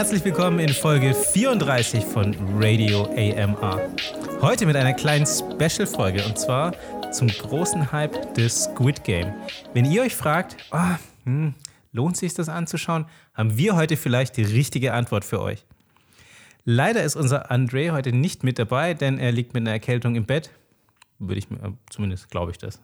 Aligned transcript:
Herzlich 0.00 0.24
willkommen 0.24 0.60
in 0.60 0.70
Folge 0.70 1.12
34 1.12 2.06
von 2.06 2.34
Radio 2.56 3.02
AMR. 3.18 3.90
Heute 4.40 4.64
mit 4.64 4.74
einer 4.74 4.94
kleinen 4.94 5.26
Special-Folge 5.26 6.24
und 6.24 6.38
zwar 6.38 6.72
zum 7.12 7.28
großen 7.28 7.92
Hype 7.92 8.32
des 8.32 8.64
Squid 8.64 9.04
Game. 9.04 9.34
Wenn 9.74 9.84
ihr 9.84 10.00
euch 10.00 10.16
fragt, 10.16 10.56
oh, 10.72 10.96
hm, 11.24 11.52
lohnt 11.92 12.16
sich 12.16 12.32
das 12.32 12.48
anzuschauen, 12.48 13.04
haben 13.34 13.58
wir 13.58 13.76
heute 13.76 13.98
vielleicht 13.98 14.38
die 14.38 14.44
richtige 14.44 14.94
Antwort 14.94 15.22
für 15.22 15.42
euch. 15.42 15.66
Leider 16.64 17.02
ist 17.02 17.16
unser 17.16 17.50
André 17.52 17.90
heute 17.90 18.14
nicht 18.14 18.42
mit 18.42 18.58
dabei, 18.58 18.94
denn 18.94 19.18
er 19.18 19.32
liegt 19.32 19.52
mit 19.52 19.64
einer 19.64 19.72
Erkältung 19.72 20.14
im 20.14 20.24
Bett 20.24 20.48
würde 21.20 21.38
ich 21.38 21.50
mir, 21.50 21.58
äh, 21.58 21.72
zumindest 21.90 22.30
glaube 22.30 22.50
ich 22.50 22.58
das. 22.58 22.80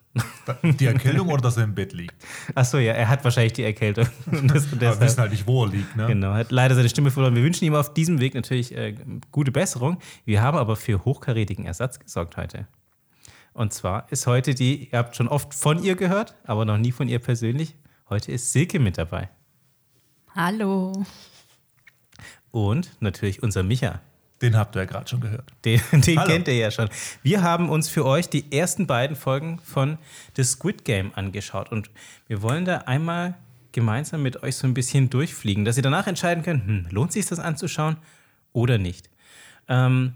Die 0.63 0.87
Erkältung 0.87 1.29
oder 1.29 1.43
dass 1.43 1.57
er 1.57 1.65
im 1.65 1.75
Bett 1.75 1.93
liegt? 1.93 2.15
Achso, 2.55 2.79
ja, 2.79 2.93
er 2.93 3.09
hat 3.09 3.25
wahrscheinlich 3.25 3.55
die 3.55 3.65
Erkältung. 3.65 4.07
das, 4.45 4.73
Aber 4.73 5.01
wissen 5.01 5.21
halt 5.21 5.33
nicht, 5.33 5.47
wo 5.47 5.65
er 5.65 5.71
liegt, 5.71 5.97
ne? 5.97 6.07
Genau, 6.07 6.33
hat 6.35 6.53
leider 6.53 6.75
seine 6.75 6.89
Stimme 6.89 7.11
verloren. 7.11 7.35
Wir 7.35 7.43
wünschen 7.43 7.65
ihm 7.65 7.75
auf 7.75 7.93
diesem 7.95 8.21
Weg 8.21 8.35
natürlich 8.35 8.77
äh, 8.77 8.95
gute 9.33 9.51
Besserung. 9.51 9.99
Wir 10.25 10.43
haben 10.43 10.57
aber 10.57 10.77
für 10.77 11.05
hochkarätigen 11.05 11.65
Ersatz 11.65 11.99
gesorgt 11.99 12.37
heute. 12.37 12.69
Und 13.55 13.73
zwar 13.73 14.07
ist 14.13 14.27
heute 14.27 14.55
die, 14.55 14.91
ihr 14.91 14.99
habt 14.99 15.17
schon 15.17 15.29
oft 15.29 15.55
von 15.55 15.83
ihr 15.83 15.97
gehört, 15.97 16.35
aber 16.45 16.67
noch 16.67 16.77
nie 16.77 16.93
von 16.93 17.09
ihr 17.09 17.19
persönlich. 17.19 17.75
Heute 18.11 18.31
ist 18.31 18.53
Silke 18.53 18.79
mit 18.79 18.99
dabei. 18.99 19.31
Hallo. 20.35 20.93
Und 22.51 22.91
natürlich 23.01 23.43
unser 23.43 23.63
Micha. 23.63 24.01
Den 24.43 24.57
habt 24.57 24.77
ihr 24.77 24.81
ja 24.81 24.85
gerade 24.85 25.09
schon 25.09 25.21
gehört. 25.21 25.51
Den, 25.65 25.81
den 25.93 26.19
kennt 26.25 26.49
ihr 26.49 26.57
ja 26.57 26.71
schon. 26.71 26.89
Wir 27.23 27.43
haben 27.43 27.71
uns 27.71 27.89
für 27.89 28.05
euch 28.05 28.29
die 28.29 28.53
ersten 28.53 28.87
beiden 28.87 29.17
Folgen 29.17 29.59
von 29.61 29.99
The 30.37 30.45
Squid 30.45 30.85
Game 30.85 31.13
angeschaut 31.15 31.73
und 31.73 31.91
wir 32.27 32.43
wollen 32.43 32.65
da 32.65 32.79
einmal 32.79 33.35
gemeinsam 33.73 34.23
mit 34.23 34.43
euch 34.43 34.57
so 34.57 34.67
ein 34.67 34.75
bisschen 34.75 35.11
durchfliegen, 35.11 35.65
dass 35.65 35.77
ihr 35.77 35.83
danach 35.83 36.07
entscheiden 36.07 36.43
könnt, 36.43 36.67
hm, 36.67 36.87
lohnt 36.91 37.13
sich 37.13 37.27
das 37.27 37.39
anzuschauen 37.39 37.97
oder 38.53 38.79
nicht. 38.79 39.11
Ähm, 39.69 40.15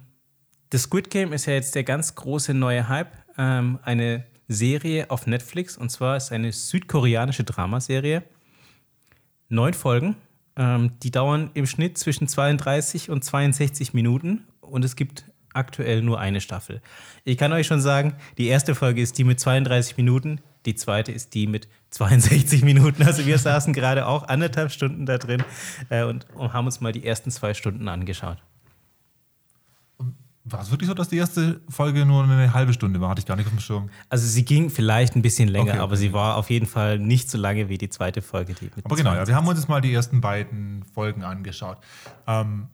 The 0.72 0.78
Squid 0.78 1.10
Game 1.10 1.32
ist 1.32 1.46
ja 1.46 1.54
jetzt 1.54 1.74
der 1.74 1.84
ganz 1.84 2.14
große 2.14 2.54
neue 2.54 2.88
Hype, 2.88 3.12
ähm, 3.36 3.78
eine 3.82 4.24
Serie 4.48 5.10
auf 5.10 5.26
Netflix 5.26 5.76
und 5.76 5.90
zwar 5.90 6.16
ist 6.16 6.32
eine 6.32 6.52
südkoreanische 6.52 7.44
Dramaserie. 7.44 8.22
Neun 9.48 9.74
Folgen 9.74 10.16
ähm, 10.56 10.92
die 11.02 11.10
dauern 11.10 11.50
im 11.54 11.66
Schnitt 11.66 11.98
zwischen 11.98 12.28
32 12.28 13.10
und 13.10 13.24
62 13.24 13.94
Minuten 13.94 14.46
und 14.60 14.84
es 14.84 14.96
gibt 14.96 15.24
aktuell 15.52 16.02
nur 16.02 16.20
eine 16.20 16.40
Staffel. 16.40 16.80
Ich 17.24 17.36
kann 17.36 17.52
euch 17.52 17.66
schon 17.66 17.80
sagen, 17.80 18.14
die 18.38 18.46
erste 18.46 18.74
Folge 18.74 19.02
ist 19.02 19.18
die 19.18 19.24
mit 19.24 19.40
32 19.40 19.96
Minuten, 19.96 20.40
die 20.66 20.74
zweite 20.74 21.12
ist 21.12 21.34
die 21.34 21.46
mit 21.46 21.68
62 21.90 22.62
Minuten. 22.62 23.02
Also 23.02 23.26
wir 23.26 23.38
saßen 23.38 23.72
gerade 23.72 24.06
auch 24.06 24.28
anderthalb 24.28 24.70
Stunden 24.70 25.06
da 25.06 25.18
drin 25.18 25.42
äh, 25.88 26.04
und, 26.04 26.26
und 26.34 26.52
haben 26.52 26.66
uns 26.66 26.80
mal 26.80 26.92
die 26.92 27.04
ersten 27.04 27.30
zwei 27.30 27.54
Stunden 27.54 27.88
angeschaut. 27.88 28.38
War 30.44 30.62
es 30.62 30.70
wirklich 30.70 30.88
so, 30.88 30.94
dass 30.94 31.08
die 31.08 31.18
erste 31.18 31.60
Folge 31.68 32.06
nur 32.06 32.24
eine 32.24 32.54
halbe 32.54 32.72
Stunde 32.72 33.00
war? 33.00 33.10
Hatte 33.10 33.20
ich 33.20 33.26
gar 33.26 33.36
nicht 33.36 33.46
auf 33.46 33.52
dem 33.52 33.60
Schirm. 33.60 33.90
Also 34.08 34.26
sie 34.26 34.44
ging 34.44 34.70
vielleicht 34.70 35.14
ein 35.14 35.22
bisschen 35.22 35.48
länger, 35.48 35.64
okay, 35.64 35.72
okay. 35.72 35.80
aber 35.80 35.96
sie 35.96 36.12
war 36.14 36.36
auf 36.36 36.48
jeden 36.48 36.66
Fall 36.66 36.98
nicht 36.98 37.30
so 37.30 37.36
lange 37.36 37.68
wie 37.68 37.76
die 37.76 37.90
zweite 37.90 38.22
Folge. 38.22 38.54
Die 38.54 38.70
aber 38.82 38.96
genau, 38.96 39.14
ja, 39.14 39.26
wir 39.26 39.34
haben 39.34 39.46
uns 39.46 39.58
jetzt 39.58 39.68
mal 39.68 39.82
die 39.82 39.92
ersten 39.92 40.22
beiden 40.22 40.82
Folgen 40.84 41.24
angeschaut. 41.24 41.78
Ähm, 42.26 42.68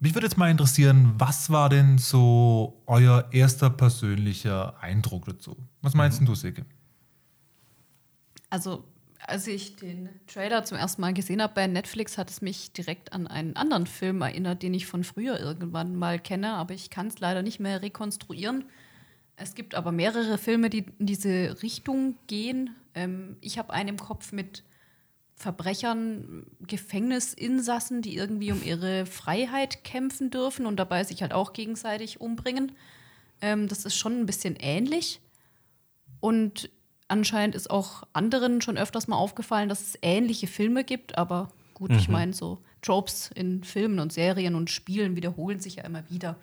mich 0.00 0.14
würde 0.14 0.26
jetzt 0.26 0.38
mal 0.38 0.50
interessieren, 0.50 1.12
was 1.18 1.50
war 1.50 1.68
denn 1.68 1.98
so 1.98 2.82
euer 2.86 3.26
erster 3.32 3.68
persönlicher 3.68 4.74
Eindruck 4.80 5.26
dazu? 5.26 5.56
Was 5.82 5.94
meinst 5.94 6.22
mhm. 6.22 6.26
du, 6.26 6.34
Silke? 6.34 6.64
Also 8.48 8.84
als 9.26 9.46
ich 9.46 9.76
den 9.76 10.08
Trailer 10.26 10.64
zum 10.64 10.76
ersten 10.76 11.00
Mal 11.00 11.14
gesehen 11.14 11.42
habe 11.42 11.54
bei 11.54 11.66
Netflix, 11.66 12.18
hat 12.18 12.30
es 12.30 12.42
mich 12.42 12.72
direkt 12.72 13.12
an 13.12 13.26
einen 13.26 13.56
anderen 13.56 13.86
Film 13.86 14.20
erinnert, 14.22 14.62
den 14.62 14.74
ich 14.74 14.86
von 14.86 15.04
früher 15.04 15.40
irgendwann 15.40 15.96
mal 15.96 16.18
kenne, 16.18 16.52
aber 16.52 16.74
ich 16.74 16.90
kann 16.90 17.06
es 17.06 17.20
leider 17.20 17.42
nicht 17.42 17.60
mehr 17.60 17.82
rekonstruieren. 17.82 18.64
Es 19.36 19.54
gibt 19.54 19.74
aber 19.74 19.92
mehrere 19.92 20.38
Filme, 20.38 20.70
die 20.70 20.86
in 20.98 21.06
diese 21.06 21.62
Richtung 21.62 22.16
gehen. 22.26 22.70
Ähm, 22.94 23.36
ich 23.40 23.58
habe 23.58 23.72
einen 23.72 23.90
im 23.90 23.96
Kopf 23.98 24.32
mit 24.32 24.62
Verbrechern, 25.34 26.46
Gefängnisinsassen, 26.60 28.02
die 28.02 28.16
irgendwie 28.16 28.52
um 28.52 28.62
ihre 28.62 29.06
Freiheit 29.06 29.82
kämpfen 29.82 30.30
dürfen 30.30 30.66
und 30.66 30.76
dabei 30.76 31.02
sich 31.02 31.22
halt 31.22 31.32
auch 31.32 31.52
gegenseitig 31.52 32.20
umbringen. 32.20 32.72
Ähm, 33.40 33.68
das 33.68 33.84
ist 33.84 33.96
schon 33.96 34.20
ein 34.20 34.26
bisschen 34.26 34.56
ähnlich. 34.56 35.20
Und 36.20 36.70
anscheinend 37.14 37.54
ist 37.54 37.70
auch 37.70 38.02
anderen 38.12 38.60
schon 38.60 38.76
öfters 38.76 39.06
mal 39.06 39.16
aufgefallen, 39.16 39.68
dass 39.68 39.80
es 39.80 39.98
ähnliche 40.02 40.48
Filme 40.48 40.82
gibt, 40.82 41.16
aber 41.16 41.48
gut, 41.72 41.90
mhm. 41.90 41.98
ich 41.98 42.08
meine, 42.08 42.32
so 42.32 42.58
Tropes 42.82 43.30
in 43.34 43.62
Filmen 43.62 44.00
und 44.00 44.12
Serien 44.12 44.56
und 44.56 44.68
Spielen 44.68 45.14
wiederholen 45.14 45.60
sich 45.60 45.76
ja 45.76 45.84
immer 45.84 46.02
wieder. 46.10 46.36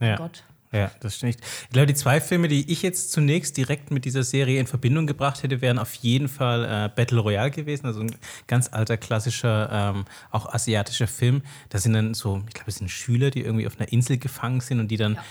Ja. 0.00 0.16
Gott. 0.16 0.44
Ja, 0.70 0.90
das 1.00 1.16
stimmt. 1.16 1.36
Ich 1.64 1.70
glaube, 1.70 1.86
die 1.86 1.94
zwei 1.94 2.18
Filme, 2.18 2.48
die 2.48 2.72
ich 2.72 2.82
jetzt 2.82 3.12
zunächst 3.12 3.58
direkt 3.58 3.90
mit 3.90 4.06
dieser 4.06 4.22
Serie 4.22 4.58
in 4.58 4.66
Verbindung 4.66 5.06
gebracht 5.06 5.42
hätte, 5.42 5.60
wären 5.60 5.78
auf 5.78 5.92
jeden 5.96 6.28
Fall 6.28 6.64
äh, 6.64 6.88
Battle 6.94 7.20
Royale 7.20 7.50
gewesen, 7.50 7.84
also 7.84 8.00
ein 8.00 8.14
ganz 8.46 8.72
alter, 8.72 8.96
klassischer, 8.96 9.68
ähm, 9.70 10.04
auch 10.30 10.46
asiatischer 10.46 11.08
Film. 11.08 11.42
Da 11.68 11.78
sind 11.78 11.92
dann 11.92 12.14
so, 12.14 12.42
ich 12.48 12.54
glaube, 12.54 12.70
es 12.70 12.76
sind 12.76 12.90
Schüler, 12.90 13.30
die 13.30 13.42
irgendwie 13.42 13.66
auf 13.66 13.78
einer 13.78 13.92
Insel 13.92 14.16
gefangen 14.16 14.60
sind 14.60 14.80
und 14.80 14.88
die 14.88 14.96
dann 14.96 15.16
ja 15.16 15.24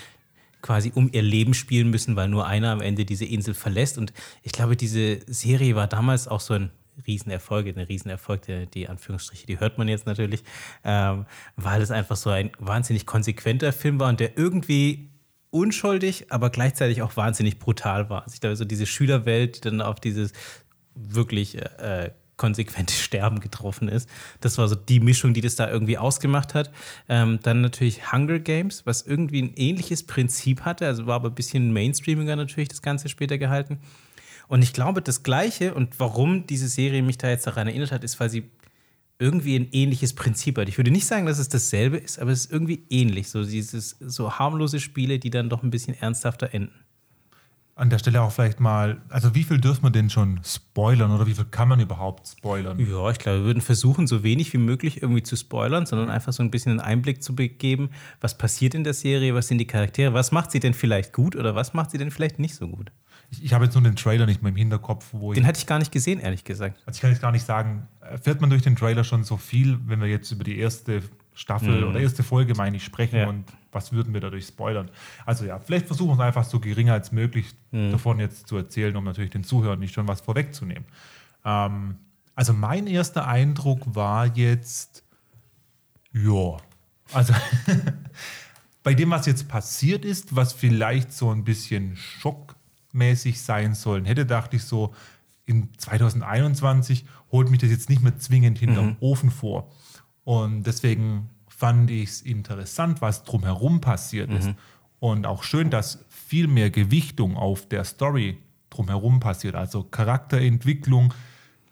quasi 0.61 0.91
um 0.93 1.09
ihr 1.11 1.21
Leben 1.21 1.53
spielen 1.53 1.89
müssen, 1.89 2.15
weil 2.15 2.27
nur 2.27 2.47
einer 2.47 2.71
am 2.71 2.81
Ende 2.81 3.05
diese 3.05 3.25
Insel 3.25 3.53
verlässt. 3.53 3.97
Und 3.97 4.13
ich 4.43 4.51
glaube, 4.51 4.75
diese 4.75 5.19
Serie 5.27 5.75
war 5.75 5.87
damals 5.87 6.27
auch 6.27 6.39
so 6.39 6.53
ein 6.53 6.71
Riesenerfolg, 7.07 7.67
eine 7.67 7.87
Riesenerfolg, 7.87 8.43
die, 8.43 8.67
die 8.67 8.87
Anführungsstriche, 8.87 9.47
die 9.47 9.59
hört 9.59 9.77
man 9.77 9.87
jetzt 9.87 10.05
natürlich, 10.05 10.43
ähm, 10.83 11.25
weil 11.55 11.81
es 11.81 11.91
einfach 11.91 12.15
so 12.15 12.29
ein 12.29 12.51
wahnsinnig 12.59 13.05
konsequenter 13.05 13.73
Film 13.73 13.99
war 13.99 14.09
und 14.09 14.19
der 14.19 14.37
irgendwie 14.37 15.09
unschuldig, 15.49 16.27
aber 16.29 16.49
gleichzeitig 16.49 17.01
auch 17.01 17.17
wahnsinnig 17.17 17.59
brutal 17.59 18.09
war. 18.09 18.23
Also 18.23 18.35
ich 18.35 18.41
glaube, 18.41 18.55
so 18.55 18.65
diese 18.65 18.85
Schülerwelt, 18.85 19.57
die 19.57 19.61
dann 19.61 19.81
auf 19.81 19.99
dieses 19.99 20.33
wirklich 20.95 21.57
äh, 21.57 22.11
konsequente 22.41 22.93
Sterben 23.05 23.39
getroffen 23.39 23.87
ist. 23.87 24.09
Das 24.39 24.57
war 24.57 24.67
so 24.67 24.75
die 24.75 24.99
Mischung, 24.99 25.35
die 25.35 25.41
das 25.41 25.55
da 25.55 25.69
irgendwie 25.69 25.99
ausgemacht 25.99 26.55
hat. 26.55 26.71
Ähm, 27.07 27.39
dann 27.43 27.61
natürlich 27.61 28.11
Hunger 28.11 28.39
Games, 28.39 28.85
was 28.85 29.03
irgendwie 29.03 29.43
ein 29.43 29.53
ähnliches 29.55 30.03
Prinzip 30.03 30.61
hatte, 30.61 30.87
also 30.87 31.05
war 31.05 31.15
aber 31.15 31.29
ein 31.29 31.35
bisschen 31.35 31.71
Mainstreamiger 31.71 32.35
natürlich 32.35 32.69
das 32.69 32.81
Ganze 32.81 33.09
später 33.09 33.37
gehalten. 33.37 33.77
Und 34.47 34.63
ich 34.63 34.73
glaube, 34.73 35.01
das 35.03 35.21
Gleiche 35.21 35.75
und 35.75 35.99
warum 35.99 36.47
diese 36.47 36.67
Serie 36.67 37.03
mich 37.03 37.19
da 37.19 37.29
jetzt 37.29 37.45
daran 37.45 37.67
erinnert 37.67 37.91
hat, 37.91 38.03
ist, 38.03 38.19
weil 38.19 38.29
sie 38.29 38.49
irgendwie 39.19 39.55
ein 39.55 39.67
ähnliches 39.71 40.13
Prinzip 40.13 40.57
hat. 40.57 40.67
Ich 40.67 40.79
würde 40.79 40.89
nicht 40.89 41.05
sagen, 41.05 41.27
dass 41.27 41.37
es 41.37 41.47
dasselbe 41.47 41.97
ist, 41.97 42.17
aber 42.17 42.31
es 42.31 42.45
ist 42.45 42.51
irgendwie 42.51 42.83
ähnlich. 42.89 43.29
So 43.29 43.45
dieses 43.45 43.97
so 43.99 44.39
harmlose 44.39 44.79
Spiele, 44.79 45.19
die 45.19 45.29
dann 45.29 45.47
doch 45.47 45.61
ein 45.61 45.69
bisschen 45.69 45.93
ernsthafter 45.93 46.55
enden 46.55 46.73
an 47.81 47.89
der 47.89 47.97
Stelle 47.97 48.21
auch 48.21 48.31
vielleicht 48.31 48.59
mal, 48.59 49.01
also 49.09 49.33
wie 49.33 49.43
viel 49.43 49.59
dürfen 49.59 49.83
wir 49.83 49.89
denn 49.89 50.11
schon 50.11 50.39
spoilern 50.45 51.09
oder 51.09 51.25
wie 51.25 51.33
viel 51.33 51.45
kann 51.45 51.67
man 51.67 51.79
überhaupt 51.79 52.27
spoilern? 52.27 52.77
Ja, 52.77 53.09
ich 53.09 53.17
glaube, 53.17 53.39
wir 53.39 53.45
würden 53.45 53.61
versuchen, 53.61 54.05
so 54.05 54.21
wenig 54.21 54.53
wie 54.53 54.59
möglich 54.59 55.01
irgendwie 55.01 55.23
zu 55.23 55.35
spoilern, 55.35 55.87
sondern 55.87 56.11
einfach 56.11 56.31
so 56.31 56.43
ein 56.43 56.51
bisschen 56.51 56.73
einen 56.73 56.79
Einblick 56.79 57.23
zu 57.23 57.33
geben, 57.33 57.89
was 58.21 58.37
passiert 58.37 58.75
in 58.75 58.83
der 58.83 58.93
Serie, 58.93 59.33
was 59.33 59.47
sind 59.47 59.57
die 59.57 59.65
Charaktere, 59.65 60.13
was 60.13 60.31
macht 60.31 60.51
sie 60.51 60.59
denn 60.59 60.75
vielleicht 60.75 61.11
gut 61.11 61.35
oder 61.35 61.55
was 61.55 61.73
macht 61.73 61.89
sie 61.89 61.97
denn 61.97 62.11
vielleicht 62.11 62.37
nicht 62.37 62.53
so 62.53 62.67
gut. 62.67 62.91
Ich, 63.31 63.43
ich 63.45 63.53
habe 63.53 63.65
jetzt 63.65 63.73
nur 63.73 63.83
den 63.83 63.95
Trailer 63.95 64.27
nicht 64.27 64.43
mehr 64.43 64.51
im 64.51 64.57
Hinterkopf, 64.57 65.07
wo 65.11 65.33
Den 65.33 65.47
hatte 65.47 65.57
ich 65.57 65.65
gar 65.65 65.79
nicht 65.79 65.91
gesehen, 65.91 66.19
ehrlich 66.19 66.43
gesagt. 66.43 66.77
Also 66.85 66.97
ich 66.97 67.01
kann 67.01 67.09
jetzt 67.09 67.21
gar 67.21 67.31
nicht 67.31 67.47
sagen, 67.47 67.87
erfährt 67.99 68.41
man 68.41 68.51
durch 68.51 68.61
den 68.61 68.75
Trailer 68.75 69.03
schon 69.03 69.23
so 69.23 69.37
viel, 69.37 69.79
wenn 69.87 69.99
wir 69.99 70.07
jetzt 70.07 70.31
über 70.31 70.43
die 70.43 70.59
erste 70.59 71.01
Staffel 71.33 71.81
mhm. 71.81 71.89
oder 71.89 71.99
erste 71.99 72.23
Folge, 72.23 72.55
meine 72.55 72.77
ich, 72.77 72.83
sprechen 72.83 73.15
ja. 73.15 73.27
und 73.27 73.45
was 73.71 73.91
würden 73.91 74.13
wir 74.13 74.21
dadurch 74.21 74.45
spoilern. 74.45 74.89
Also 75.25 75.45
ja, 75.45 75.59
vielleicht 75.59 75.87
versuchen 75.87 76.09
wir 76.09 76.13
es 76.15 76.19
einfach 76.19 76.43
so 76.43 76.59
gering 76.59 76.89
als 76.89 77.11
möglich 77.11 77.53
mhm. 77.71 77.91
davon 77.91 78.19
jetzt 78.19 78.47
zu 78.47 78.57
erzählen, 78.57 78.95
um 78.95 79.03
natürlich 79.03 79.31
den 79.31 79.43
Zuhörern 79.43 79.79
nicht 79.79 79.93
schon 79.93 80.07
was 80.07 80.21
vorwegzunehmen. 80.21 80.85
Ähm, 81.45 81.95
also 82.35 82.53
mein 82.53 82.87
erster 82.87 83.27
Eindruck 83.27 83.95
war 83.95 84.25
jetzt, 84.35 85.03
ja, 86.13 86.57
also 87.13 87.33
bei 88.83 88.93
dem, 88.93 89.11
was 89.11 89.25
jetzt 89.25 89.47
passiert 89.47 90.05
ist, 90.05 90.35
was 90.35 90.53
vielleicht 90.53 91.13
so 91.13 91.31
ein 91.31 91.43
bisschen 91.43 91.95
schockmäßig 91.95 93.41
sein 93.41 93.73
sollen 93.73 94.05
hätte, 94.05 94.25
dachte 94.25 94.57
ich 94.57 94.63
so, 94.63 94.93
in 95.45 95.69
2021 95.77 97.05
holt 97.31 97.49
mich 97.49 97.59
das 97.59 97.69
jetzt 97.69 97.89
nicht 97.89 98.01
mehr 98.01 98.17
zwingend 98.17 98.59
hinterm 98.59 98.87
mhm. 98.87 98.97
Ofen 98.99 99.31
vor. 99.31 99.71
Und 100.23 100.63
deswegen 100.63 101.29
fand 101.47 101.91
ich 101.91 102.09
es 102.09 102.21
interessant, 102.21 103.01
was 103.01 103.23
drumherum 103.23 103.81
passiert 103.81 104.29
mhm. 104.29 104.35
ist. 104.37 104.49
Und 104.99 105.25
auch 105.25 105.43
schön, 105.43 105.69
dass 105.69 106.05
viel 106.09 106.47
mehr 106.47 106.69
Gewichtung 106.69 107.35
auf 107.35 107.67
der 107.67 107.83
Story 107.83 108.37
drumherum 108.69 109.19
passiert. 109.19 109.55
Also 109.55 109.83
Charakterentwicklung. 109.83 111.13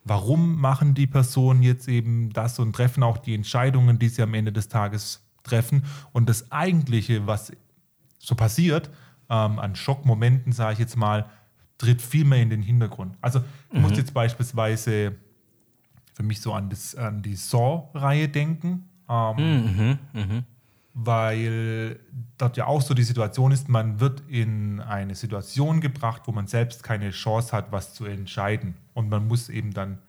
Warum 0.04 0.60
machen 0.60 0.94
die 0.94 1.08
Personen 1.08 1.62
jetzt 1.62 1.88
eben 1.88 2.32
das 2.32 2.58
und 2.60 2.74
treffen 2.76 3.04
auch 3.04 3.18
die 3.18 3.36
Entscheidungen, 3.36 4.00
die 4.00 4.10
sie 4.10 4.22
am 4.22 4.34
Ende 4.34 4.52
des 4.52 4.68
Tages 4.68 5.24
treffen? 5.44 5.86
Und 6.12 6.30
das 6.30 6.52
Eigentliche, 6.52 7.28
was 7.28 7.52
so 8.18 8.36
passiert, 8.36 8.90
ähm, 9.30 9.60
an 9.60 9.76
Schockmomenten, 9.76 10.52
sage 10.52 10.74
ich 10.74 10.80
jetzt 10.80 10.98
mal, 10.98 11.30
tritt 11.78 12.02
viel 12.02 12.26
mehr 12.26 12.42
in 12.42 12.50
den 12.50 12.62
Hintergrund. 12.62 13.16
Also, 13.22 13.40
du 13.70 13.78
mhm. 13.78 13.82
musst 13.84 13.98
jetzt 13.98 14.14
beispielsweise 14.14 15.16
für 16.20 16.26
mich 16.26 16.42
so 16.42 16.52
an, 16.52 16.70
das, 16.70 16.96
an 16.96 17.22
die 17.22 17.36
Saw-Reihe 17.36 18.28
denken. 18.28 18.90
Ähm, 19.10 19.38
Mhm, 19.38 20.00
mhm. 20.12 20.44
weil 20.94 21.98
dort 22.38 22.58
ja 22.58 22.68
auch 22.68 22.82
so 22.82 22.94
die 22.94 23.04
Situation 23.04 23.54
ist, 23.54 23.70
man 23.70 24.02
wird 24.02 24.22
in 24.28 24.82
eine 24.82 25.16
Situation 25.16 25.80
gebracht, 25.80 26.24
wo 26.26 26.34
man 26.34 26.46
selbst 26.48 26.84
keine 26.84 27.12
Chance 27.12 27.56
hat, 27.56 27.72
was 27.72 27.94
zu 27.94 28.04
entscheiden. 28.04 28.76
Und 28.94 29.08
man 29.08 29.30
muss 29.30 29.48
eben 29.48 29.74
dann 29.74 30.00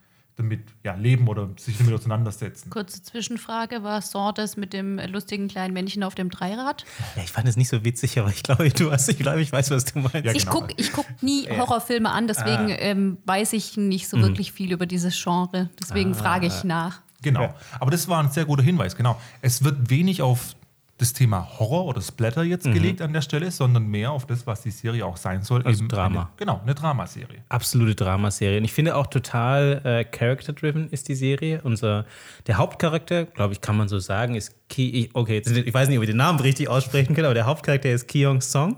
damit 0.41 0.61
ja, 0.85 0.95
leben 0.95 1.29
oder 1.29 1.49
sich 1.59 1.79
damit 1.79 1.95
auseinandersetzen. 1.95 2.71
Kurze 2.71 3.03
Zwischenfrage: 3.03 3.83
War 3.83 4.01
Saw 4.03 4.33
das 4.33 4.57
mit 4.57 4.73
dem 4.73 4.99
lustigen 4.99 5.49
kleinen 5.49 5.73
Männchen 5.75 6.03
auf 6.03 6.15
dem 6.15 6.31
Dreirad? 6.31 6.85
Ja, 7.17 7.23
ich 7.23 7.31
fand 7.31 7.49
es 7.49 7.57
nicht 7.57 7.69
so 7.69 7.85
witzig, 7.85 8.19
aber 8.19 8.31
ich 8.31 8.43
glaube, 8.43 8.69
du 8.71 8.91
hast, 8.91 9.09
ich 9.09 9.19
glaube, 9.19 9.41
ich 9.41 9.53
weiß, 9.53 9.71
was 9.71 9.85
du 9.87 9.99
meinst. 10.01 10.25
Ja, 10.25 10.33
Ich 10.33 10.47
genau. 10.47 10.61
gucke 10.61 10.75
ich 10.77 10.93
guck 10.93 11.07
nie 11.23 11.49
Horrorfilme 11.49 12.11
an, 12.11 12.27
deswegen 12.27 12.71
Ah. 12.73 12.77
ähm, 12.79 13.19
weiß 13.27 13.53
ich 13.53 13.77
nicht 13.77 14.05
Mhm. 14.13 14.21
so 14.21 14.27
wirklich 14.27 14.53
viel 14.53 14.73
über 14.73 14.87
dieses 14.87 15.21
Genre. 15.23 15.71
Deswegen 15.81 16.15
frage 16.15 16.47
ich 16.47 16.65
nach. 16.65 17.01
Genau. 17.23 17.53
Aber 17.79 17.91
das 17.91 18.09
war 18.09 18.23
ein 18.23 18.31
sehr 18.31 18.47
guter 18.47 18.63
Hinweis, 18.63 18.97
genau. 18.97 19.21
Es 19.43 19.63
wird 19.63 19.91
wenig 19.91 20.23
auf 20.23 20.55
das 21.01 21.15
Thema 21.15 21.59
Horror 21.59 21.87
oder 21.87 22.03
Splatter 22.03 22.43
jetzt 22.43 22.65
gelegt 22.65 23.01
an 23.01 23.13
der 23.13 23.23
Stelle, 23.23 23.51
sondern 23.51 23.87
mehr 23.87 24.13
auf 24.13 24.27
das, 24.27 24.47
was 24.47 24.63
die 24.63 24.71
Serie 24.71 25.07
auch 25.07 25.17
sein 25.17 25.43
soll. 25.43 25.61
Mhm. 25.61 25.67
Also 25.67 25.81
eben 25.81 25.89
Drama. 25.89 26.21
Eine, 26.21 26.29
genau, 26.37 26.61
eine 26.63 26.75
Dramaserie. 26.75 27.43
absolute 27.49 27.95
Dramaserie. 27.95 28.59
Und 28.59 28.65
ich 28.65 28.73
finde 28.73 28.95
auch 28.97 29.07
total 29.07 29.81
äh, 29.85 30.05
character-driven 30.05 30.91
ist 30.91 31.09
die 31.09 31.15
Serie. 31.15 31.63
Unser, 31.65 32.05
der 32.47 32.59
Hauptcharakter, 32.59 33.25
glaube 33.25 33.55
ich, 33.55 33.61
kann 33.61 33.77
man 33.77 33.89
so 33.89 33.99
sagen, 33.99 34.35
ist 34.35 34.55
Ki. 34.69 35.11
Okay, 35.15 35.37
jetzt, 35.37 35.51
ich 35.51 35.73
weiß 35.73 35.89
nicht, 35.89 35.97
ob 35.97 36.05
ich 36.05 36.11
den 36.11 36.19
Namen 36.19 36.39
richtig 36.41 36.69
aussprechen 36.69 37.15
kann, 37.15 37.25
aber 37.25 37.35
der 37.35 37.47
Hauptcharakter 37.47 37.91
ist 37.91 38.07
Kyung 38.07 38.41
Song. 38.43 38.77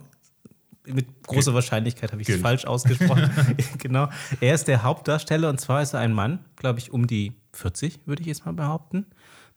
Mit 0.85 1.07
großer. 1.27 1.55
Wahrscheinlichkeit 1.55 2.11
habe 2.13 2.23
ich 2.23 2.29
es 2.29 2.41
falsch 2.41 2.65
ausgesprochen. 2.65 3.31
genau. 3.79 4.09
Er 4.41 4.55
ist 4.55 4.69
der 4.69 4.83
Hauptdarsteller 4.83 5.49
und 5.49 5.61
zwar 5.61 5.83
ist 5.83 5.95
er 5.95 6.01
ein 6.01 6.13
Mann, 6.13 6.41
glaube 6.57 6.79
ich, 6.79 6.93
um 6.93 7.07
die 7.07 7.33
40, 7.53 8.01
würde 8.07 8.23
ich 8.23 8.29
jetzt 8.29 8.47
mal 8.47 8.53
behaupten. 8.53 9.07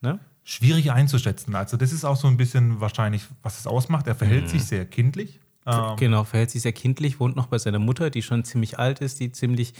Ne? 0.01 0.19
Schwierig 0.47 0.91
einzuschätzen. 0.91 1.55
Also, 1.55 1.75
das 1.75 1.91
ist 1.91 2.05
auch 2.05 2.15
so 2.17 2.27
ein 2.27 2.37
bisschen 2.37 2.79
wahrscheinlich, 2.79 3.23
was 3.41 3.59
es 3.59 3.65
ausmacht. 3.67 4.05
Er 4.07 4.13
verhält 4.15 4.43
Mhm. 4.45 4.49
sich 4.49 4.63
sehr 4.65 4.85
kindlich. 4.85 5.39
Ähm, 5.65 5.95
Genau, 5.97 6.23
verhält 6.23 6.51
sich 6.51 6.61
sehr 6.61 6.73
kindlich, 6.73 7.19
wohnt 7.19 7.35
noch 7.35 7.47
bei 7.47 7.57
seiner 7.57 7.79
Mutter, 7.79 8.11
die 8.11 8.21
schon 8.21 8.43
ziemlich 8.43 8.77
alt 8.77 9.01
ist, 9.01 9.19
die 9.19 9.31
ziemlich, 9.31 9.73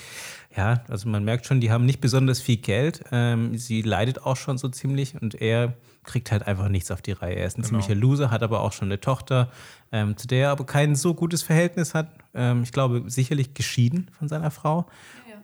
ja, 0.58 0.84
also 0.88 1.08
man 1.08 1.24
merkt 1.24 1.46
schon, 1.46 1.62
die 1.62 1.70
haben 1.70 1.86
nicht 1.86 2.02
besonders 2.02 2.42
viel 2.42 2.58
Geld. 2.58 3.04
Ähm, 3.12 3.56
sie 3.60 3.84
leidet 3.84 4.24
auch 4.24 4.36
schon 4.38 4.58
so 4.58 4.68
ziemlich 4.68 5.14
und 5.22 5.36
er 5.40 5.74
kriegt 6.04 6.32
halt 6.32 6.48
einfach 6.48 6.70
nichts 6.70 6.90
auf 6.90 7.04
die 7.04 7.12
Reihe. 7.12 7.36
Er 7.36 7.46
ist 7.46 7.60
ein 7.60 7.62
Genau. 7.62 7.68
ziemlicher 7.82 7.94
Loser, 7.94 8.32
hat 8.32 8.42
aber 8.42 8.62
auch 8.62 8.74
schon 8.74 8.88
eine 8.88 9.00
Tochter, 9.00 9.52
ähm, 9.92 10.18
zu 10.18 10.26
der 10.26 10.46
er 10.46 10.50
aber 10.50 10.66
kein 10.66 10.96
so 10.96 11.14
gutes 11.14 11.44
Verhältnis 11.44 11.94
hat. 11.94 12.10
Ähm, 12.34 12.64
ich 12.64 12.72
glaube, 12.72 13.04
sicherlich 13.06 13.54
geschieden 13.54 14.10
von 14.18 14.28
seiner 14.28 14.50
Frau 14.50 14.88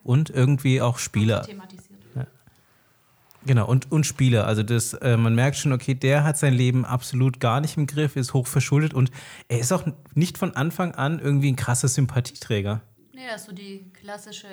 und 0.03 0.31
irgendwie 0.31 0.81
auch 0.81 0.97
Spieler. 0.97 1.45
Genau, 3.45 3.67
und, 3.67 3.91
und 3.91 4.05
Spieler. 4.05 4.45
Also 4.45 4.63
das, 4.63 4.93
äh, 4.93 5.17
man 5.17 5.33
merkt 5.33 5.57
schon, 5.57 5.73
okay, 5.73 5.95
der 5.95 6.23
hat 6.23 6.37
sein 6.37 6.53
Leben 6.53 6.85
absolut 6.85 7.39
gar 7.39 7.59
nicht 7.59 7.77
im 7.77 7.87
Griff, 7.87 8.15
ist 8.15 8.33
hochverschuldet 8.33 8.93
und 8.93 9.11
er 9.47 9.59
ist 9.59 9.71
auch 9.71 9.85
nicht 10.13 10.37
von 10.37 10.55
Anfang 10.55 10.93
an 10.93 11.19
irgendwie 11.19 11.51
ein 11.51 11.55
krasser 11.55 11.87
Sympathieträger. 11.87 12.81
Ja, 13.13 13.37
so 13.37 13.51
die 13.51 13.91
klassische 13.93 14.47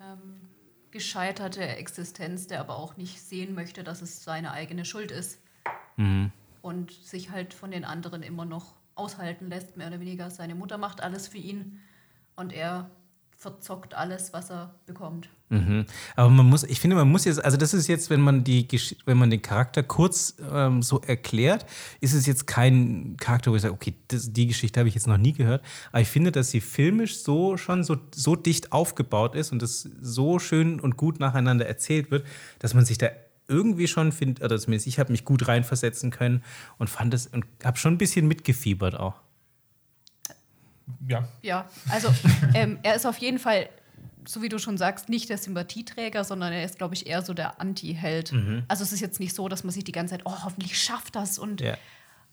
ähm, 0.00 0.48
gescheiterte 0.90 1.62
Existenz, 1.62 2.46
der 2.46 2.60
aber 2.60 2.76
auch 2.76 2.96
nicht 2.96 3.20
sehen 3.20 3.54
möchte, 3.54 3.82
dass 3.82 4.00
es 4.00 4.22
seine 4.22 4.52
eigene 4.52 4.84
Schuld 4.84 5.10
ist. 5.10 5.40
Und 6.62 6.90
sich 6.90 7.30
halt 7.30 7.54
von 7.54 7.70
den 7.70 7.84
anderen 7.84 8.22
immer 8.22 8.44
noch 8.44 8.74
aushalten 8.94 9.48
lässt, 9.48 9.76
mehr 9.76 9.88
oder 9.88 10.00
weniger. 10.00 10.30
Seine 10.30 10.54
Mutter 10.54 10.78
macht 10.78 11.02
alles 11.02 11.28
für 11.28 11.38
ihn 11.38 11.80
und 12.36 12.52
er 12.52 12.90
verzockt 13.36 13.94
alles, 13.94 14.32
was 14.32 14.50
er 14.50 14.74
bekommt. 14.86 15.28
Mhm. 15.54 15.86
Aber 16.16 16.30
man 16.30 16.46
muss, 16.46 16.64
ich 16.64 16.80
finde, 16.80 16.96
man 16.96 17.08
muss 17.10 17.24
jetzt, 17.24 17.44
also 17.44 17.56
das 17.56 17.74
ist 17.74 17.86
jetzt, 17.86 18.10
wenn 18.10 18.20
man 18.20 18.44
die, 18.44 18.66
Gesch- 18.68 18.96
wenn 19.06 19.16
man 19.16 19.30
den 19.30 19.40
Charakter 19.42 19.82
kurz 19.82 20.36
ähm, 20.52 20.82
so 20.82 21.00
erklärt, 21.00 21.64
ist 22.00 22.12
es 22.14 22.26
jetzt 22.26 22.46
kein 22.46 23.16
Charakter, 23.18 23.50
wo 23.52 23.56
ich 23.56 23.62
sage, 23.62 23.74
okay, 23.74 23.94
das, 24.08 24.32
die 24.32 24.46
Geschichte 24.46 24.80
habe 24.80 24.88
ich 24.88 24.94
jetzt 24.94 25.06
noch 25.06 25.16
nie 25.18 25.32
gehört. 25.32 25.64
Aber 25.92 26.00
ich 26.00 26.08
finde, 26.08 26.32
dass 26.32 26.50
sie 26.50 26.60
filmisch 26.60 27.18
so 27.18 27.56
schon 27.56 27.84
so, 27.84 27.96
so 28.14 28.36
dicht 28.36 28.72
aufgebaut 28.72 29.34
ist 29.34 29.52
und 29.52 29.62
das 29.62 29.88
so 30.00 30.38
schön 30.38 30.80
und 30.80 30.96
gut 30.96 31.20
nacheinander 31.20 31.66
erzählt 31.66 32.10
wird, 32.10 32.26
dass 32.58 32.74
man 32.74 32.84
sich 32.84 32.98
da 32.98 33.08
irgendwie 33.46 33.86
schon 33.86 34.10
findet, 34.10 34.42
oder 34.42 34.58
zumindest 34.58 34.86
ich 34.86 34.98
habe 34.98 35.12
mich 35.12 35.24
gut 35.24 35.46
reinversetzen 35.48 36.10
können 36.10 36.42
und 36.78 36.88
fand 36.88 37.12
es 37.12 37.26
und 37.26 37.44
habe 37.62 37.76
schon 37.76 37.92
ein 37.94 37.98
bisschen 37.98 38.26
mitgefiebert 38.26 38.98
auch. 38.98 39.14
ja, 41.08 41.28
Ja, 41.42 41.68
also 41.90 42.08
ähm, 42.54 42.78
er 42.82 42.94
ist 42.96 43.06
auf 43.06 43.18
jeden 43.18 43.38
Fall, 43.38 43.68
so 44.26 44.42
wie 44.42 44.48
du 44.48 44.58
schon 44.58 44.76
sagst, 44.78 45.08
nicht 45.08 45.28
der 45.28 45.38
Sympathieträger, 45.38 46.24
sondern 46.24 46.52
er 46.52 46.64
ist, 46.64 46.78
glaube 46.78 46.94
ich, 46.94 47.06
eher 47.06 47.22
so 47.22 47.34
der 47.34 47.60
Anti-Held. 47.60 48.32
Also 48.68 48.82
es 48.82 48.92
ist 48.92 49.00
jetzt 49.00 49.20
nicht 49.20 49.34
so, 49.34 49.48
dass 49.48 49.64
man 49.64 49.72
sich 49.72 49.84
die 49.84 49.92
ganze 49.92 50.12
Zeit, 50.14 50.22
oh, 50.24 50.44
hoffentlich 50.44 50.80
schafft 50.82 51.14
das 51.16 51.38
und 51.38 51.60
Ja. 51.60 51.76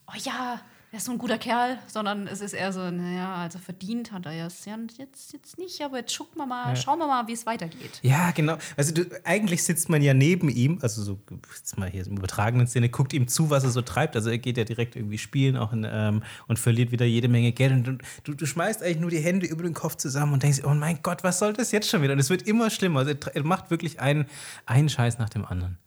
oh 0.08 0.18
ja, 0.24 0.62
er 0.94 0.98
ist 0.98 1.06
so 1.06 1.14
ein 1.14 1.18
guter 1.18 1.38
Kerl, 1.38 1.78
sondern 1.88 2.28
es 2.28 2.42
ist 2.42 2.52
eher 2.52 2.74
so, 2.74 2.92
naja, 2.92 3.36
also 3.36 3.60
verdient 3.60 4.12
hat 4.12 4.26
er 4.26 4.34
ja 4.34 4.48
es 4.48 4.66
ja 4.66 4.78
jetzt, 4.98 5.32
jetzt 5.32 5.58
nicht, 5.58 5.82
aber 5.82 6.00
jetzt 6.00 6.18
gucken 6.18 6.38
wir 6.38 6.46
mal, 6.46 6.76
schauen 6.76 7.00
wir 7.00 7.08
mal, 7.08 7.26
wie 7.28 7.32
es 7.32 7.46
weitergeht. 7.46 8.00
Ja, 8.02 8.32
genau. 8.32 8.58
Also 8.76 8.94
du, 8.94 9.06
eigentlich 9.24 9.64
sitzt 9.64 9.88
man 9.88 10.02
ja 10.02 10.14
neben 10.14 10.50
ihm, 10.50 10.80
also 10.82 11.02
so 11.02 11.18
jetzt 11.56 11.78
mal 11.78 11.90
hier 11.90 12.06
im 12.06 12.18
übertragenen 12.18 12.68
Sinne, 12.68 12.90
guckt 12.90 13.14
ihm 13.14 13.30
zu, 13.30 13.50
was 13.50 13.64
er 13.64 13.70
so 13.70 13.82
treibt. 13.82 14.18
Also 14.18 14.30
er 14.30 14.38
geht 14.38 14.58
ja 14.58 14.66
direkt 14.66 14.98
irgendwie 14.98 15.18
spielen 15.18 15.56
auch 15.56 15.72
in, 15.72 15.88
ähm, 15.90 16.24
und 16.50 16.60
verliert 16.60 16.92
wieder 16.92 17.06
jede 17.06 17.30
Menge 17.30 17.54
Geld. 17.54 17.72
Und 17.72 18.02
du, 18.26 18.34
du, 18.34 18.46
schmeißt 18.46 18.84
eigentlich 18.84 19.00
nur 19.00 19.12
die 19.12 19.20
Hände 19.20 19.46
über 19.46 19.64
den 19.64 19.74
Kopf 19.74 19.96
zusammen 19.96 20.34
und 20.34 20.44
denkst, 20.44 20.60
oh 20.66 20.74
mein 20.74 21.00
Gott, 21.02 21.24
was 21.24 21.40
soll 21.40 21.54
das 21.54 21.72
jetzt 21.72 21.90
schon 21.90 22.02
wieder? 22.02 22.12
Und 22.12 22.20
es 22.20 22.30
wird 22.30 22.42
immer 22.42 22.70
schlimmer. 22.70 23.00
Also 23.00 23.12
er, 23.12 23.36
er 23.36 23.44
macht 23.46 23.72
wirklich 23.72 24.02
einen, 24.02 24.26
einen 24.66 24.90
Scheiß 24.90 25.20
nach 25.20 25.30
dem 25.30 25.46
anderen. 25.46 25.78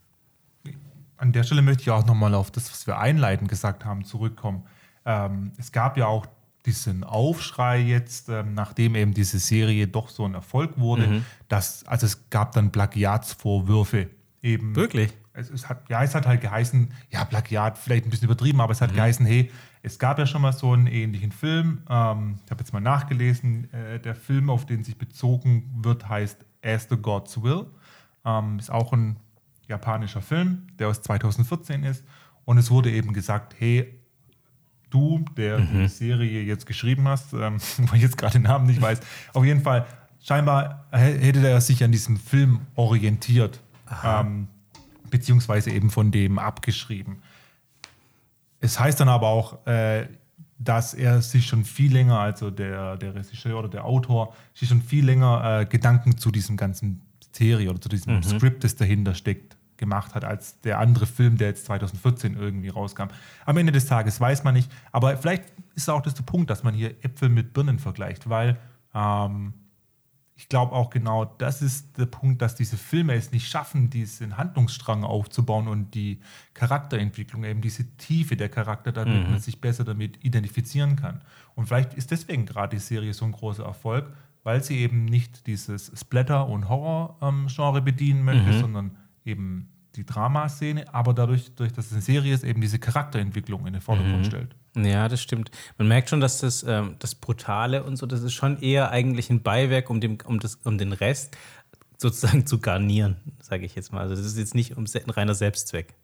An 1.18 1.32
der 1.32 1.42
Stelle 1.42 1.61
möchte 1.61 1.82
ich 1.82 1.90
auch 1.90 2.06
nochmal 2.06 2.32
auf 2.32 2.50
das, 2.50 2.70
was 2.70 2.87
wir 2.87 2.99
einleitend 2.99 3.50
gesagt 3.50 3.84
haben, 3.84 4.06
zurückkommen. 4.06 4.64
Ähm, 5.04 5.52
es 5.58 5.73
gab 5.73 5.96
ja 5.96 6.06
auch 6.06 6.26
diesen 6.66 7.04
Aufschrei 7.04 7.78
jetzt, 7.80 8.28
ähm, 8.30 8.54
nachdem 8.54 8.94
eben 8.94 9.12
diese 9.12 9.38
Serie 9.38 9.87
doch 9.87 10.08
so 10.08 10.25
ein 10.25 10.32
Erfolg 10.34 10.78
wurde, 10.78 11.06
Mhm. 11.08 11.25
dass, 11.49 11.84
also 11.87 12.06
es 12.06 12.30
gab 12.30 12.52
dann 12.52 12.73
Plagiatsvorwürfe 12.73 14.08
eben. 14.42 14.75
Wirklich? 14.75 15.12
Es, 15.32 15.50
es 15.50 15.68
hat, 15.68 15.88
ja, 15.90 16.02
es 16.02 16.14
hat 16.14 16.26
halt 16.26 16.40
geheißen, 16.40 16.92
ja, 17.11 17.25
Plagiat, 17.25 17.76
vielleicht 17.76 18.06
ein 18.06 18.11
bisschen 18.11 18.26
übertrieben, 18.26 18.61
aber 18.61 18.73
es 18.73 18.80
Mhm. 18.80 18.84
hat 18.87 18.94
geheißen, 18.94 19.26
hey, 19.26 19.50
es 19.82 19.99
gab 19.99 20.18
ja 20.18 20.26
schon 20.26 20.40
mal 20.42 20.52
so 20.52 20.73
einen 20.73 20.87
ähnlichen 20.87 21.32
Film. 21.32 21.82
Ähm, 21.90 22.38
ich 22.44 22.50
habe 22.50 22.61
jetzt 22.61 22.73
mal 22.73 22.80
nachgelesen, 22.80 23.73
äh, 23.75 24.00
der 24.00 24.14
Film, 24.14 24.49
auf 24.49 24.64
den 24.64 24.84
sich 24.84 24.96
bezogen 24.96 25.70
wird, 25.82 26.08
heißt 26.08 26.44
As 26.64 26.87
the 26.88 26.96
Gods 26.96 27.42
Will. 27.42 27.66
Ähm, 28.25 28.58
ist 28.58 28.70
auch 28.70 28.92
ein 28.94 29.16
japanischer 29.68 30.23
Film, 30.23 30.66
der 30.78 30.88
aus 30.88 31.02
2014 31.02 31.84
ist. 31.84 32.04
Und 32.46 32.56
es 32.58 32.70
wurde 32.70 32.90
eben 32.90 33.12
gesagt, 33.12 33.54
hey, 33.58 34.00
du, 34.94 35.24
der 35.36 35.58
die 35.60 35.88
Serie 35.88 36.42
jetzt 36.42 36.66
geschrieben 36.66 37.06
hast, 37.08 37.32
ähm, 37.32 37.58
wo 37.78 37.94
ich 37.96 38.02
jetzt 38.02 38.16
gerade 38.16 38.34
den 38.34 38.42
Namen 38.42 38.66
nicht 38.66 38.80
weiß, 38.80 39.00
auf 39.32 39.44
jeden 39.44 39.60
Fall, 39.62 39.84
scheinbar 40.22 40.86
hä- 40.92 41.18
hätte 41.18 41.46
er 41.46 41.60
sich 41.60 41.82
an 41.84 41.92
diesem 41.92 42.16
Film 42.16 42.60
orientiert, 42.76 43.60
ähm, 44.22 44.48
beziehungsweise 45.10 45.70
eben 45.70 45.90
von 45.90 46.10
dem 46.10 46.38
abgeschrieben. 46.38 47.16
Es 48.60 48.80
heißt 48.80 48.98
dann 49.00 49.08
aber 49.08 49.28
auch, 49.28 49.66
äh, 49.66 50.06
dass 50.58 50.94
er 50.94 51.20
sich 51.20 51.46
schon 51.46 51.64
viel 51.64 51.92
länger, 51.92 52.18
also 52.20 52.50
der, 52.50 52.96
der 52.96 53.14
Regisseur 53.14 53.58
oder 53.58 53.68
der 53.68 53.84
Autor, 53.84 54.34
sich 54.54 54.68
schon 54.68 54.80
viel 54.82 55.04
länger 55.04 55.60
äh, 55.60 55.66
Gedanken 55.66 56.16
zu 56.16 56.30
diesem 56.30 56.56
ganzen 56.56 57.02
Serie 57.32 57.68
oder 57.70 57.80
zu 57.80 57.88
diesem 57.88 58.22
Skript, 58.22 58.64
das 58.64 58.76
dahinter 58.76 59.14
steckt, 59.14 59.56
gemacht 59.76 60.14
hat, 60.14 60.25
als 60.25 60.61
der 60.61 60.78
andere 60.78 61.07
Film, 61.07 61.37
der 61.37 61.49
jetzt 61.49 61.66
2014 61.66 62.37
irgendwie 62.37 62.69
rauskam. 62.69 63.09
Am 63.45 63.57
Ende 63.57 63.73
des 63.73 63.87
Tages 63.87 64.21
weiß 64.21 64.45
man 64.45 64.54
nicht, 64.54 64.71
aber 64.93 65.16
vielleicht 65.16 65.45
ist 65.75 65.90
auch 65.90 66.02
das 66.02 66.14
der 66.14 66.23
Punkt, 66.23 66.50
dass 66.50 66.62
man 66.62 66.75
hier 66.75 66.90
Äpfel 67.04 67.28
mit 67.28 67.52
Birnen 67.52 67.78
vergleicht, 67.78 68.28
weil 68.28 68.59
ähm, 68.95 69.54
ich 70.37 70.49
glaube 70.49 70.73
auch 70.73 70.90
genau, 70.90 71.25
das 71.25 71.62
ist 71.62 71.97
der 71.97 72.07
Punkt, 72.07 72.43
dass 72.43 72.57
diese 72.57 72.76
Filme 72.76 73.14
es 73.14 73.31
nicht 73.31 73.49
schaffen, 73.49 73.88
diesen 73.88 74.37
Handlungsstrang 74.37 75.04
aufzubauen 75.04 75.69
und 75.69 75.95
die 75.95 76.21
Charakterentwicklung, 76.54 77.45
eben 77.45 77.61
diese 77.61 77.97
Tiefe 77.97 78.37
der 78.37 78.49
Charakter, 78.49 78.90
damit 78.90 79.31
man 79.31 79.38
sich 79.38 79.61
besser 79.61 79.85
damit 79.85 80.25
identifizieren 80.25 80.97
kann. 80.97 81.23
Und 81.54 81.66
vielleicht 81.66 81.95
ist 81.95 82.11
deswegen 82.11 82.47
gerade 82.47 82.76
die 82.76 82.83
Serie 82.83 83.14
so 83.14 83.25
ein 83.25 83.33
großer 83.33 83.64
Erfolg, 83.64 84.12
weil 84.43 84.62
sie 84.62 84.78
eben 84.78 85.04
nicht 85.04 85.47
dieses 85.47 85.93
Splatter- 85.99 86.49
und 86.49 86.69
Horror-Genre 86.69 87.81
bedienen 87.81 88.25
möchte, 88.25 88.59
sondern 88.59 88.97
eben 89.25 89.71
die 89.97 90.04
Dramaszene, 90.04 90.93
aber 90.93 91.14
dadurch, 91.14 91.54
durch 91.54 91.73
dass 91.73 91.87
es 91.87 91.93
eine 91.93 92.02
Serie 92.02 92.35
ist, 92.35 92.45
eben 92.45 92.61
diese 92.61 92.78
Charakterentwicklung 92.78 93.66
in 93.66 93.75
den 93.75 93.83
Vordergrund 93.83 94.26
stellt. 94.26 94.57
Ja, 94.76 95.09
das 95.09 95.23
stimmt. 95.23 95.50
Man 95.78 95.87
merkt 95.87 96.11
schon, 96.11 96.21
dass 96.21 96.40
das, 96.40 96.64
ähm, 96.64 96.97
das 96.99 97.14
Brutale 97.14 97.85
und 97.85 97.97
so, 97.97 98.07
das 98.07 98.23
ist 98.23 98.33
schon 98.33 98.61
eher 98.61 98.90
eigentlich 98.90 99.31
ein 99.31 99.43
Beiwerk, 99.43 99.88
um, 99.88 100.00
dem, 100.00 100.19
um, 100.25 100.40
das, 100.40 100.57
um 100.64 100.78
den 100.78 100.93
Rest 100.93 101.37
sozusagen 101.97 102.45
zu 102.45 102.59
garnieren, 102.59 103.16
sage 103.40 103.64
ich 103.64 103.76
jetzt 103.76 103.93
mal. 103.93 104.00
Also 104.00 104.16
das 104.16 104.26
ist 104.26 104.37
jetzt 104.37 104.54
nicht 104.54 104.76
um 104.76 104.85
ein 104.85 105.11
reiner 105.11 105.35
Selbstzweck. 105.35 105.95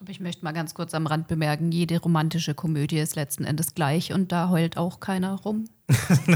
Aber 0.00 0.10
ich 0.10 0.20
möchte 0.20 0.44
mal 0.44 0.52
ganz 0.52 0.74
kurz 0.74 0.94
am 0.94 1.08
Rand 1.08 1.26
bemerken, 1.26 1.72
jede 1.72 2.00
romantische 2.00 2.54
Komödie 2.54 2.98
ist 2.98 3.16
letzten 3.16 3.42
Endes 3.42 3.74
gleich 3.74 4.12
und 4.12 4.30
da 4.30 4.48
heult 4.48 4.76
auch 4.76 5.00
keiner 5.00 5.34
rum. 5.40 5.64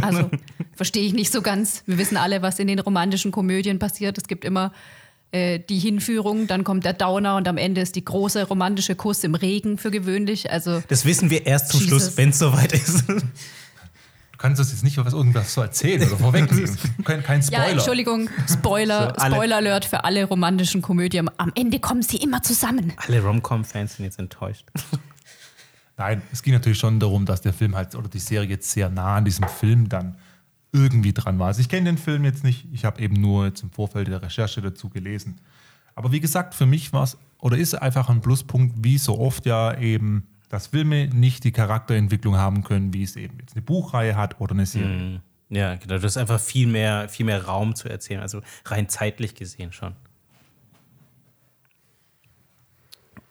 Also 0.01 0.31
verstehe 0.75 1.05
ich 1.05 1.13
nicht 1.13 1.31
so 1.31 1.43
ganz. 1.43 1.85
Wir 1.87 1.97
wissen 1.97 2.17
alle, 2.17 2.43
was 2.43 2.59
in 2.59 2.67
den 2.67 2.81
romantischen 2.81 3.31
Komödien 3.31 3.79
passiert. 3.79 4.19
Es 4.19 4.27
gibt 4.27 4.45
immer 4.45 4.73
äh, 5.33 5.59
die 5.59 5.79
Hinführung, 5.79 6.47
dann 6.47 6.63
kommt 6.63 6.85
der 6.85 6.93
Downer 6.93 7.37
und 7.37 7.49
am 7.49 7.57
Ende 7.57 7.81
ist 7.81 7.97
die 7.97 8.05
große 8.05 8.45
romantische 8.45 8.95
Kuss 8.95 9.25
im 9.25 9.35
Regen 9.35 9.79
für 9.79 9.91
gewöhnlich. 9.91 10.51
Also 10.51 10.83
das 10.89 11.05
wissen 11.07 11.31
wir 11.31 11.47
erst 11.47 11.71
zum 11.71 11.81
Jesus. 11.81 12.03
Schluss, 12.03 12.17
wenn 12.19 12.29
es 12.29 12.39
soweit 12.39 12.73
ist. 12.73 13.09
Du 13.09 13.19
kannst 14.37 14.61
uns 14.61 14.73
jetzt 14.73 14.85
nicht 14.85 14.99
was 14.99 15.15
irgendwas 15.15 15.55
so 15.55 15.63
erzählen 15.63 16.07
oder 16.07 16.19
vorwegnehmen. 16.19 16.77
kein, 17.05 17.23
kein 17.23 17.43
Spoiler. 17.43 17.65
Ja, 17.65 17.71
Entschuldigung, 17.71 18.29
Spoiler, 18.47 19.15
So, 19.17 19.27
Spoiler 19.27 19.57
Alert 19.57 19.85
für 19.87 20.05
alle 20.05 20.25
romantischen 20.25 20.83
Komödien. 20.83 21.31
Am 21.39 21.51
Ende 21.55 21.81
kommen 21.81 22.03
sie 22.03 22.19
immer 22.19 22.43
zusammen. 22.43 22.93
Alle 22.97 23.23
Rom-Com-Fans 23.23 23.97
sind 23.97 24.05
jetzt 24.05 24.19
enttäuscht. 24.19 24.67
Nein, 25.97 26.21
es 26.33 26.43
ging 26.43 26.53
natürlich 26.53 26.79
schon 26.79 27.01
darum, 27.01 27.25
dass 27.25 27.41
der 27.41 27.53
Film 27.53 27.77
halt 27.77 27.95
oder 27.95 28.09
die 28.09 28.19
Serie 28.19 28.49
jetzt 28.49 28.71
sehr 28.71 28.91
nah 28.91 29.17
an 29.17 29.25
diesem 29.25 29.47
Film 29.49 29.89
dann 29.89 30.17
irgendwie 30.73 31.13
dran 31.13 31.39
war. 31.39 31.49
Also 31.49 31.61
ich 31.61 31.69
kenne 31.69 31.85
den 31.85 31.99
Film 31.99 32.25
jetzt 32.25 32.45
nicht, 32.45 32.67
ich 32.73 32.85
habe 32.85 33.01
eben 33.01 33.21
nur 33.21 33.47
im 33.47 33.71
Vorfeld 33.71 34.09
der 34.09 34.23
Recherche 34.23 34.61
dazu 34.63 34.89
gelesen. 34.89 35.41
Aber 35.95 36.13
wie 36.13 36.21
gesagt, 36.21 36.55
für 36.55 36.67
mich 36.67 36.93
war 36.93 37.05
es 37.05 37.19
oder 37.39 37.59
ist 37.59 37.75
einfach 37.75 38.09
ein 38.09 38.21
Pluspunkt, 38.21 38.77
wie 38.83 38.99
so 38.99 39.19
oft 39.19 39.47
ja 39.47 39.77
eben, 39.79 40.27
dass 40.49 40.69
Filme 40.69 41.09
nicht 41.09 41.45
die 41.45 41.53
Charakterentwicklung 41.53 42.37
haben 42.37 42.63
können, 42.63 42.95
wie 42.95 43.03
es 43.03 43.17
eben 43.17 43.39
jetzt 43.41 43.55
eine 43.55 43.63
Buchreihe 43.63 44.17
hat 44.17 44.41
oder 44.41 44.53
eine 44.53 44.67
Serie. 44.67 45.21
Ja, 45.51 45.75
genau. 45.75 45.99
Du 45.99 46.05
hast 46.05 46.17
einfach 46.17 46.41
viel 46.41 46.67
mehr, 46.67 47.09
viel 47.11 47.27
mehr 47.27 47.45
Raum 47.45 47.75
zu 47.75 47.89
erzählen, 47.89 48.21
also 48.21 48.41
rein 48.65 48.89
zeitlich 48.89 49.35
gesehen 49.35 49.73
schon. 49.73 49.95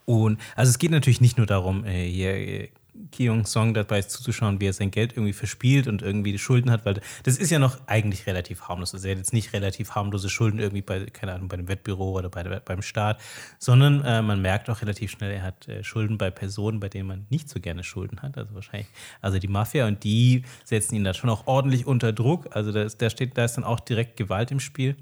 Und 0.06 0.40
also 0.56 0.70
es 0.70 0.78
geht 0.78 0.92
natürlich 0.92 1.22
nicht 1.22 1.38
nur 1.38 1.48
darum, 1.48 1.86
äh, 1.86 2.08
hier 2.08 2.36
äh, 2.36 2.70
Kyung 3.12 3.46
Song 3.46 3.74
dabei 3.74 4.02
zuzuschauen, 4.02 4.60
wie 4.60 4.66
er 4.68 4.74
sein 4.74 4.92
Geld 4.92 5.14
irgendwie 5.14 5.34
verspielt 5.34 5.88
und 5.88 6.02
irgendwie 6.02 6.32
die 6.34 6.40
Schulden 6.40 6.72
hat, 6.72 6.86
weil 6.86 7.00
das 7.24 7.38
ist 7.38 7.50
ja 7.50 7.58
noch 7.60 7.78
eigentlich 7.88 8.28
relativ 8.28 8.64
harmlos. 8.64 8.94
Also 8.94 9.08
er 9.08 9.12
hat 9.12 9.18
jetzt 9.20 9.34
nicht 9.34 9.54
relativ 9.54 9.92
harmlose 9.92 10.30
Schulden 10.30 10.60
irgendwie 10.60 10.82
bei, 10.82 11.06
keine 11.06 11.34
Ahnung, 11.34 11.48
bei 11.48 11.58
dem 11.58 11.68
Wettbüro 11.68 12.12
oder 12.18 12.30
bei 12.30 12.44
beim 12.44 12.82
Staat, 12.82 13.22
sondern 13.60 14.04
äh, 14.04 14.22
man 14.22 14.42
merkt 14.42 14.70
auch 14.70 14.82
relativ 14.82 15.12
schnell, 15.12 15.32
er 15.32 15.44
hat 15.44 15.68
äh, 15.68 15.84
Schulden 15.84 16.18
bei 16.18 16.32
Personen, 16.32 16.80
bei 16.80 16.90
denen 16.90 17.08
man 17.08 17.26
nicht 17.30 17.48
so 17.50 17.60
gerne 17.60 17.84
Schulden 17.84 18.22
hat. 18.22 18.38
Also 18.38 18.54
wahrscheinlich, 18.56 18.88
also 19.22 19.40
die 19.40 19.48
Mafia 19.48 19.88
und 19.88 20.04
die 20.04 20.44
setzen 20.66 20.96
ihn 20.96 21.04
da 21.04 21.14
schon 21.14 21.30
auch 21.30 21.48
ordentlich 21.48 21.86
unter 21.88 22.12
Druck. 22.12 22.56
Also 22.56 22.72
da, 22.72 22.84
ist- 22.84 23.02
da 23.02 23.10
steht, 23.10 23.38
da 23.38 23.46
ist 23.46 23.56
dann 23.56 23.64
auch 23.64 23.80
direkt 23.80 24.18
Gewalt 24.18 24.52
im 24.52 24.60
Spiel. 24.60 24.98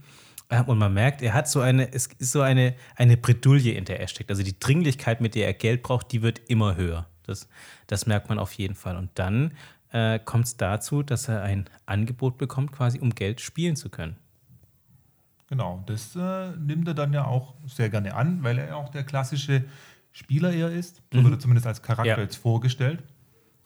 Ähm, 0.52 0.66
Und 0.68 0.78
man 0.78 0.94
merkt, 0.94 1.22
er 1.22 1.34
hat 1.34 1.48
so 1.48 1.60
eine, 1.62 1.92
es 1.94 2.08
ist 2.18 2.32
so 2.34 2.42
eine, 2.42 2.76
eine 2.96 3.18
Bredouille, 3.18 3.72
in 3.74 3.86
der 3.86 4.00
er 4.00 4.08
steckt. 4.08 4.30
Also 4.30 4.44
die 4.44 4.60
Dringlichkeit, 4.60 5.22
mit 5.22 5.36
der 5.36 5.48
er 5.48 5.54
Geld 5.54 5.82
braucht, 5.84 6.12
die 6.12 6.22
wird 6.22 6.42
immer 6.48 6.76
höher. 6.76 7.08
Das, 7.30 7.48
das 7.88 8.06
merkt 8.06 8.30
man 8.30 8.40
auf 8.40 8.54
jeden 8.54 8.76
Fall. 8.76 8.98
Und 8.98 9.10
dann 9.16 9.54
äh, 9.92 10.20
kommt 10.20 10.46
es 10.46 10.58
dazu, 10.58 11.04
dass 11.04 11.28
er 11.28 11.42
ein 11.44 11.66
Angebot 11.86 12.38
bekommt, 12.38 12.72
quasi 12.72 13.00
um 13.00 13.16
Geld 13.16 13.42
spielen 13.42 13.76
zu 13.76 13.90
können. 13.90 14.18
Genau, 15.48 15.84
das 15.88 16.16
äh, 16.16 16.52
nimmt 16.58 16.88
er 16.88 16.94
dann 16.94 17.12
ja 17.12 17.26
auch 17.26 17.56
sehr 17.66 17.90
gerne 17.90 18.14
an, 18.14 18.44
weil 18.44 18.60
er 18.60 18.68
ja 18.68 18.76
auch 18.76 18.90
der 18.90 19.04
klassische 19.04 19.66
Spieler 20.12 20.52
eher 20.54 20.70
ist. 20.70 21.02
So 21.12 21.24
wird 21.24 21.34
er 21.34 21.40
zumindest 21.40 21.66
als 21.66 21.82
Charakter 21.82 22.18
Ja. 22.18 22.20
jetzt 22.20 22.36
vorgestellt. 22.36 23.02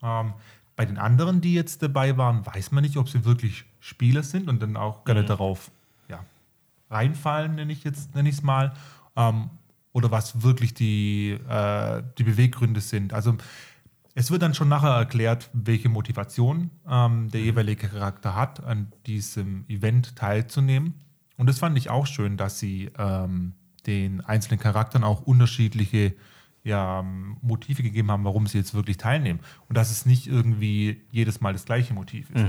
Ähm, 0.02 0.34
bei 0.76 0.86
den 0.86 0.98
anderen, 0.98 1.42
die 1.42 1.54
jetzt 1.54 1.84
dabei 1.84 2.18
waren, 2.18 2.46
weiß 2.46 2.72
man 2.72 2.84
nicht, 2.84 2.98
ob 2.98 3.10
sie 3.10 3.26
wirklich 3.26 3.66
Spieler 3.80 4.24
sind 4.24 4.48
und 4.50 4.62
dann 4.62 4.78
auch 4.78 5.04
gerne 5.04 5.24
darauf 5.26 5.72
ja, 6.08 6.24
reinfallen, 6.90 7.56
nenne 7.56 7.74
ich 7.74 7.84
jetzt, 7.84 8.16
nenne 8.16 8.30
ich 8.30 8.36
es 8.36 8.44
mal. 8.44 8.74
Ähm, 9.16 9.50
oder 9.94 10.12
was 10.12 10.42
wirklich 10.44 10.74
die, 10.74 11.38
äh, 11.48 12.04
die 12.18 12.24
Beweggründe 12.24 12.82
sind. 12.82 13.14
Also 13.14 13.38
es 14.16 14.30
wird 14.30 14.42
dann 14.42 14.54
schon 14.54 14.70
nachher 14.70 14.92
erklärt, 14.92 15.50
welche 15.54 15.90
Motivation 15.90 16.70
ähm, 16.88 17.30
der 17.32 17.42
jeweilige 17.42 17.88
Charakter 17.88 18.36
hat, 18.36 18.64
an 18.64 18.92
diesem 19.08 19.66
Event 19.68 20.16
teilzunehmen. 20.16 20.96
Und 21.38 21.48
das 21.48 21.60
fand 21.60 21.78
ich 21.78 21.90
auch 21.90 22.06
schön, 22.06 22.38
dass 22.38 22.60
sie 22.60 22.92
ähm, 22.98 23.54
den 23.88 24.22
einzelnen 24.22 24.60
Charakteren 24.60 25.04
auch 25.04 25.22
unterschiedliche 25.22 26.14
ja, 26.64 27.04
Motive 27.42 27.84
gegeben 27.84 28.12
haben, 28.12 28.24
warum 28.24 28.48
sie 28.48 28.58
jetzt 28.58 28.74
wirklich 28.74 28.98
teilnehmen. 28.98 29.40
Und 29.68 29.78
dass 29.78 29.92
es 29.92 30.06
nicht 30.06 30.28
irgendwie 30.28 31.02
jedes 31.12 31.42
Mal 31.42 31.54
das 31.54 31.66
gleiche 31.66 31.94
Motiv 31.94 32.30
ist. 32.30 32.44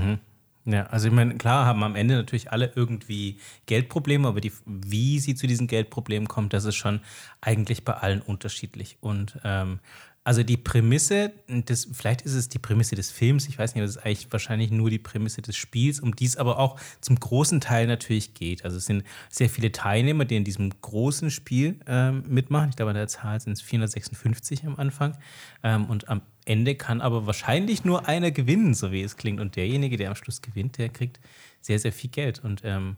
Ja, 0.67 0.87
also 0.87 1.07
ich 1.07 1.13
meine, 1.13 1.35
klar 1.35 1.65
haben 1.67 1.83
am 1.83 1.95
Ende 1.95 2.15
natürlich 2.15 2.51
alle 2.51 2.71
irgendwie 2.75 3.39
Geldprobleme, 3.67 4.27
aber 4.27 4.41
die, 4.41 4.51
wie 4.65 5.19
sie 5.19 5.35
zu 5.35 5.45
diesen 5.45 5.67
Geldproblemen 5.67 6.27
kommt, 6.27 6.53
das 6.53 6.65
ist 6.65 6.75
schon 6.75 7.01
eigentlich 7.39 7.85
bei 7.85 7.93
allen 7.93 8.21
unterschiedlich. 8.21 8.97
Und 8.99 9.39
ähm, 9.43 9.79
also 10.25 10.41
die 10.43 10.57
Prämisse, 10.57 11.31
des, 11.47 11.87
vielleicht 11.93 12.23
ist 12.23 12.33
es 12.33 12.49
die 12.49 12.57
Prämisse 12.59 12.95
des 12.95 13.11
Films, 13.11 13.47
ich 13.47 13.59
weiß 13.59 13.75
nicht, 13.75 13.81
aber 13.83 13.87
es 13.89 13.95
ist 13.95 14.03
eigentlich 14.03 14.27
wahrscheinlich 14.31 14.71
nur 14.71 14.89
die 14.89 14.97
Prämisse 14.97 15.43
des 15.43 15.55
Spiels, 15.55 15.99
um 15.99 16.15
die 16.15 16.25
es 16.25 16.35
aber 16.35 16.57
auch 16.59 16.79
zum 16.99 17.19
großen 17.19 17.61
Teil 17.61 17.85
natürlich 17.85 18.33
geht. 18.33 18.65
Also 18.65 18.77
es 18.77 18.85
sind 18.85 19.03
sehr 19.29 19.49
viele 19.49 19.71
Teilnehmer, 19.71 20.25
die 20.25 20.35
in 20.35 20.43
diesem 20.43 20.71
großen 20.81 21.29
Spiel 21.29 21.79
ähm, 21.85 22.23
mitmachen. 22.27 22.69
Ich 22.69 22.75
glaube, 22.75 22.89
an 22.89 22.95
der 22.97 23.07
Zahl 23.07 23.39
sind 23.39 23.53
es 23.53 23.61
456 23.61 24.65
am 24.65 24.75
Anfang. 24.77 25.15
Ähm, 25.61 25.85
und 25.85 26.09
am 26.09 26.21
Ende 26.45 26.73
kann 26.73 27.01
aber 27.01 27.27
wahrscheinlich 27.27 27.85
nur 27.85 28.07
einer 28.07 28.31
gewinnen, 28.31 28.73
so 28.73 28.91
wie 28.91 29.03
es 29.03 29.17
klingt. 29.17 29.39
Und 29.39 29.55
derjenige, 29.55 29.95
der 29.95 30.09
am 30.09 30.15
Schluss 30.15 30.41
gewinnt, 30.41 30.79
der 30.79 30.89
kriegt 30.89 31.19
sehr, 31.61 31.77
sehr 31.77 31.93
viel 31.93 32.09
Geld. 32.09 32.43
Und 32.43 32.61
ähm, 32.63 32.97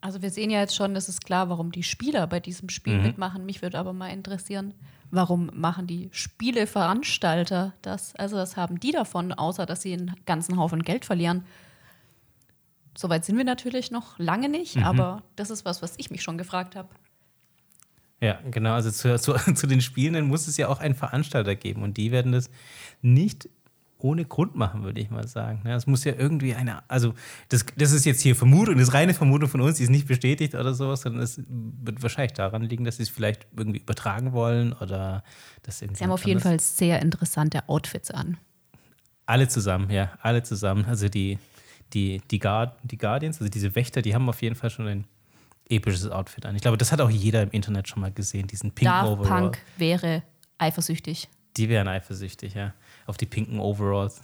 Also 0.00 0.20
wir 0.20 0.30
sehen 0.30 0.50
ja 0.50 0.60
jetzt 0.60 0.74
schon, 0.74 0.94
das 0.94 1.08
ist 1.08 1.24
klar, 1.24 1.48
warum 1.48 1.70
die 1.70 1.82
Spieler 1.84 2.26
bei 2.26 2.40
diesem 2.40 2.70
Spiel 2.70 2.96
Mhm. 2.96 3.02
mitmachen. 3.02 3.46
Mich 3.46 3.62
würde 3.62 3.78
aber 3.78 3.92
mal 3.92 4.08
interessieren, 4.08 4.74
warum 5.10 5.50
machen 5.54 5.86
die 5.86 6.08
Spieleveranstalter 6.12 7.74
das? 7.82 8.14
Also 8.16 8.36
was 8.36 8.56
haben 8.56 8.80
die 8.80 8.92
davon, 8.92 9.32
außer 9.32 9.66
dass 9.66 9.82
sie 9.82 9.92
einen 9.92 10.14
ganzen 10.26 10.56
Haufen 10.56 10.82
Geld 10.82 11.04
verlieren? 11.04 11.44
Soweit 12.96 13.24
sind 13.24 13.36
wir 13.36 13.44
natürlich 13.44 13.90
noch 13.90 14.18
lange 14.18 14.48
nicht, 14.48 14.76
Mhm. 14.76 14.84
aber 14.84 15.22
das 15.36 15.50
ist 15.50 15.64
was, 15.64 15.82
was 15.82 15.94
ich 15.96 16.10
mich 16.10 16.22
schon 16.22 16.38
gefragt 16.38 16.76
habe. 16.76 16.88
Ja, 18.20 18.38
genau. 18.50 18.74
Also 18.74 18.90
zu, 18.90 19.18
zu, 19.18 19.34
zu 19.54 19.66
den 19.66 19.80
Spielenden 19.80 20.26
muss 20.26 20.46
es 20.46 20.56
ja 20.56 20.68
auch 20.68 20.80
einen 20.80 20.94
Veranstalter 20.94 21.54
geben 21.54 21.82
und 21.82 21.96
die 21.96 22.10
werden 22.12 22.32
das 22.32 22.50
nicht 23.00 23.48
ohne 24.02 24.24
Grund 24.24 24.54
machen, 24.54 24.82
würde 24.82 25.00
ich 25.00 25.10
mal 25.10 25.26
sagen. 25.26 25.66
Es 25.66 25.86
muss 25.86 26.04
ja 26.04 26.12
irgendwie 26.16 26.54
eine, 26.54 26.88
also 26.88 27.14
das, 27.48 27.64
das 27.76 27.92
ist 27.92 28.04
jetzt 28.04 28.20
hier 28.20 28.36
Vermutung, 28.36 28.76
das 28.76 28.88
ist 28.88 28.94
reine 28.94 29.14
Vermutung 29.14 29.48
von 29.48 29.60
uns, 29.60 29.76
die 29.76 29.84
ist 29.84 29.90
nicht 29.90 30.08
bestätigt 30.08 30.54
oder 30.54 30.74
sowas, 30.74 31.02
sondern 31.02 31.22
es 31.22 31.40
wird 31.48 32.02
wahrscheinlich 32.02 32.32
daran 32.32 32.62
liegen, 32.62 32.84
dass 32.84 32.96
sie 32.96 33.04
es 33.04 33.08
vielleicht 33.08 33.46
irgendwie 33.56 33.80
übertragen 33.80 34.32
wollen 34.32 34.72
oder 34.72 35.22
das 35.62 35.80
irgendwie. 35.82 35.98
Sie 35.98 36.04
haben 36.04 36.12
auf 36.12 36.26
jeden 36.26 36.40
Fall 36.40 36.60
sehr 36.60 37.00
interessante 37.02 37.68
Outfits 37.68 38.10
an. 38.10 38.36
Alle 39.26 39.48
zusammen, 39.48 39.90
ja, 39.90 40.10
alle 40.22 40.42
zusammen. 40.42 40.84
Also 40.86 41.08
die, 41.08 41.38
die, 41.92 42.20
die, 42.30 42.38
Guard, 42.38 42.76
die 42.82 42.98
Guardians, 42.98 43.38
also 43.40 43.48
diese 43.48 43.74
Wächter, 43.74 44.02
die 44.02 44.14
haben 44.14 44.28
auf 44.28 44.42
jeden 44.42 44.56
Fall 44.56 44.70
schon 44.70 44.86
ein 44.86 45.04
episches 45.68 46.08
Outfit 46.10 46.46
an. 46.46 46.56
Ich 46.56 46.62
glaube, 46.62 46.76
das 46.76 46.92
hat 46.92 47.00
auch 47.00 47.10
jeder 47.10 47.42
im 47.42 47.50
Internet 47.50 47.88
schon 47.88 48.00
mal 48.00 48.12
gesehen, 48.12 48.46
diesen 48.46 48.74
Daft 48.74 49.08
Overall. 49.08 49.28
Punk 49.28 49.58
wäre 49.76 50.22
eifersüchtig. 50.58 51.28
Die 51.56 51.68
wären 51.68 51.88
eifersüchtig, 51.88 52.54
ja. 52.54 52.74
Auf 53.06 53.16
die 53.16 53.26
pinken 53.26 53.58
Overalls. 53.60 54.20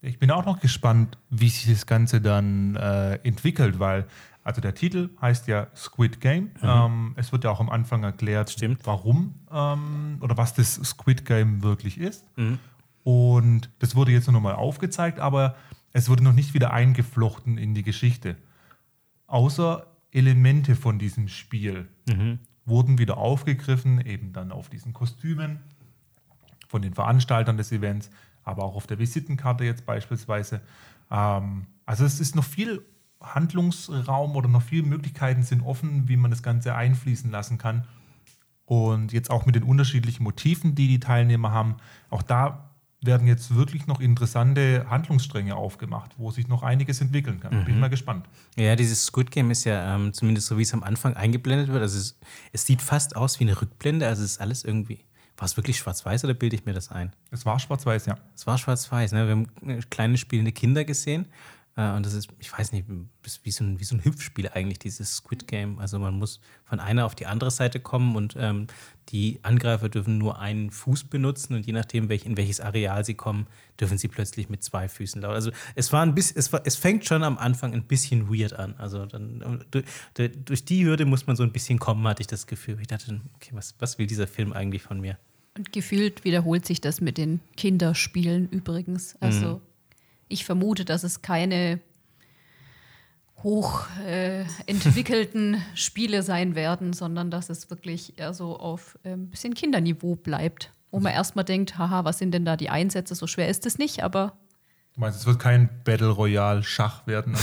Ich 0.00 0.18
bin 0.18 0.30
auch 0.30 0.44
noch 0.44 0.58
gespannt, 0.60 1.16
wie 1.30 1.48
sich 1.48 1.72
das 1.72 1.86
Ganze 1.86 2.20
dann 2.20 2.74
äh, 2.76 3.14
entwickelt, 3.16 3.78
weil 3.78 4.06
also 4.44 4.60
der 4.60 4.74
Titel 4.74 5.10
heißt 5.20 5.46
ja 5.46 5.68
Squid 5.76 6.20
Game. 6.20 6.50
Ähm, 6.62 7.14
es 7.16 7.30
wird 7.30 7.44
ja 7.44 7.50
auch 7.50 7.60
am 7.60 7.70
Anfang 7.70 8.02
erklärt, 8.02 8.50
Stimmt. 8.50 8.80
warum 8.84 9.34
ähm, 9.52 10.18
oder 10.20 10.36
was 10.36 10.54
das 10.54 10.74
Squid 10.74 11.24
Game 11.24 11.62
wirklich 11.62 11.98
ist. 11.98 12.24
Und 13.04 13.70
das 13.78 13.94
wurde 13.94 14.10
jetzt 14.10 14.26
nur 14.26 14.34
noch 14.34 14.40
mal 14.40 14.54
aufgezeigt, 14.54 15.20
aber 15.20 15.54
es 15.92 16.08
wurde 16.08 16.24
noch 16.24 16.32
nicht 16.32 16.54
wieder 16.54 16.72
eingeflochten 16.72 17.58
in 17.58 17.74
die 17.74 17.82
Geschichte. 17.84 18.36
Außer 19.28 19.86
Elemente 20.10 20.74
von 20.74 20.98
diesem 20.98 21.28
Spiel 21.28 21.88
wurden 22.64 22.98
wieder 22.98 23.16
aufgegriffen, 23.18 24.00
eben 24.04 24.32
dann 24.32 24.52
auf 24.52 24.68
diesen 24.68 24.92
Kostümen 24.92 25.60
von 26.72 26.82
den 26.82 26.94
Veranstaltern 26.94 27.58
des 27.58 27.70
Events, 27.70 28.10
aber 28.42 28.64
auch 28.64 28.74
auf 28.74 28.86
der 28.86 28.98
Visitenkarte 28.98 29.62
jetzt 29.62 29.84
beispielsweise. 29.84 30.62
Ähm, 31.10 31.66
also 31.84 32.04
es 32.04 32.18
ist 32.18 32.34
noch 32.34 32.44
viel 32.44 32.82
Handlungsraum 33.20 34.34
oder 34.34 34.48
noch 34.48 34.62
viele 34.62 34.84
Möglichkeiten 34.84 35.42
sind 35.42 35.60
offen, 35.62 36.08
wie 36.08 36.16
man 36.16 36.30
das 36.30 36.42
Ganze 36.42 36.74
einfließen 36.74 37.30
lassen 37.30 37.58
kann. 37.58 37.84
Und 38.64 39.12
jetzt 39.12 39.30
auch 39.30 39.44
mit 39.44 39.54
den 39.54 39.64
unterschiedlichen 39.64 40.24
Motiven, 40.24 40.74
die 40.74 40.88
die 40.88 40.98
Teilnehmer 40.98 41.52
haben, 41.52 41.76
auch 42.08 42.22
da 42.22 42.70
werden 43.02 43.26
jetzt 43.26 43.54
wirklich 43.54 43.86
noch 43.86 44.00
interessante 44.00 44.86
Handlungsstränge 44.88 45.56
aufgemacht, 45.56 46.12
wo 46.16 46.30
sich 46.30 46.48
noch 46.48 46.62
einiges 46.62 47.00
entwickeln 47.00 47.40
kann. 47.40 47.64
Bin 47.64 47.74
ich 47.74 47.80
mal 47.80 47.90
gespannt. 47.90 48.26
Ja, 48.56 48.76
dieses 48.76 49.04
Squid 49.04 49.30
Game 49.30 49.50
ist 49.50 49.64
ja 49.64 49.94
ähm, 49.94 50.14
zumindest 50.14 50.46
so, 50.46 50.56
wie 50.56 50.62
es 50.62 50.72
am 50.72 50.84
Anfang 50.84 51.14
eingeblendet 51.14 51.68
wird. 51.68 51.82
Also 51.82 51.98
es, 51.98 52.18
es 52.52 52.64
sieht 52.64 52.80
fast 52.80 53.16
aus 53.16 53.40
wie 53.40 53.44
eine 53.44 53.60
Rückblende. 53.60 54.06
Also 54.06 54.22
es 54.22 54.32
ist 54.32 54.40
alles 54.40 54.64
irgendwie. 54.64 55.04
War 55.36 55.46
es 55.46 55.56
wirklich 55.56 55.78
schwarz-weiß 55.78 56.24
oder 56.24 56.34
bilde 56.34 56.56
ich 56.56 56.64
mir 56.64 56.72
das 56.72 56.90
ein? 56.90 57.12
Es 57.30 57.46
war 57.46 57.58
schwarz-weiß, 57.58 58.06
ja. 58.06 58.16
Es 58.34 58.46
war 58.46 58.58
schwarz-weiß. 58.58 59.12
Ne? 59.12 59.26
Wir 59.26 59.32
haben 59.32 59.48
äh, 59.68 59.80
kleine 59.90 60.16
spielende 60.18 60.52
Kinder 60.52 60.84
gesehen. 60.84 61.26
Äh, 61.76 61.92
und 61.92 62.04
das 62.04 62.12
ist, 62.12 62.28
ich 62.38 62.52
weiß 62.56 62.72
nicht, 62.72 62.86
wie 62.88 63.50
so, 63.50 63.64
ein, 63.64 63.80
wie 63.80 63.84
so 63.84 63.94
ein 63.94 64.04
Hüpfspiel 64.04 64.48
eigentlich, 64.48 64.78
dieses 64.78 65.16
Squid 65.16 65.46
Game. 65.48 65.78
Also 65.78 65.98
man 65.98 66.14
muss 66.14 66.40
von 66.64 66.80
einer 66.80 67.06
auf 67.06 67.14
die 67.14 67.26
andere 67.26 67.50
Seite 67.50 67.80
kommen 67.80 68.16
und 68.16 68.36
ähm, 68.38 68.66
die 69.08 69.40
Angreifer 69.42 69.88
dürfen 69.88 70.18
nur 70.18 70.38
einen 70.38 70.70
Fuß 70.70 71.04
benutzen 71.04 71.54
und 71.54 71.66
je 71.66 71.72
nachdem, 71.72 72.08
welch, 72.08 72.24
in 72.24 72.36
welches 72.36 72.60
Areal 72.60 73.04
sie 73.04 73.14
kommen, 73.14 73.46
dürfen 73.80 73.98
sie 73.98 74.08
plötzlich 74.08 74.48
mit 74.48 74.62
zwei 74.62 74.88
Füßen 74.88 75.22
laufen. 75.22 75.34
Also 75.34 75.50
es 75.74 75.92
war 75.92 76.02
ein 76.02 76.14
bisschen, 76.14 76.38
es, 76.38 76.52
war, 76.52 76.62
es 76.64 76.76
fängt 76.76 77.04
schon 77.04 77.22
am 77.22 77.38
Anfang 77.38 77.72
ein 77.72 77.84
bisschen 77.84 78.28
weird 78.28 78.52
an. 78.52 78.74
Also 78.78 79.06
dann, 79.06 79.64
durch 80.14 80.64
die 80.64 80.84
Hürde 80.84 81.04
muss 81.04 81.26
man 81.26 81.36
so 81.36 81.42
ein 81.42 81.52
bisschen 81.52 81.78
kommen, 81.78 82.06
hatte 82.06 82.20
ich 82.20 82.26
das 82.28 82.46
Gefühl. 82.46 82.78
Ich 82.80 82.86
dachte, 82.86 83.20
okay, 83.36 83.50
was, 83.52 83.74
was 83.78 83.98
will 83.98 84.06
dieser 84.06 84.26
Film 84.26 84.52
eigentlich 84.52 84.82
von 84.82 85.00
mir? 85.00 85.18
Und 85.56 85.72
gefühlt 85.72 86.24
wiederholt 86.24 86.64
sich 86.64 86.80
das 86.80 87.00
mit 87.00 87.18
den 87.18 87.40
Kinderspielen 87.56 88.48
übrigens. 88.48 89.16
Also 89.20 89.56
mhm. 89.56 89.60
Ich 90.32 90.44
vermute, 90.44 90.84
dass 90.84 91.04
es 91.04 91.22
keine 91.22 91.80
hochentwickelten 93.42 95.54
äh, 95.54 95.58
Spiele 95.74 96.22
sein 96.22 96.54
werden, 96.54 96.92
sondern 96.92 97.30
dass 97.30 97.48
es 97.50 97.70
wirklich 97.70 98.18
eher 98.18 98.34
so 98.34 98.58
auf 98.58 98.98
ein 99.04 99.12
ähm, 99.12 99.28
bisschen 99.28 99.54
Kinderniveau 99.54 100.16
bleibt. 100.16 100.72
Wo 100.90 100.98
man 101.00 101.12
erstmal 101.12 101.44
denkt, 101.44 101.78
haha, 101.78 102.04
was 102.04 102.18
sind 102.18 102.32
denn 102.32 102.44
da 102.44 102.56
die 102.56 102.68
Einsätze? 102.68 103.14
So 103.14 103.26
schwer 103.26 103.48
ist 103.48 103.64
es 103.66 103.78
nicht, 103.78 104.04
aber. 104.04 104.34
Du 104.94 105.00
meinst, 105.00 105.18
es 105.18 105.26
wird 105.26 105.38
kein 105.38 105.70
Battle 105.84 106.10
Royale 106.10 106.62
Schach 106.62 107.06
werden 107.06 107.34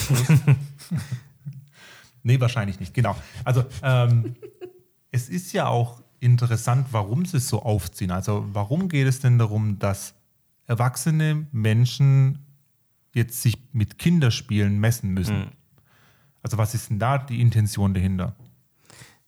nee, 2.24 2.40
wahrscheinlich 2.40 2.80
nicht, 2.80 2.94
genau. 2.94 3.16
Also, 3.44 3.66
ähm, 3.82 4.36
es 5.12 5.30
ist 5.30 5.52
ja 5.52 5.68
auch 5.68 6.04
interessant, 6.20 6.90
warum 6.92 7.26
sie 7.26 7.38
es 7.38 7.50
so 7.50 7.64
aufziehen. 7.64 8.12
Also 8.12 8.46
warum 8.54 8.88
geht 8.88 9.08
es 9.08 9.20
denn 9.20 9.40
darum, 9.40 9.80
dass 9.80 10.14
erwachsene 10.68 11.48
Menschen 11.52 12.46
jetzt 13.14 13.42
sich 13.42 13.58
mit 13.74 13.98
Kinderspielen 13.98 14.80
messen 14.80 15.12
müssen? 15.12 15.40
Mhm. 15.40 15.52
Also 16.42 16.58
was 16.58 16.74
ist 16.74 16.90
denn 16.90 17.00
da 17.00 17.18
die 17.18 17.42
Intention 17.42 17.94
dahinter? 17.94 18.36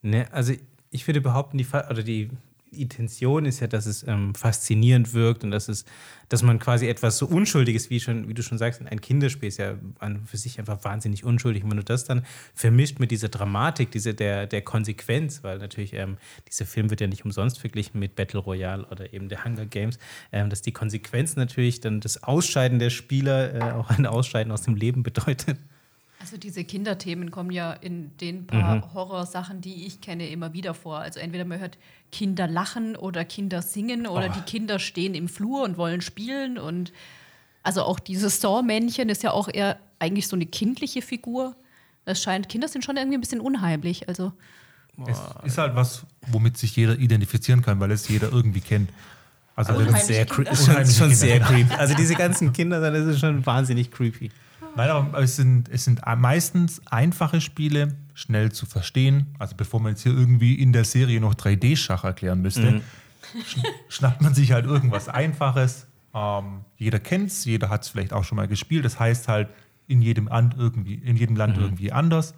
Ne, 0.01 0.31
also 0.31 0.53
ich 0.89 1.07
würde 1.07 1.21
behaupten, 1.21 1.57
die, 1.57 1.67
oder 1.67 2.03
die 2.03 2.29
Intention 2.71 3.45
ist 3.45 3.59
ja, 3.59 3.67
dass 3.67 3.85
es 3.85 4.07
ähm, 4.07 4.33
faszinierend 4.33 5.13
wirkt 5.13 5.43
und 5.43 5.51
dass 5.51 5.67
es, 5.67 5.83
dass 6.29 6.41
man 6.41 6.57
quasi 6.57 6.87
etwas 6.87 7.17
so 7.17 7.25
Unschuldiges, 7.27 7.89
wie 7.89 7.99
schon, 7.99 8.29
wie 8.29 8.33
du 8.33 8.43
schon 8.43 8.57
sagst, 8.57 8.81
ein 8.85 9.01
Kinderspiel 9.01 9.49
ist 9.49 9.57
ja 9.57 9.75
an 9.99 10.25
für 10.25 10.37
sich 10.37 10.57
einfach 10.57 10.83
wahnsinnig 10.85 11.25
unschuldig. 11.25 11.63
Und 11.63 11.71
wenn 11.71 11.77
du 11.77 11.83
das 11.83 12.05
dann 12.05 12.25
vermischt 12.55 12.99
mit 12.99 13.11
dieser 13.11 13.27
Dramatik, 13.27 13.91
diese, 13.91 14.13
der, 14.13 14.47
der 14.47 14.61
Konsequenz, 14.61 15.43
weil 15.43 15.57
natürlich 15.57 15.93
ähm, 15.93 16.17
dieser 16.47 16.65
Film 16.65 16.89
wird 16.89 17.01
ja 17.01 17.07
nicht 17.07 17.25
umsonst 17.25 17.59
verglichen 17.59 17.99
mit 17.99 18.15
Battle 18.15 18.39
Royale 18.39 18.85
oder 18.85 19.13
eben 19.13 19.27
der 19.27 19.43
Hunger 19.43 19.65
Games, 19.65 19.99
ähm, 20.31 20.49
dass 20.49 20.61
die 20.61 20.71
Konsequenz 20.71 21.35
natürlich 21.35 21.81
dann 21.81 21.99
das 21.99 22.23
Ausscheiden 22.23 22.79
der 22.79 22.89
Spieler 22.89 23.53
äh, 23.53 23.71
auch 23.73 23.89
ein 23.89 24.05
Ausscheiden 24.05 24.51
aus 24.51 24.61
dem 24.61 24.75
Leben 24.75 25.03
bedeutet. 25.03 25.57
Also 26.21 26.37
diese 26.37 26.63
Kinderthemen 26.63 27.31
kommen 27.31 27.49
ja 27.49 27.73
in 27.73 28.15
den 28.17 28.45
paar 28.45 28.75
mhm. 28.75 28.93
Horrorsachen, 28.93 29.59
die 29.59 29.87
ich 29.87 30.01
kenne, 30.01 30.29
immer 30.29 30.53
wieder 30.53 30.75
vor. 30.75 30.99
Also 30.99 31.19
entweder 31.19 31.45
man 31.45 31.59
hört 31.59 31.79
Kinder 32.11 32.47
lachen 32.47 32.95
oder 32.95 33.25
Kinder 33.25 33.63
singen 33.63 34.05
oder 34.05 34.29
oh. 34.29 34.33
die 34.35 34.41
Kinder 34.41 34.77
stehen 34.77 35.15
im 35.15 35.27
Flur 35.27 35.63
und 35.63 35.77
wollen 35.77 36.01
spielen 36.01 36.59
und 36.59 36.93
also 37.63 37.83
auch 37.83 37.99
dieses 37.99 38.39
Saw-Männchen 38.39 39.09
ist 39.09 39.23
ja 39.23 39.31
auch 39.31 39.47
eher 39.51 39.79
eigentlich 39.99 40.27
so 40.27 40.35
eine 40.35 40.45
kindliche 40.45 41.01
Figur. 41.01 41.55
Das 42.05 42.21
scheint, 42.21 42.49
Kinder 42.49 42.67
sind 42.67 42.85
schon 42.85 42.97
irgendwie 42.97 43.17
ein 43.17 43.21
bisschen 43.21 43.41
unheimlich. 43.41 44.07
Also 44.07 44.31
es 45.07 45.19
ist 45.43 45.57
halt 45.57 45.75
was, 45.75 46.05
womit 46.27 46.57
sich 46.57 46.75
jeder 46.75 46.97
identifizieren 46.97 47.61
kann, 47.61 47.79
weil 47.79 47.91
es 47.91 48.07
jeder 48.07 48.31
irgendwie 48.31 48.61
kennt. 48.61 48.91
Also 49.55 49.73
sehr 49.95 50.25
ist 50.25 50.65
schon, 50.65 50.85
schon 50.85 51.13
sehr 51.13 51.39
creepy. 51.39 51.73
Also 51.77 51.95
diese 51.95 52.15
ganzen 52.15 52.53
Kinder, 52.53 52.79
das 52.79 53.05
ist 53.05 53.19
schon 53.19 53.45
wahnsinnig 53.45 53.91
creepy. 53.91 54.31
Nein, 54.75 54.89
aber 54.89 55.19
es 55.19 55.35
sind, 55.35 55.69
es 55.69 55.85
sind 55.85 56.01
meistens 56.17 56.81
einfache 56.87 57.41
Spiele, 57.41 57.95
schnell 58.13 58.51
zu 58.51 58.65
verstehen. 58.65 59.35
Also 59.39 59.55
bevor 59.55 59.79
man 59.79 59.93
jetzt 59.93 60.03
hier 60.03 60.13
irgendwie 60.13 60.55
in 60.55 60.73
der 60.73 60.85
Serie 60.85 61.19
noch 61.19 61.35
3D-Schach 61.35 62.03
erklären 62.03 62.41
müsste, 62.41 62.71
mhm. 62.71 62.81
schnappt 63.89 64.21
man 64.21 64.33
sich 64.33 64.51
halt 64.51 64.65
irgendwas 64.65 65.09
Einfaches. 65.09 65.87
Ähm, 66.13 66.61
jeder 66.77 66.99
kennt 66.99 67.27
es, 67.27 67.45
jeder 67.45 67.69
hat 67.69 67.83
es 67.83 67.89
vielleicht 67.89 68.13
auch 68.13 68.23
schon 68.23 68.35
mal 68.35 68.47
gespielt. 68.47 68.85
Das 68.85 68.99
heißt 68.99 69.27
halt 69.27 69.49
in 69.87 70.01
jedem, 70.01 70.27
Land 70.27 70.55
irgendwie, 70.57 70.95
in 70.95 71.17
jedem 71.17 71.35
Land 71.35 71.57
mhm. 71.57 71.63
irgendwie 71.63 71.91
anders. 71.91 72.33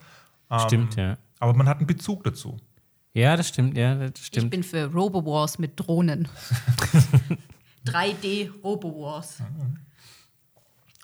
Ähm, 0.50 0.60
stimmt, 0.60 0.96
ja. 0.96 1.18
Aber 1.40 1.54
man 1.54 1.68
hat 1.68 1.78
einen 1.78 1.88
Bezug 1.88 2.24
dazu. 2.24 2.58
Ja, 3.14 3.38
das 3.38 3.50
stimmt, 3.50 3.78
ja, 3.78 3.96
das 3.96 4.26
stimmt. 4.26 4.46
Ich 4.46 4.50
bin 4.50 4.64
für 4.64 4.86
Robo-Wars 4.86 5.60
mit 5.60 5.80
Drohnen. 5.80 6.28
3D 7.86 8.50
Robo-Wars. 8.64 9.40
Mhm. 9.40 9.78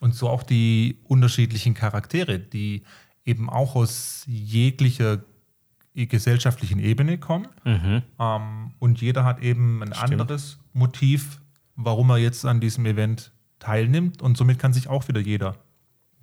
Und 0.01 0.15
so 0.15 0.29
auch 0.29 0.43
die 0.43 0.97
unterschiedlichen 1.03 1.73
Charaktere, 1.73 2.39
die 2.39 2.83
eben 3.25 3.49
auch 3.49 3.75
aus 3.75 4.23
jeglicher 4.27 5.19
gesellschaftlichen 5.93 6.79
Ebene 6.79 7.17
kommen. 7.17 7.47
Mhm. 7.65 8.03
Ähm, 8.19 8.71
und 8.79 9.01
jeder 9.01 9.25
hat 9.25 9.41
eben 9.41 9.83
ein 9.83 9.93
Stimmt. 9.93 10.13
anderes 10.13 10.59
Motiv, 10.73 11.41
warum 11.75 12.09
er 12.11 12.17
jetzt 12.17 12.45
an 12.45 12.59
diesem 12.59 12.85
Event 12.85 13.31
teilnimmt. 13.59 14.21
Und 14.21 14.37
somit 14.37 14.59
kann 14.59 14.73
sich 14.73 14.87
auch 14.87 15.07
wieder 15.07 15.19
jeder 15.19 15.57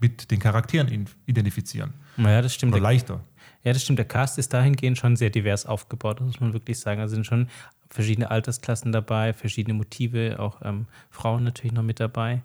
mit 0.00 0.30
den 0.30 0.38
Charakteren 0.38 1.06
identifizieren. 1.26 1.94
Ja, 2.16 2.42
das 2.42 2.54
stimmt. 2.54 2.72
Oder 2.72 2.82
leichter. 2.82 3.24
Ja, 3.62 3.72
das 3.72 3.82
stimmt. 3.82 3.98
Der 3.98 4.06
Cast 4.06 4.38
ist 4.38 4.52
dahingehend 4.52 4.98
schon 4.98 5.16
sehr 5.16 5.30
divers 5.30 5.66
aufgebaut, 5.66 6.20
das 6.20 6.26
muss 6.26 6.40
man 6.40 6.52
wirklich 6.52 6.78
sagen. 6.78 7.00
Also 7.00 7.14
sind 7.14 7.26
schon 7.26 7.48
verschiedene 7.90 8.30
Altersklassen 8.30 8.92
dabei, 8.92 9.32
verschiedene 9.32 9.74
Motive, 9.74 10.38
auch 10.38 10.60
ähm, 10.62 10.86
Frauen 11.10 11.44
natürlich 11.44 11.72
noch 11.72 11.82
mit 11.82 12.00
dabei. 12.00 12.42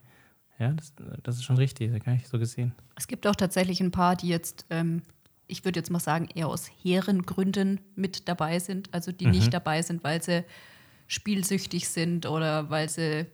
Ja, 0.62 0.74
das, 0.74 0.94
das 1.24 1.38
ist 1.38 1.44
schon 1.44 1.58
richtig, 1.58 1.92
das 1.92 2.06
habe 2.06 2.18
ich 2.18 2.28
so 2.28 2.38
gesehen. 2.38 2.76
Es 2.96 3.08
gibt 3.08 3.26
auch 3.26 3.36
tatsächlich 3.36 3.82
ein 3.82 3.90
paar, 3.90 4.16
die 4.16 4.28
jetzt, 4.28 4.68
ähm, 4.70 5.02
ich 5.48 5.66
würde 5.66 5.80
jetzt 5.80 5.90
mal 5.90 6.00
sagen, 6.00 6.30
eher 6.36 6.50
aus 6.50 6.70
hehren 6.84 7.24
Gründen 7.24 7.82
mit 7.96 8.30
dabei 8.30 8.60
sind. 8.60 8.94
Also 8.94 9.12
die 9.12 9.26
mhm. 9.26 9.32
nicht 9.32 9.54
dabei 9.56 9.82
sind, 9.82 10.04
weil 10.04 10.22
sie 10.22 10.46
spielsüchtig 11.08 11.90
sind 11.90 12.28
oder 12.28 12.70
weil 12.70 12.90
sie, 12.90 13.26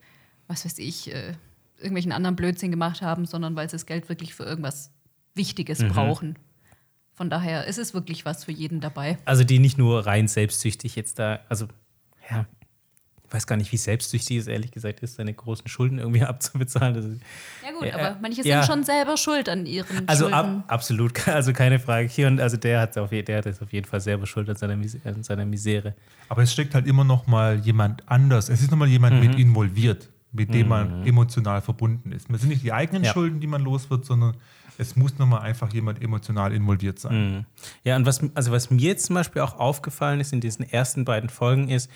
was 0.47 0.63
weiß 0.63 0.79
ich, 0.79 1.13
äh, 1.13 1.33
irgendwelchen 1.75 2.13
anderen 2.13 2.37
Blödsinn 2.37 2.71
gemacht 2.71 3.01
haben, 3.01 3.25
sondern 3.25 3.57
weil 3.57 3.67
sie 3.67 3.75
das 3.75 3.85
Geld 3.85 4.07
wirklich 4.07 4.33
für 4.33 4.45
irgendwas 4.45 4.93
Wichtiges 5.35 5.79
mhm. 5.79 5.89
brauchen. 5.89 6.39
Von 7.11 7.29
daher 7.29 7.67
ist 7.67 7.77
es 7.77 7.93
wirklich 7.93 8.23
was 8.23 8.45
für 8.45 8.53
jeden 8.53 8.79
dabei. 8.79 9.17
Also 9.25 9.43
die 9.43 9.59
nicht 9.59 9.77
nur 9.77 10.05
rein 10.05 10.29
selbstsüchtig 10.29 10.95
jetzt 10.95 11.19
da, 11.19 11.41
also 11.49 11.67
ja, 12.31 12.45
ich 13.27 13.33
weiß 13.33 13.45
gar 13.45 13.57
nicht, 13.57 13.71
wie 13.73 13.77
selbstsüchtig 13.77 14.37
es 14.37 14.47
ehrlich 14.47 14.71
gesagt 14.71 15.01
ist, 15.01 15.15
seine 15.15 15.33
großen 15.33 15.67
Schulden 15.67 15.99
irgendwie 15.99 16.23
abzubezahlen. 16.23 16.93
Das 16.93 17.05
ist, 17.05 17.21
ja 17.63 17.71
gut, 17.73 17.83
äh, 17.83 17.91
aber 17.91 18.17
manche 18.21 18.41
sind 18.41 18.51
ja. 18.51 18.63
schon 18.63 18.83
selber 18.83 19.17
schuld 19.17 19.49
an 19.49 19.65
ihren 19.65 20.07
also 20.07 20.29
Schulden. 20.29 20.59
Ab, 20.59 20.63
absolut, 20.67 21.27
also 21.27 21.51
keine 21.51 21.79
Frage. 21.79 22.07
Hier 22.07 22.27
und 22.27 22.39
also 22.39 22.55
der 22.55 22.79
hat 22.79 22.97
auf, 22.97 23.09
der 23.09 23.37
hat 23.37 23.45
es 23.45 23.61
auf 23.61 23.73
jeden 23.73 23.85
Fall 23.85 23.99
selber 23.99 24.25
schuld 24.25 24.49
an 24.49 24.55
seiner, 24.55 24.73
an 25.03 25.23
seiner 25.23 25.45
Misere. 25.45 25.93
Aber 26.29 26.41
es 26.41 26.53
steckt 26.53 26.73
halt 26.73 26.87
immer 26.87 27.03
noch 27.03 27.27
mal 27.27 27.59
jemand 27.59 28.09
anders. 28.09 28.47
Es 28.47 28.61
ist 28.61 28.71
noch 28.71 28.77
mal 28.77 28.87
jemand 28.87 29.15
mhm. 29.15 29.27
mit 29.27 29.39
involviert, 29.39 30.09
mit 30.31 30.53
dem 30.53 30.63
mhm. 30.63 30.69
man 30.69 31.05
emotional 31.05 31.61
verbunden 31.61 32.13
ist. 32.13 32.29
Es 32.29 32.41
sind 32.41 32.49
nicht 32.49 32.63
die 32.63 32.71
eigenen 32.71 33.03
ja. 33.03 33.11
Schulden, 33.11 33.41
die 33.41 33.47
man 33.47 33.61
los 33.61 33.89
wird, 33.89 34.05
sondern 34.05 34.37
es 34.77 34.95
muss 34.95 35.17
nochmal 35.17 35.41
einfach 35.41 35.73
jemand 35.73 36.01
emotional 36.01 36.53
involviert 36.53 36.99
sein. 36.99 37.31
Mhm. 37.31 37.45
Ja, 37.83 37.95
und 37.95 38.05
was, 38.05 38.21
also 38.35 38.51
was 38.51 38.69
mir 38.69 38.79
jetzt 38.79 39.05
zum 39.07 39.15
Beispiel 39.15 39.41
auch 39.41 39.59
aufgefallen 39.59 40.19
ist 40.19 40.33
in 40.33 40.39
diesen 40.41 40.69
ersten 40.69 41.03
beiden 41.03 41.29
Folgen 41.29 41.69
ist, 41.69 41.89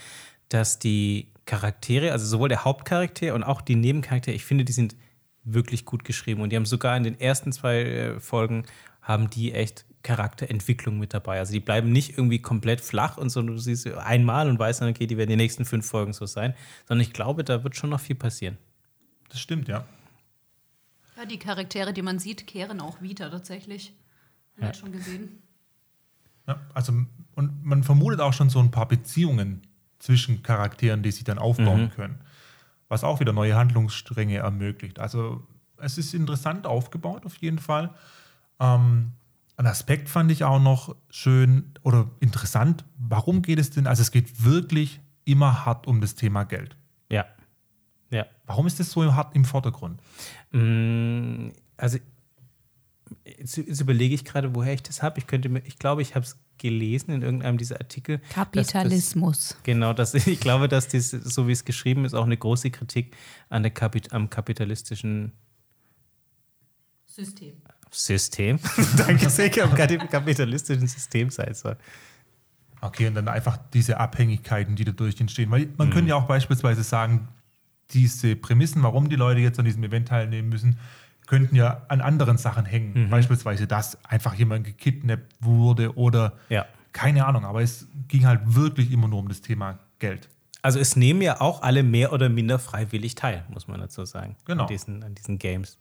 dass 0.54 0.80
die 0.80 1.28
Charaktere, 1.46 2.12
also 2.12 2.26
sowohl 2.26 2.50
der 2.50 2.64
Hauptcharakter 2.64 3.34
und 3.34 3.44
auch 3.44 3.62
die 3.62 3.76
Nebencharaktere, 3.76 4.36
ich 4.36 4.46
finde, 4.46 4.66
die 4.66 4.74
sind 4.74 4.96
wirklich 5.44 5.86
gut 5.86 6.04
geschrieben. 6.04 6.42
Und 6.42 6.52
die 6.52 6.56
haben 6.56 6.66
sogar 6.66 6.96
in 6.96 7.04
den 7.04 7.20
ersten 7.20 7.52
zwei 7.52 7.82
äh, 7.82 8.20
Folgen 8.20 8.66
haben 9.02 9.30
die 9.30 9.54
echt 9.54 9.86
Charakterentwicklung 10.04 11.00
mit 11.00 11.14
dabei. 11.14 11.40
Also 11.40 11.54
die 11.54 11.60
bleiben 11.60 11.92
nicht 11.92 12.18
irgendwie 12.18 12.40
komplett 12.40 12.82
flach 12.82 13.18
und 13.18 13.30
so, 13.30 13.42
du 13.42 13.58
siehst 13.58 13.88
einmal 13.88 14.50
und 14.50 14.60
weißt 14.60 14.82
dann, 14.82 14.90
okay, 14.90 15.08
die 15.08 15.18
werden 15.18 15.30
die 15.30 15.36
nächsten 15.36 15.66
fünf 15.66 15.86
Folgen 15.86 16.14
so 16.14 16.26
sein, 16.26 16.54
sondern 16.88 17.02
ich 17.06 17.14
glaube, 17.14 17.44
da 17.44 17.64
wird 17.64 17.76
schon 17.76 17.90
noch 17.90 18.00
viel 18.00 18.16
passieren. 18.16 18.58
Das 19.30 19.40
stimmt, 19.40 19.68
ja. 19.68 19.86
Ja, 21.18 21.26
die 21.26 21.38
Charaktere, 21.38 21.94
die 21.94 22.02
man 22.02 22.20
sieht, 22.20 22.48
kehren 22.48 22.82
auch 22.82 23.02
wieder 23.02 23.30
tatsächlich. 23.30 23.94
Man 24.56 24.64
ja. 24.64 24.68
hat 24.70 24.78
schon 24.78 24.92
gesehen. 24.92 25.42
Ja, 26.48 26.60
also, 26.74 26.94
und 27.36 27.64
man 27.64 27.84
vermutet 27.84 28.20
auch 28.22 28.34
schon 28.34 28.50
so 28.50 28.60
ein 28.60 28.72
paar 28.72 28.88
Beziehungen 28.88 29.62
zwischen 30.02 30.44
Charakteren, 30.44 31.04
die 31.04 31.12
sich 31.12 31.24
dann 31.24 31.38
aufbauen 31.38 31.84
mhm. 31.84 31.92
können. 31.92 32.22
Was 32.90 33.04
auch 33.04 33.20
wieder 33.20 33.34
neue 33.34 33.56
Handlungsstränge 33.56 34.38
ermöglicht. 34.38 35.00
Also 35.00 35.48
es 35.78 35.98
ist 35.98 36.14
interessant 36.14 36.66
aufgebaut 36.68 37.26
auf 37.26 37.38
jeden 37.38 37.60
Fall. 37.60 37.92
Ähm, 38.60 39.14
ein 39.58 39.68
Aspekt 39.68 40.10
fand 40.10 40.32
ich 40.32 40.44
auch 40.44 40.60
noch 40.60 40.96
schön 41.10 41.72
oder 41.84 42.10
interessant. 42.20 42.84
Warum 42.98 43.44
geht 43.44 43.60
es 43.60 43.70
denn? 43.70 43.86
Also 43.86 44.02
es 44.02 44.12
geht 44.12 44.44
wirklich 44.44 45.00
immer 45.24 45.66
hart 45.66 45.86
um 45.86 46.02
das 46.02 46.16
Thema 46.16 46.44
Geld. 46.46 46.76
Ja. 47.10 47.26
Ja. 48.10 48.26
Warum 48.46 48.66
ist 48.68 48.80
das 48.80 48.92
so 48.92 49.14
hart 49.14 49.36
im 49.36 49.46
Vordergrund? 49.46 50.02
Mm, 50.52 51.50
also 51.78 52.00
jetzt, 53.26 53.58
jetzt 53.58 53.82
überlege 53.82 54.16
ich 54.16 54.26
gerade, 54.26 54.56
woher 54.56 54.74
ich 54.74 54.84
das 54.84 55.02
habe. 55.02 55.20
Ich 55.20 55.28
könnte 55.28 55.50
mir, 55.50 55.60
ich 55.66 55.80
glaube, 55.80 56.02
ich 56.02 56.16
habe 56.16 56.26
es 56.26 56.38
gelesen 56.58 57.12
in 57.12 57.22
irgendeinem 57.22 57.58
dieser 57.58 57.80
Artikel. 57.80 58.20
Kapitalismus. 58.30 59.50
Das, 59.50 59.64
genau, 59.64 59.94
das, 59.94 60.14
ich 60.28 60.40
glaube, 60.40 60.68
dass 60.68 60.88
das, 60.88 61.10
so 61.10 61.48
wie 61.48 61.52
es 61.52 61.66
geschrieben 61.66 62.06
ist, 62.06 62.14
auch 62.14 62.26
eine 62.26 62.38
große 62.38 62.72
Kritik 62.72 63.16
an 63.50 63.64
der 63.64 63.72
Kapit 63.72 64.14
am 64.14 64.30
kapitalistischen 64.30 65.32
System. 67.08 67.62
System. 67.90 68.60
Danke 68.98 69.30
sehr, 69.30 69.52
am 69.64 69.76
kapitalistischen 69.76 70.88
System 70.88 71.30
sein 71.30 71.54
soll. 71.54 71.78
Okay, 72.80 73.08
und 73.08 73.16
dann 73.16 73.28
einfach 73.28 73.58
diese 73.74 74.00
Abhängigkeiten, 74.00 74.76
die 74.76 74.86
dadurch 74.86 75.20
entstehen. 75.20 75.52
Weil 75.52 75.70
man 75.78 75.90
mhm. 75.90 75.94
könnte 75.94 76.10
ja 76.10 76.16
auch 76.16 76.26
beispielsweise 76.26 76.84
sagen, 76.84 77.28
diese 77.92 78.36
Prämissen, 78.36 78.82
warum 78.82 79.10
die 79.10 79.16
Leute 79.16 79.42
jetzt 79.42 79.60
an 79.60 79.66
diesem 79.66 79.84
Event 79.84 80.08
teilnehmen 80.08 80.50
müssen, 80.50 80.78
könnten 81.32 81.56
ja 81.56 81.86
an 81.88 82.02
anderen 82.02 82.38
Sachen 82.38 82.66
hängen. 82.66 83.06
Mhm. 83.06 83.10
Beispielsweise, 83.10 83.66
dass 83.66 84.04
einfach 84.04 84.34
jemand 84.34 84.66
gekidnappt 84.66 85.34
wurde 85.40 85.96
oder 85.96 86.34
ja. 86.50 86.66
keine 86.92 87.26
Ahnung. 87.26 87.46
Aber 87.46 87.62
es 87.62 87.88
ging 88.10 88.26
halt 88.26 88.42
wirklich 88.54 88.92
immer 88.92 89.08
nur 89.08 89.20
um 89.20 89.30
das 89.30 89.40
Thema 89.40 89.80
Geld. 90.00 90.28
Also 90.62 90.78
es 90.78 90.98
nehmen 90.98 91.22
ja 91.22 91.40
auch 91.40 91.62
alle 91.62 91.84
mehr 91.84 92.12
oder 92.12 92.28
minder 92.28 92.60
freiwillig 92.60 93.16
teil, 93.16 93.46
muss 93.48 93.70
man 93.70 93.80
dazu 93.80 94.04
sagen. 94.04 94.36
Genau. 94.44 94.64
An 94.64 94.68
diesen, 94.68 95.04
an 95.04 95.16
diesen 95.16 95.40
Games. 95.40 95.78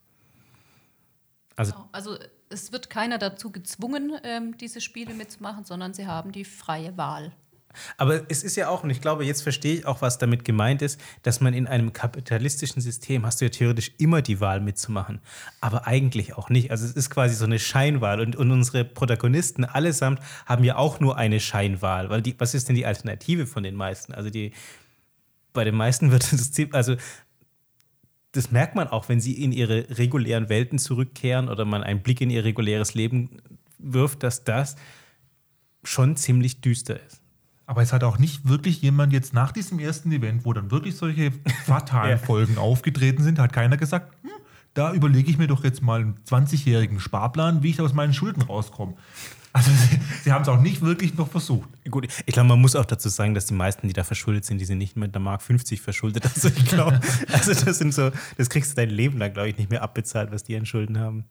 Also, 1.56 1.72
genau. 1.72 1.88
also 1.90 2.16
es 2.48 2.70
wird 2.70 2.88
keiner 2.88 3.18
dazu 3.18 3.50
gezwungen, 3.50 4.12
ähm, 4.22 4.56
diese 4.56 4.80
Spiele 4.80 5.14
mitzumachen, 5.14 5.64
sondern 5.64 5.94
sie 5.94 6.06
haben 6.06 6.30
die 6.30 6.44
freie 6.44 6.96
Wahl. 6.96 7.32
Aber 7.96 8.22
es 8.28 8.42
ist 8.42 8.56
ja 8.56 8.68
auch, 8.68 8.84
und 8.84 8.90
ich 8.90 9.00
glaube, 9.00 9.24
jetzt 9.24 9.42
verstehe 9.42 9.74
ich 9.74 9.86
auch, 9.86 10.02
was 10.02 10.18
damit 10.18 10.44
gemeint 10.44 10.82
ist, 10.82 11.00
dass 11.22 11.40
man 11.40 11.54
in 11.54 11.66
einem 11.66 11.92
kapitalistischen 11.92 12.82
System 12.82 13.24
hast 13.24 13.40
du 13.40 13.46
ja 13.46 13.50
theoretisch 13.50 13.92
immer 13.98 14.22
die 14.22 14.40
Wahl 14.40 14.60
mitzumachen, 14.60 15.20
aber 15.60 15.86
eigentlich 15.86 16.34
auch 16.34 16.48
nicht. 16.48 16.70
Also 16.70 16.84
es 16.84 16.92
ist 16.92 17.10
quasi 17.10 17.34
so 17.34 17.44
eine 17.44 17.58
Scheinwahl 17.58 18.20
und, 18.20 18.36
und 18.36 18.50
unsere 18.50 18.84
Protagonisten 18.84 19.64
allesamt 19.64 20.20
haben 20.46 20.64
ja 20.64 20.76
auch 20.76 21.00
nur 21.00 21.16
eine 21.16 21.40
Scheinwahl, 21.40 22.10
weil 22.10 22.22
die, 22.22 22.34
was 22.38 22.54
ist 22.54 22.68
denn 22.68 22.76
die 22.76 22.86
Alternative 22.86 23.46
von 23.46 23.62
den 23.62 23.74
meisten? 23.74 24.12
Also 24.12 24.30
die, 24.30 24.52
bei 25.52 25.64
den 25.64 25.74
meisten 25.74 26.10
wird 26.10 26.32
das 26.32 26.52
also 26.72 26.96
das 28.32 28.52
merkt 28.52 28.76
man 28.76 28.88
auch, 28.88 29.08
wenn 29.08 29.20
sie 29.20 29.42
in 29.42 29.52
ihre 29.52 29.98
regulären 29.98 30.48
Welten 30.48 30.78
zurückkehren 30.78 31.48
oder 31.48 31.64
man 31.64 31.82
einen 31.82 32.02
Blick 32.02 32.20
in 32.20 32.30
ihr 32.30 32.44
reguläres 32.44 32.94
Leben 32.94 33.42
wirft, 33.78 34.22
dass 34.22 34.44
das 34.44 34.76
schon 35.82 36.16
ziemlich 36.16 36.60
düster 36.60 37.00
ist. 37.04 37.19
Aber 37.70 37.82
es 37.82 37.92
hat 37.92 38.02
auch 38.02 38.18
nicht 38.18 38.48
wirklich 38.48 38.82
jemand 38.82 39.12
jetzt 39.12 39.32
nach 39.32 39.52
diesem 39.52 39.78
ersten 39.78 40.10
Event, 40.10 40.44
wo 40.44 40.52
dann 40.52 40.72
wirklich 40.72 40.96
solche 40.96 41.30
fatalen 41.66 42.10
ja. 42.10 42.16
Folgen 42.18 42.58
aufgetreten 42.58 43.22
sind, 43.22 43.38
hat 43.38 43.52
keiner 43.52 43.76
gesagt, 43.76 44.12
hm, 44.22 44.30
da 44.74 44.92
überlege 44.92 45.30
ich 45.30 45.38
mir 45.38 45.46
doch 45.46 45.62
jetzt 45.62 45.80
mal 45.80 46.00
einen 46.00 46.18
20-jährigen 46.28 46.98
Sparplan, 46.98 47.62
wie 47.62 47.70
ich 47.70 47.80
aus 47.80 47.94
meinen 47.94 48.12
Schulden 48.12 48.42
rauskomme. 48.42 48.96
Also 49.52 49.70
sie, 49.70 50.00
sie 50.24 50.32
haben 50.32 50.42
es 50.42 50.48
auch 50.48 50.60
nicht 50.60 50.82
wirklich 50.82 51.14
noch 51.14 51.28
versucht. 51.28 51.68
Gut, 51.88 52.08
ich 52.26 52.34
glaube, 52.34 52.48
man 52.48 52.60
muss 52.60 52.74
auch 52.74 52.86
dazu 52.86 53.08
sagen, 53.08 53.34
dass 53.34 53.46
die 53.46 53.54
meisten, 53.54 53.86
die 53.86 53.92
da 53.92 54.02
verschuldet 54.02 54.44
sind, 54.44 54.58
die 54.58 54.64
sind 54.64 54.78
nicht 54.78 54.96
mit 54.96 55.14
der 55.14 55.22
Mark 55.22 55.40
50 55.40 55.80
verschuldet. 55.80 56.24
Also 56.24 56.48
ich 56.48 56.64
glaube, 56.66 56.98
also 57.32 57.54
das 57.54 57.78
sind 57.78 57.94
so, 57.94 58.10
das 58.36 58.50
kriegst 58.50 58.72
du 58.72 58.76
dein 58.82 58.90
Leben 58.90 59.16
lang, 59.16 59.32
glaube 59.32 59.48
ich, 59.48 59.56
nicht 59.58 59.70
mehr 59.70 59.82
abbezahlt, 59.82 60.32
was 60.32 60.42
die 60.42 60.56
an 60.56 60.66
Schulden 60.66 60.98
haben. 60.98 61.24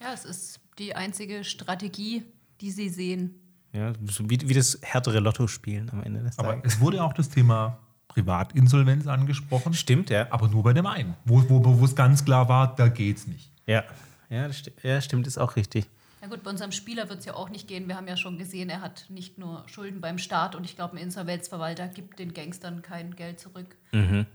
Ja, 0.00 0.12
es 0.14 0.24
ist 0.24 0.60
die 0.78 0.94
einzige 0.94 1.42
Strategie, 1.42 2.22
die 2.60 2.70
sie 2.70 2.88
sehen. 2.88 3.47
Ja, 3.72 3.92
wie, 4.00 4.48
wie 4.48 4.54
das 4.54 4.78
härtere 4.82 5.20
Lotto-Spielen 5.20 5.90
am 5.90 6.02
Ende 6.02 6.22
des 6.22 6.36
Tages. 6.36 6.52
Aber 6.52 6.64
es 6.64 6.80
wurde 6.80 7.02
auch 7.04 7.12
das 7.12 7.28
Thema 7.28 7.78
Privatinsolvenz 8.08 9.06
angesprochen. 9.06 9.74
Stimmt, 9.74 10.10
ja. 10.10 10.26
Aber 10.30 10.48
nur 10.48 10.62
bei 10.62 10.72
dem 10.72 10.86
einen, 10.86 11.14
wo, 11.24 11.48
wo, 11.48 11.78
wo 11.78 11.84
es 11.84 11.94
ganz 11.94 12.24
klar 12.24 12.48
war, 12.48 12.74
da 12.74 12.88
geht's 12.88 13.26
nicht. 13.26 13.52
Ja, 13.66 13.84
ja, 14.30 14.50
sti 14.52 14.72
ja 14.82 15.00
stimmt, 15.00 15.26
ist 15.26 15.38
auch 15.38 15.56
richtig. 15.56 15.88
Na 16.20 16.28
gut, 16.28 16.42
bei 16.42 16.50
unserem 16.50 16.72
Spieler 16.72 17.08
wird 17.08 17.20
es 17.20 17.26
ja 17.26 17.34
auch 17.34 17.48
nicht 17.48 17.68
gehen. 17.68 17.86
Wir 17.86 17.96
haben 17.96 18.08
ja 18.08 18.16
schon 18.16 18.38
gesehen, 18.38 18.70
er 18.70 18.80
hat 18.80 19.06
nicht 19.08 19.38
nur 19.38 19.62
Schulden 19.66 20.00
beim 20.00 20.18
Staat 20.18 20.56
und 20.56 20.64
ich 20.64 20.74
glaube, 20.74 20.96
ein 20.96 21.02
Insolvenzverwalter 21.02 21.86
gibt 21.88 22.18
den 22.18 22.34
Gangstern 22.34 22.82
kein 22.82 23.14
Geld 23.14 23.38
zurück. 23.38 23.76
Mhm. 23.92 24.26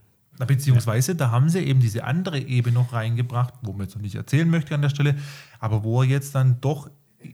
Beziehungsweise, 0.47 1.15
da 1.15 1.29
haben 1.29 1.49
sie 1.49 1.59
eben 1.59 1.79
diese 1.79 2.05
andere 2.05 2.39
Ebene 2.39 2.75
noch 2.75 2.93
reingebracht, 2.93 3.53
wo 3.61 3.73
man 3.73 3.81
jetzt 3.81 3.95
noch 3.95 4.01
nicht 4.01 4.15
erzählen 4.15 4.49
möchte 4.49 4.73
an 4.73 4.81
der 4.81 4.89
Stelle, 4.89 5.15
aber 5.59 5.83
wo 5.83 6.01
er 6.01 6.07
jetzt 6.07 6.33
dann 6.33 6.59
doch 6.61 6.89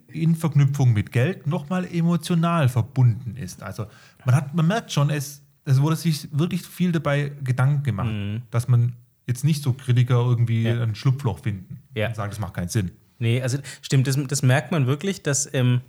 in 0.07 0.35
Verknüpfung 0.35 0.93
mit 0.93 1.11
Geld 1.11 1.47
nochmal 1.47 1.85
emotional 1.85 2.69
verbunden 2.69 3.35
ist. 3.35 3.63
Also 3.63 3.85
man, 4.25 4.35
hat, 4.35 4.53
man 4.53 4.67
merkt 4.67 4.91
schon, 4.91 5.09
es, 5.09 5.41
es 5.65 5.81
wurde 5.81 5.95
sich 5.95 6.27
wirklich 6.31 6.63
viel 6.63 6.91
dabei 6.91 7.31
Gedanken 7.43 7.83
gemacht, 7.83 8.11
mhm. 8.11 8.41
dass 8.51 8.67
man 8.67 8.93
jetzt 9.27 9.43
nicht 9.43 9.63
so 9.63 9.73
Kritiker 9.73 10.15
irgendwie 10.15 10.63
ja. 10.63 10.81
ein 10.81 10.95
Schlupfloch 10.95 11.39
finden 11.39 11.81
ja. 11.95 12.07
und 12.07 12.15
sagen, 12.15 12.31
das 12.31 12.39
macht 12.39 12.55
keinen 12.55 12.69
Sinn. 12.69 12.91
Nee, 13.19 13.41
also 13.41 13.59
stimmt, 13.81 14.07
das, 14.07 14.17
das 14.27 14.41
merkt 14.41 14.71
man 14.71 14.87
wirklich, 14.87 15.21
dass 15.21 15.53
ähm, 15.53 15.81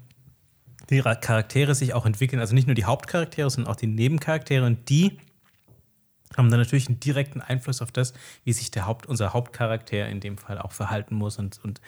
die 0.91 1.01
Charaktere 1.01 1.75
sich 1.75 1.95
auch 1.95 2.05
entwickeln. 2.05 2.41
Also 2.41 2.55
nicht 2.55 2.67
nur 2.67 2.75
die 2.75 2.85
Hauptcharaktere, 2.85 3.49
sondern 3.49 3.73
auch 3.73 3.77
die 3.77 3.87
Nebencharaktere. 3.87 4.67
Und 4.67 4.89
die 4.89 5.19
haben 6.37 6.51
dann 6.51 6.61
natürlich 6.61 6.89
einen 6.89 7.01
direkten 7.01 7.41
Einfluss 7.41 7.81
auf 7.83 7.93
das, 7.93 8.13
wie 8.45 8.53
sich 8.53 8.71
der 8.71 8.87
Haupt, 8.87 9.07
unser 9.07 9.33
Hauptcharakter 9.33 10.09
in 10.09 10.21
dem 10.21 10.39
Fall 10.39 10.59
auch 10.59 10.73
verhalten 10.73 11.15
muss 11.15 11.39
und, 11.39 11.61
und 11.63 11.81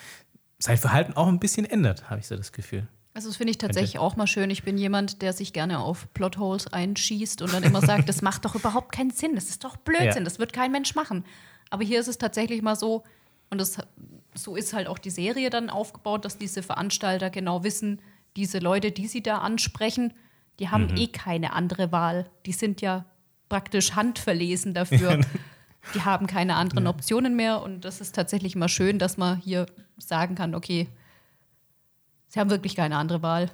sein 0.63 0.79
Verhalten 0.79 1.15
auch 1.15 1.27
ein 1.27 1.41
bisschen 1.41 1.65
ändert, 1.65 2.09
habe 2.09 2.21
ich 2.21 2.27
so 2.27 2.37
das 2.37 2.53
Gefühl. 2.53 2.87
Also 3.15 3.29
das 3.29 3.37
finde 3.37 3.51
ich 3.51 3.59
tatsächlich 3.59 3.99
auch 3.99 4.17
mal 4.17 4.27
schön. 4.27 4.49
Ich 4.49 4.63
bin 4.63 4.79
jemand, 4.79 5.21
der 5.21 5.33
sich 5.33 5.53
gerne 5.53 5.81
auf 5.81 6.13
Plotholes 6.15 6.73
einschießt 6.73 7.43
und 7.43 7.53
dann 7.53 7.63
immer 7.63 7.83
sagt, 7.83 8.09
das 8.09 8.23
macht 8.23 8.45
doch 8.45 8.55
überhaupt 8.55 8.93
keinen 8.93 9.11
Sinn, 9.11 9.35
das 9.35 9.51
ist 9.51 9.65
doch 9.65 9.77
Blödsinn, 9.77 10.23
ja. 10.23 10.25
das 10.25 10.39
wird 10.39 10.53
kein 10.53 10.73
Mensch 10.73 10.95
machen. 10.95 11.25
Aber 11.69 11.85
hier 11.85 12.01
ist 12.01 12.09
es 12.09 12.17
tatsächlich 12.17 12.63
mal 12.63 12.77
so, 12.77 13.03
und 13.51 13.61
das 13.61 13.79
so 14.35 14.57
ist 14.57 14.73
halt 14.73 14.87
auch 14.87 14.99
die 14.99 15.11
Serie 15.11 15.51
dann 15.51 15.69
aufgebaut, 15.69 16.25
dass 16.25 16.39
diese 16.39 16.63
Veranstalter 16.63 17.29
genau 17.29 17.65
wissen, 17.65 18.01
diese 18.37 18.61
Leute, 18.61 18.93
die 18.93 19.07
sie 19.07 19.23
da 19.23 19.39
ansprechen, 19.39 20.15
die 20.59 20.71
haben 20.71 20.87
mhm. 20.87 20.97
eh 20.97 21.07
keine 21.09 21.53
andere 21.53 21.93
Wahl. 21.93 22.31
Die 22.47 22.53
sind 22.53 22.81
ja 22.81 23.05
praktisch 23.49 23.95
handverlesen 23.95 24.73
dafür. 24.73 25.21
die 25.95 26.03
haben 26.03 26.27
keine 26.27 26.57
anderen 26.57 26.87
Optionen 26.87 27.37
mehr. 27.37 27.63
Und 27.63 27.85
das 27.85 28.01
ist 28.01 28.15
tatsächlich 28.15 28.57
mal 28.57 28.69
schön, 28.69 28.99
dass 28.99 29.17
man 29.17 29.39
hier 29.39 29.67
sagen 29.99 30.35
kann, 30.35 30.55
okay, 30.55 30.89
sie 32.29 32.41
haben 32.41 32.51
wirklich 32.51 32.77
keine 32.77 32.97
andere 32.97 33.23
Wahl. 33.23 33.51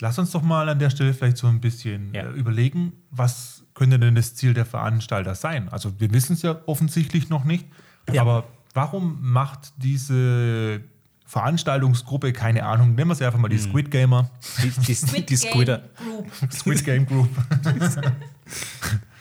Lass 0.00 0.18
uns 0.18 0.30
doch 0.32 0.42
mal 0.42 0.68
an 0.68 0.78
der 0.78 0.90
Stelle 0.90 1.14
vielleicht 1.14 1.38
so 1.38 1.46
ein 1.46 1.60
bisschen 1.60 2.14
ja. 2.14 2.22
Äh, 2.22 2.32
überlegen, 2.32 2.92
was 3.10 3.64
könnte 3.74 3.98
denn 3.98 4.14
das 4.14 4.34
Ziel 4.34 4.52
der 4.52 4.66
Veranstalter 4.66 5.34
sein? 5.34 5.68
Also 5.70 5.98
wir 6.00 6.12
wissen 6.12 6.34
es 6.34 6.42
ja 6.42 6.60
offensichtlich 6.66 7.30
noch 7.30 7.44
nicht, 7.44 7.66
ja. 8.12 8.20
aber 8.20 8.44
warum 8.74 9.18
macht 9.22 9.72
diese 9.78 10.82
Veranstaltungsgruppe, 11.24 12.32
keine 12.32 12.64
Ahnung, 12.64 12.94
nennen 12.94 13.08
wir 13.08 13.14
sie 13.14 13.24
einfach 13.24 13.38
mal 13.38 13.48
die 13.48 13.56
hm. 13.56 13.70
Squid 13.70 13.90
Gamer. 13.90 14.30
Die, 14.62 14.70
die, 14.70 14.94
Squid 14.94 15.30
die 15.30 15.36
Squidder. 15.36 15.82
Group. 15.96 16.52
Squid 16.52 16.84
Game 16.84 17.06
Group. 17.06 17.28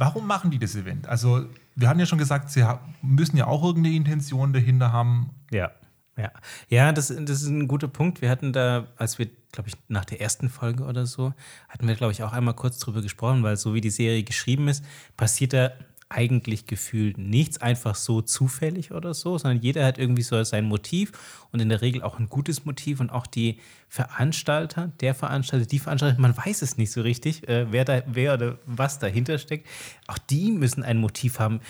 warum 0.00 0.26
machen 0.26 0.50
die 0.50 0.58
das 0.58 0.74
Event? 0.74 1.06
Also, 1.06 1.44
wir 1.76 1.88
hatten 1.88 2.00
ja 2.00 2.06
schon 2.06 2.18
gesagt, 2.18 2.50
sie 2.50 2.64
müssen 3.02 3.36
ja 3.36 3.46
auch 3.46 3.62
irgendeine 3.62 3.94
Intention 3.94 4.52
dahinter 4.52 4.92
haben. 4.92 5.30
Ja. 5.52 5.70
Ja, 6.16 6.32
ja 6.68 6.92
das, 6.92 7.08
das 7.08 7.42
ist 7.42 7.48
ein 7.48 7.68
guter 7.68 7.86
Punkt. 7.86 8.22
Wir 8.22 8.30
hatten 8.30 8.52
da, 8.52 8.88
als 8.96 9.18
wir, 9.18 9.28
glaube 9.52 9.68
ich, 9.68 9.76
nach 9.88 10.06
der 10.06 10.20
ersten 10.20 10.48
Folge 10.48 10.84
oder 10.84 11.06
so, 11.06 11.34
hatten 11.68 11.86
wir, 11.86 11.94
glaube 11.94 12.12
ich, 12.12 12.22
auch 12.22 12.32
einmal 12.32 12.54
kurz 12.54 12.78
drüber 12.78 13.02
gesprochen, 13.02 13.42
weil 13.42 13.56
so 13.56 13.74
wie 13.74 13.80
die 13.80 13.90
Serie 13.90 14.24
geschrieben 14.24 14.68
ist, 14.68 14.84
passiert 15.16 15.52
da 15.52 15.70
eigentlich 16.10 16.66
gefühlt 16.66 17.18
nichts 17.18 17.62
einfach 17.62 17.94
so 17.94 18.20
zufällig 18.20 18.90
oder 18.90 19.14
so, 19.14 19.38
sondern 19.38 19.62
jeder 19.62 19.86
hat 19.86 19.96
irgendwie 19.96 20.22
so 20.22 20.42
sein 20.42 20.64
Motiv 20.64 21.12
und 21.52 21.60
in 21.60 21.68
der 21.68 21.82
Regel 21.82 22.02
auch 22.02 22.18
ein 22.18 22.28
gutes 22.28 22.64
Motiv 22.64 22.98
und 22.98 23.10
auch 23.10 23.28
die 23.28 23.58
Veranstalter, 23.88 24.92
der 25.00 25.14
Veranstalter, 25.14 25.66
die 25.66 25.78
Veranstalter, 25.78 26.20
man 26.20 26.36
weiß 26.36 26.62
es 26.62 26.76
nicht 26.76 26.90
so 26.90 27.00
richtig, 27.00 27.48
äh, 27.48 27.70
wer 27.70 27.84
da, 27.84 28.02
wer 28.06 28.34
oder 28.34 28.58
was 28.66 28.98
dahinter 28.98 29.38
steckt. 29.38 29.68
Auch 30.08 30.18
die 30.18 30.50
müssen 30.50 30.82
ein 30.82 30.98
Motiv 30.98 31.38
haben. 31.38 31.60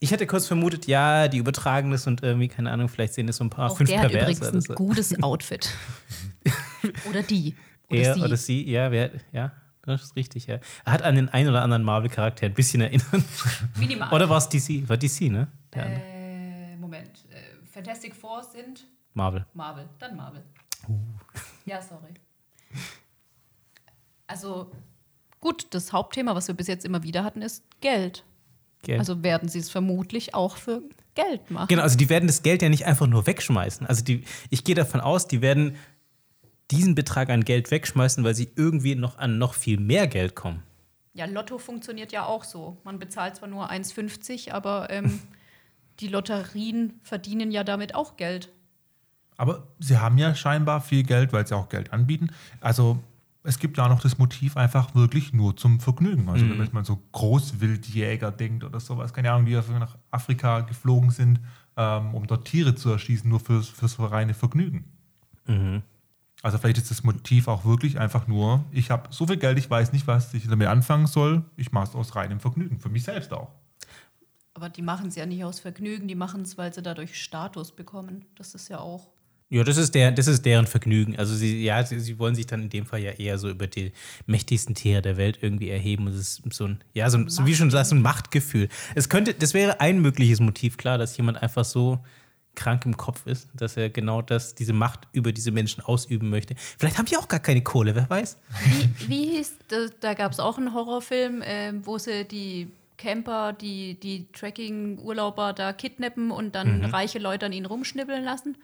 Ich 0.00 0.10
hätte 0.10 0.26
kurz 0.26 0.48
vermutet, 0.48 0.88
ja, 0.88 1.28
die 1.28 1.38
übertragen 1.38 1.92
das 1.92 2.08
und 2.08 2.22
irgendwie, 2.22 2.48
keine 2.48 2.72
Ahnung, 2.72 2.88
vielleicht 2.88 3.14
sehen 3.14 3.28
das 3.28 3.36
so 3.36 3.44
ein 3.44 3.50
paar 3.50 3.70
auch 3.70 3.76
fünf 3.76 3.90
der 3.90 4.02
hat 4.02 4.12
übrigens 4.12 4.42
ein 4.42 4.60
so. 4.60 4.74
gutes 4.74 5.22
Outfit. 5.22 5.70
oder 7.08 7.22
die. 7.22 7.54
Oder 7.88 8.00
er 8.00 8.14
sie. 8.14 8.22
oder 8.22 8.36
sie, 8.36 8.70
ja, 8.70 8.90
wer, 8.90 9.12
ja. 9.32 9.52
Das 9.86 10.02
ist 10.02 10.16
richtig, 10.16 10.46
ja. 10.46 10.58
Er 10.84 10.92
hat 10.92 11.02
an 11.02 11.14
den 11.14 11.28
einen 11.28 11.48
oder 11.48 11.62
anderen 11.62 11.82
Marvel-Charakter 11.82 12.46
ein 12.46 12.54
bisschen 12.54 12.80
erinnert. 12.80 13.06
Minimal. 13.78 14.12
Oder 14.12 14.28
war 14.28 14.38
es 14.38 14.48
DC? 14.48 14.88
War 14.88 14.96
DC, 14.96 15.22
ne? 15.30 15.48
Äh, 15.72 16.76
Moment. 16.76 17.24
Äh, 17.30 17.66
Fantastic 17.66 18.14
Four 18.14 18.42
sind. 18.42 18.86
Marvel. 19.12 19.44
Marvel. 19.52 19.88
Dann 19.98 20.16
Marvel. 20.16 20.42
Uh. 20.88 20.98
Ja, 21.66 21.82
sorry. 21.82 22.14
Also, 24.26 24.70
gut, 25.40 25.66
das 25.70 25.92
Hauptthema, 25.92 26.34
was 26.34 26.48
wir 26.48 26.54
bis 26.54 26.66
jetzt 26.66 26.84
immer 26.84 27.02
wieder 27.02 27.24
hatten, 27.24 27.42
ist 27.42 27.62
Geld. 27.80 28.24
Geld. 28.82 28.98
Also 28.98 29.22
werden 29.22 29.48
sie 29.48 29.58
es 29.58 29.70
vermutlich 29.70 30.34
auch 30.34 30.56
für 30.56 30.82
Geld 31.14 31.50
machen. 31.50 31.68
Genau, 31.68 31.82
also 31.82 31.96
die 31.96 32.08
werden 32.08 32.26
das 32.26 32.42
Geld 32.42 32.62
ja 32.62 32.68
nicht 32.68 32.86
einfach 32.86 33.06
nur 33.06 33.26
wegschmeißen. 33.26 33.86
Also 33.86 34.04
die, 34.04 34.24
ich 34.50 34.64
gehe 34.64 34.74
davon 34.74 35.00
aus, 35.00 35.26
die 35.26 35.40
werden 35.40 35.76
diesen 36.70 36.94
Betrag 36.94 37.30
an 37.30 37.44
Geld 37.44 37.70
wegschmeißen, 37.70 38.24
weil 38.24 38.34
sie 38.34 38.50
irgendwie 38.56 38.94
noch 38.94 39.18
an 39.18 39.38
noch 39.38 39.54
viel 39.54 39.78
mehr 39.78 40.06
Geld 40.06 40.34
kommen. 40.34 40.62
Ja, 41.12 41.26
Lotto 41.26 41.58
funktioniert 41.58 42.12
ja 42.12 42.26
auch 42.26 42.44
so. 42.44 42.78
Man 42.84 42.98
bezahlt 42.98 43.36
zwar 43.36 43.48
nur 43.48 43.70
1,50, 43.70 44.50
aber 44.50 44.90
ähm, 44.90 45.20
die 46.00 46.08
Lotterien 46.08 46.98
verdienen 47.02 47.50
ja 47.50 47.64
damit 47.64 47.94
auch 47.94 48.16
Geld. 48.16 48.52
Aber 49.36 49.68
sie 49.78 49.98
haben 49.98 50.18
ja 50.18 50.34
scheinbar 50.34 50.80
viel 50.80 51.02
Geld, 51.02 51.32
weil 51.32 51.46
sie 51.46 51.56
auch 51.56 51.68
Geld 51.68 51.92
anbieten. 51.92 52.28
Also 52.60 52.98
es 53.42 53.58
gibt 53.58 53.76
ja 53.76 53.84
auch 53.84 53.88
noch 53.88 54.00
das 54.00 54.18
Motiv 54.18 54.56
einfach 54.56 54.94
wirklich 54.94 55.32
nur 55.32 55.56
zum 55.56 55.78
Vergnügen. 55.78 56.28
Also 56.28 56.44
mhm. 56.44 56.58
wenn 56.58 56.68
man 56.72 56.84
so 56.84 57.00
Großwildjäger 57.12 58.30
denkt 58.30 58.64
oder 58.64 58.80
sowas, 58.80 59.12
keine 59.12 59.30
Ahnung, 59.30 59.46
die 59.46 59.54
nach 59.54 59.96
Afrika 60.10 60.60
geflogen 60.60 61.10
sind, 61.10 61.40
ähm, 61.76 62.14
um 62.14 62.26
dort 62.26 62.46
Tiere 62.46 62.74
zu 62.74 62.90
erschießen, 62.90 63.28
nur 63.28 63.40
fürs, 63.40 63.68
fürs 63.68 63.98
reine 63.98 64.34
Vergnügen. 64.34 64.84
Mhm. 65.46 65.82
Also 66.44 66.58
vielleicht 66.58 66.76
ist 66.76 66.90
das 66.90 67.02
Motiv 67.04 67.48
auch 67.48 67.64
wirklich 67.64 67.98
einfach 67.98 68.26
nur, 68.26 68.62
ich 68.70 68.90
habe 68.90 69.08
so 69.10 69.26
viel 69.26 69.38
Geld, 69.38 69.56
ich 69.56 69.70
weiß 69.70 69.94
nicht, 69.94 70.06
was 70.06 70.34
ich 70.34 70.46
damit 70.46 70.68
anfangen 70.68 71.06
soll, 71.06 71.42
ich 71.56 71.72
mache 71.72 71.88
es 71.88 71.94
aus 71.94 72.14
reinem 72.16 72.38
Vergnügen, 72.38 72.78
für 72.78 72.90
mich 72.90 73.04
selbst 73.04 73.32
auch. 73.32 73.48
Aber 74.52 74.68
die 74.68 74.82
machen 74.82 75.08
es 75.08 75.16
ja 75.16 75.24
nicht 75.24 75.42
aus 75.42 75.60
Vergnügen, 75.60 76.06
die 76.06 76.14
machen 76.14 76.42
es, 76.42 76.58
weil 76.58 76.74
sie 76.74 76.82
dadurch 76.82 77.18
Status 77.18 77.74
bekommen. 77.74 78.26
Das 78.34 78.54
ist 78.54 78.68
ja 78.68 78.78
auch. 78.78 79.08
Ja, 79.48 79.64
das 79.64 79.78
ist, 79.78 79.94
der, 79.94 80.12
das 80.12 80.26
ist 80.26 80.44
deren 80.44 80.66
Vergnügen. 80.66 81.16
Also 81.18 81.34
sie, 81.34 81.64
ja, 81.64 81.82
sie, 81.82 81.98
sie 81.98 82.18
wollen 82.18 82.34
sich 82.34 82.46
dann 82.46 82.64
in 82.64 82.68
dem 82.68 82.84
Fall 82.84 83.00
ja 83.00 83.12
eher 83.12 83.38
so 83.38 83.48
über 83.48 83.66
die 83.66 83.92
mächtigsten 84.26 84.74
Tiere 84.74 85.00
der 85.00 85.16
Welt 85.16 85.38
irgendwie 85.40 85.70
erheben. 85.70 86.04
Das 86.04 86.16
ist 86.16 86.42
so 86.52 86.66
ein, 86.66 86.84
ja, 86.92 87.08
so, 87.08 87.16
ein, 87.16 87.30
so 87.30 87.46
wie 87.46 87.54
schon 87.54 87.70
sagst, 87.70 87.88
so 87.88 87.96
ein 87.96 88.02
Machtgefühl. 88.02 88.68
Es 88.94 89.08
könnte, 89.08 89.32
das 89.32 89.54
wäre 89.54 89.80
ein 89.80 90.02
mögliches 90.02 90.40
Motiv, 90.40 90.76
klar, 90.76 90.98
dass 90.98 91.16
jemand 91.16 91.42
einfach 91.42 91.64
so 91.64 92.04
krank 92.54 92.84
im 92.86 92.96
Kopf 92.96 93.26
ist, 93.26 93.48
dass 93.54 93.76
er 93.76 93.90
genau 93.90 94.22
das, 94.22 94.54
diese 94.54 94.72
Macht 94.72 95.08
über 95.12 95.32
diese 95.32 95.50
Menschen 95.50 95.82
ausüben 95.82 96.30
möchte. 96.30 96.54
Vielleicht 96.78 96.98
haben 96.98 97.06
die 97.06 97.16
auch 97.16 97.28
gar 97.28 97.40
keine 97.40 97.62
Kohle, 97.62 97.94
wer 97.94 98.08
weiß. 98.08 98.36
Wie, 98.64 99.08
wie 99.08 99.36
hieß, 99.36 99.52
da, 99.68 99.76
da 100.00 100.14
gab 100.14 100.32
es 100.32 100.40
auch 100.40 100.56
einen 100.58 100.72
Horrorfilm, 100.74 101.42
äh, 101.42 101.72
wo 101.84 101.98
sie 101.98 102.24
die 102.24 102.70
Camper, 102.96 103.52
die, 103.52 103.98
die 104.00 104.26
Trekking-Urlauber 104.32 105.52
da 105.52 105.72
kidnappen 105.72 106.30
und 106.30 106.54
dann 106.54 106.78
Mhm. 106.78 106.84
reiche 106.86 107.18
Leute 107.18 107.46
an 107.46 107.52
ihnen 107.52 107.66
rumschnibbeln 107.66 108.24
lassen. 108.24 108.56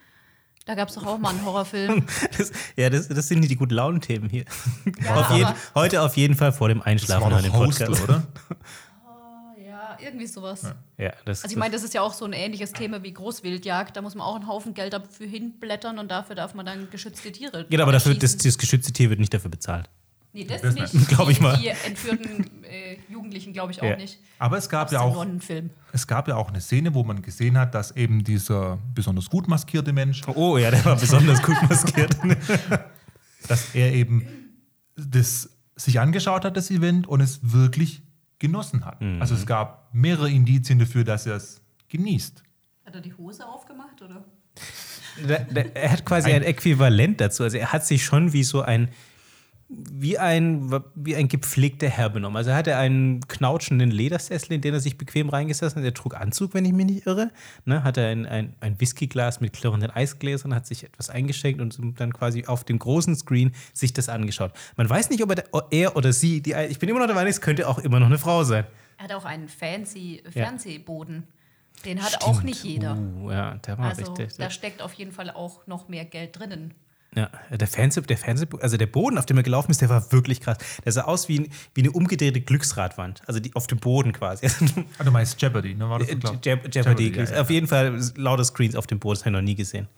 Da 0.67 0.75
gab 0.75 0.89
es 0.89 0.95
doch 0.95 1.07
auch 1.07 1.19
mal 1.19 1.31
einen 1.31 1.45
Horrorfilm. 1.45 2.07
Das, 2.39 2.53
ja, 2.77 2.91
das, 2.91 3.09
das 3.09 3.29
sind 3.29 3.43
die 3.43 3.57
guten 3.57 3.75
Launen-Themen 3.75 4.29
hier. 4.31 4.45
Ja, 5.05 5.15
auf 5.17 5.31
jeden, 5.37 5.53
heute 5.75 6.03
auf 6.03 6.17
jeden 6.17 6.37
Fall 6.37 6.53
vor 6.53 6.69
dem 6.69 6.81
Einschlafen 6.83 7.33
an 7.33 7.43
dem 7.43 7.53
Hostel, 7.53 7.87
Podcast. 7.89 8.05
oder? 8.09 8.23
irgendwie 10.03 10.27
sowas. 10.27 10.63
Ja, 10.99 11.13
das, 11.25 11.43
Also 11.45 11.53
ich 11.55 11.59
meine, 11.59 11.73
das 11.73 11.83
ist 11.83 11.95
ja 11.95 12.03
auch 12.03 12.13
so 12.15 12.25
ein 12.25 12.33
ähnliches 12.33 12.73
Thema 12.73 13.03
wie 13.03 13.13
Großwildjagd. 13.13 13.97
Da 13.97 14.03
muss 14.03 14.15
man 14.15 14.27
auch 14.27 14.37
einen 14.37 14.47
Haufen 14.47 14.75
Geld 14.75 14.93
dafür 14.93 15.27
hinblättern 15.27 15.99
und 15.99 16.11
dafür 16.11 16.37
darf 16.37 16.55
man 16.55 16.67
dann 16.67 16.89
geschützte 16.91 17.31
Tiere. 17.33 17.67
Genau, 17.71 17.83
aber 17.85 17.93
dafür, 17.93 18.15
das, 18.15 18.35
erschießen. 18.35 18.51
das 18.51 18.59
geschützte 18.59 18.93
Tier 18.93 19.11
wird 19.11 19.21
nicht 19.21 19.33
dafür 19.35 19.51
bezahlt. 19.51 19.89
nee, 20.33 20.45
das, 20.45 20.63
das 20.63 20.75
nicht. 20.75 20.93
nicht. 20.95 21.09
Glaub 21.09 21.29
ich 21.29 21.39
Die- 21.39 21.43
mal. 21.43 21.57
Die 21.57 21.69
entführten 21.69 22.63
äh, 22.65 22.97
Jugendlichen, 23.11 23.53
glaube 23.53 23.73
ich, 23.73 23.81
auch 23.83 23.87
Ja. 23.87 23.97
nicht. 23.97 24.19
Aber 24.39 24.57
es 24.59 24.69
gab 24.69 24.87
Aus 24.89 24.93
ja 24.93 25.01
auch. 25.01 25.27
Es 25.93 26.07
gab 26.07 26.29
ja 26.29 26.37
auch 26.37 26.49
eine 26.49 26.61
Szene, 26.61 26.95
wo 26.95 27.03
man 27.05 27.21
gesehen 27.23 27.59
hat, 27.59 27.75
dass 27.75 27.91
eben 27.97 28.23
dieser 28.25 28.79
besonders 28.95 29.29
gut 29.29 29.49
maskierte 29.49 29.93
Mensch, 29.93 30.23
Oh 30.35 30.57
ja, 30.59 30.71
der 30.71 30.85
war 30.85 30.97
besonders 30.97 31.43
gut 31.43 31.57
maskiert. 31.69 32.17
dass 33.49 33.75
er 33.75 33.93
eben 33.93 34.27
das 34.97 35.51
sich 35.77 35.99
angeschaut 35.99 36.45
hat, 36.45 36.57
das 36.57 36.71
Event, 36.71 37.07
und 37.07 37.21
es 37.23 37.41
wirklich 37.43 38.03
genossen 38.41 38.85
hat. 38.85 39.01
Mhm. 39.01 39.21
Also 39.21 39.37
es 39.37 39.47
gab 39.47 39.89
mehrere 39.93 40.29
Indizien 40.29 40.81
dafür, 40.81 41.05
dass 41.05 41.27
er 41.27 41.37
es 41.37 41.63
genießt. 41.89 42.43
Hat 42.85 42.95
er 42.97 43.01
die 43.01 43.15
Hose 43.15 43.47
aufgemacht, 43.47 44.03
oder? 44.03 44.25
Der, 45.29 45.45
der, 45.45 45.77
er 45.77 45.93
hat 45.93 46.05
quasi 46.05 46.33
ein 46.33 46.43
Äquivalent 46.43 47.21
dazu. 47.21 47.45
Also 47.45 47.59
er 47.59 47.73
hat 47.73 47.87
sich 47.87 48.05
schon 48.05 48.33
wie 48.33 48.43
so 48.43 48.63
ein 48.63 48.89
wie 49.73 50.19
ein, 50.19 50.73
wie 50.97 51.15
ein 51.15 51.29
gepflegter 51.29 51.89
Herr 51.89 52.11
benommen. 52.11 52.37
Also 52.37 52.51
er 52.51 52.57
hatte 52.57 52.77
einen 52.77 53.21
knautschenden 53.29 53.91
Ledersessel, 53.93 54.55
in 54.55 54.61
den 54.63 54.75
er 54.75 54.81
sich 54.81 54.99
bequem 54.99 55.29
reingesessen 55.29 55.79
hat. 55.81 55.85
Er 55.85 55.95
trug 55.95 56.17
Anzug, 56.17 56.55
wenn 56.55 56.65
ich 56.65 56.73
mich 56.73 56.87
nicht 56.87 57.07
irre. 57.07 57.31
Ne, 57.65 57.85
hatte 57.85 58.05
ein, 58.05 58.27
ein, 58.27 58.57
ein 58.59 58.81
Whiskyglas 58.81 59.41
mit 59.41 59.53
klirrenden 59.53 59.91
Eisgläsern, 59.91 60.55
hat 60.55 60.67
sich 60.67 60.83
etwas 60.83 61.09
eingeschenkt 61.09 61.61
und 61.61 62.01
dann 62.01 62.13
quasi 62.13 62.47
auf 62.47 62.65
dem 62.65 62.81
großen 62.81 63.15
Screen 63.15 63.53
sich 63.73 63.93
das 63.93 64.09
angeschaut. 64.09 64.53
Man 64.77 64.91
weiß 64.91 65.09
nicht, 65.11 65.23
ob 65.23 65.31
er, 65.31 65.45
er 65.71 65.97
oder 65.97 66.13
sie, 66.13 66.41
die, 66.43 66.53
ich 66.69 66.81
bin 66.81 66.89
immer 66.89 66.99
noch 66.99 67.07
der 67.07 67.15
Meinung, 67.15 67.31
es 67.31 67.41
könnte 67.41 67.69
auch 67.69 67.79
immer 67.79 68.01
noch 68.01 68.09
eine 68.09 68.19
Frau 68.19 68.43
sein. 68.43 68.65
Er 68.99 69.05
hat 69.05 69.13
auch 69.13 69.25
einen 69.25 69.49
fancy 69.49 70.21
Ja. 70.25 70.47
Fernsehboden. 70.47 71.29
Den 71.85 72.03
hat 72.03 72.23
auch 72.25 72.43
nicht 72.43 72.65
jeder. 72.65 72.99
Uh, 72.99 73.31
ja, 73.31 73.55
der 73.55 73.79
war 73.79 73.87
Also 73.87 74.03
richtig. 74.13 74.37
da 74.37 74.51
steckt 74.51 74.83
auf 74.83 74.93
jeden 74.95 75.13
Fall 75.13 75.31
auch 75.31 75.67
noch 75.67 75.89
mehr 75.89 76.05
Geld 76.05 76.39
drinnen. 76.39 76.75
Ja, 77.17 77.29
der 77.51 77.67
Fernseh, 77.67 78.03
der 78.03 78.17
Fernseh, 78.17 78.47
also 78.61 78.77
der 78.77 78.87
Boden, 78.87 79.19
auf 79.19 79.27
dem 79.27 79.37
er 79.37 79.43
gelaufen 79.43 79.73
ist, 79.73 79.81
der 79.81 79.89
war 79.89 80.13
wirklich 80.13 80.41
krass. 80.41 80.59
Der 80.85 80.93
sah 80.93 81.03
aus 81.03 81.29
wie, 81.29 81.41
ein, 81.41 81.49
wie 81.75 81.81
eine 81.81 81.91
umgedrehte 81.91 82.41
Glücksradwand, 82.41 83.23
also 83.27 83.41
die 83.41 83.55
auf 83.57 83.67
dem 83.67 83.79
Boden 83.79 84.13
quasi. 84.13 84.47
Ah, 84.99 85.05
du 85.05 85.11
meinst 85.11 85.41
Jeopardy, 85.41 85.75
ne? 85.75 85.89
War 85.89 85.99
das 85.99 86.09
so 86.09 86.17
klar? 86.17 86.39
Jeopardy, 86.43 86.79
Jeopardy 86.79 87.13
ja, 87.17 87.25
ja. 87.25 87.41
auf 87.41 87.51
jeden 87.51 87.67
Fall 87.67 87.99
lauter 88.17 88.45
Screens 88.45 88.77
auf 88.77 88.87
dem 88.87 89.01
Boden, 89.01 89.15
das 89.15 89.23
habe 89.23 89.31
ich 89.31 89.41
noch 89.41 89.43
nie 89.43 89.55
gesehen. 89.57 89.89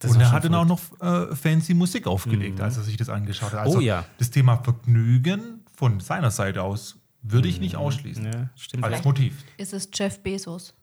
Das 0.00 0.10
Und 0.10 0.20
er 0.20 0.32
hat 0.32 0.44
dann 0.44 0.54
auch 0.54 0.64
noch 0.64 0.80
äh, 1.00 1.34
fancy 1.36 1.74
Musik 1.74 2.08
aufgelegt, 2.08 2.60
als 2.60 2.76
er 2.76 2.82
sich 2.82 2.96
das 2.96 3.08
angeschaut 3.08 3.52
hat. 3.52 3.60
Also 3.60 3.78
Oh 3.78 3.80
ja. 3.80 4.04
das 4.18 4.30
Thema 4.30 4.56
Vergnügen 4.56 5.60
von 5.76 6.00
seiner 6.00 6.32
Seite 6.32 6.62
aus 6.62 6.96
würde 7.22 7.46
ich 7.46 7.60
nicht 7.60 7.76
ausschließen. 7.76 8.24
Ja, 8.24 8.50
stimmt. 8.56 8.82
Als 8.82 9.04
Motiv. 9.04 9.44
Ist 9.58 9.72
es 9.72 9.88
Jeff 9.94 10.18
Bezos? 10.20 10.74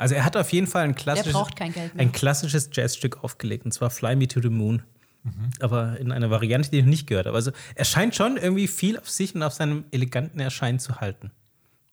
Also 0.00 0.14
er 0.14 0.24
hat 0.24 0.34
auf 0.34 0.50
jeden 0.50 0.66
Fall 0.66 0.84
ein 0.84 0.94
klassisches, 0.94 1.34
braucht 1.34 1.56
kein 1.56 1.72
Geld 1.74 1.94
mehr. 1.94 2.02
ein 2.02 2.10
klassisches 2.10 2.70
Jazzstück 2.72 3.22
aufgelegt, 3.22 3.66
und 3.66 3.72
zwar 3.72 3.90
Fly 3.90 4.16
Me 4.16 4.26
to 4.26 4.40
the 4.40 4.48
Moon. 4.48 4.82
Mhm. 5.24 5.50
Aber 5.60 6.00
in 6.00 6.10
einer 6.10 6.30
Variante, 6.30 6.70
die 6.70 6.78
ich 6.78 6.84
noch 6.84 6.90
nicht 6.90 7.06
gehört 7.06 7.26
habe. 7.26 7.36
Also 7.36 7.52
er 7.74 7.84
scheint 7.84 8.14
schon 8.14 8.38
irgendwie 8.38 8.66
viel 8.66 8.98
auf 8.98 9.10
sich 9.10 9.34
und 9.34 9.42
auf 9.42 9.52
seinem 9.52 9.84
eleganten 9.90 10.40
Erscheinen 10.40 10.78
zu 10.78 10.96
halten. 11.02 11.30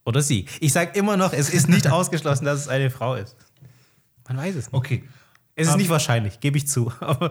Oder 0.06 0.22
sie. 0.22 0.46
Ich 0.62 0.72
sage 0.72 0.98
immer 0.98 1.18
noch, 1.18 1.34
es 1.34 1.50
ist 1.50 1.68
nicht 1.68 1.88
ausgeschlossen, 1.92 2.46
dass 2.46 2.62
es 2.62 2.68
eine 2.70 2.90
Frau 2.90 3.16
ist. 3.16 3.36
Man 4.30 4.38
weiß 4.38 4.56
es 4.56 4.66
nicht. 4.68 4.74
Okay. 4.74 5.04
Es 5.56 5.68
ist 5.68 5.74
Ähm, 5.74 5.80
nicht 5.80 5.90
wahrscheinlich, 5.90 6.40
gebe 6.40 6.58
ich 6.58 6.68
zu. 6.70 6.90
Aber 7.02 7.30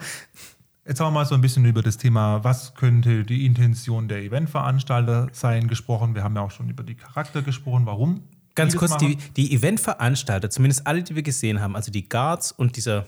Jetzt 0.87 1.01
haben 1.01 1.07
wir 1.07 1.21
mal 1.21 1.25
so 1.25 1.35
ein 1.35 1.41
bisschen 1.41 1.65
über 1.65 1.83
das 1.83 1.97
Thema, 1.97 2.45
was 2.45 2.75
könnte 2.75 3.25
die 3.25 3.45
Intention 3.47 4.07
der 4.09 4.19
Eventveranstalter 4.19 5.29
sein, 5.33 5.67
gesprochen. 5.69 6.15
Wir 6.15 6.23
haben 6.23 6.37
ja 6.37 6.43
auch 6.43 6.53
schon 6.53 6.69
über 6.69 6.85
die 6.85 6.95
Charakter 6.95 7.41
gesprochen. 7.43 7.87
Warum? 7.87 8.23
Ganz 8.57 8.73
die 8.73 8.79
kurz, 8.79 8.97
die, 8.97 9.15
machen. 9.17 9.31
die 9.37 9.55
Eventveranstalter, 9.55 10.51
zumindest 10.51 10.87
alle, 10.87 11.03
die 11.05 11.15
wir 11.15 11.23
gesehen 11.23 11.61
haben, 11.61 11.77
also 11.77 11.93
die 11.93 12.09
Guards 12.09 12.51
und 12.53 12.77
dieser 12.77 13.07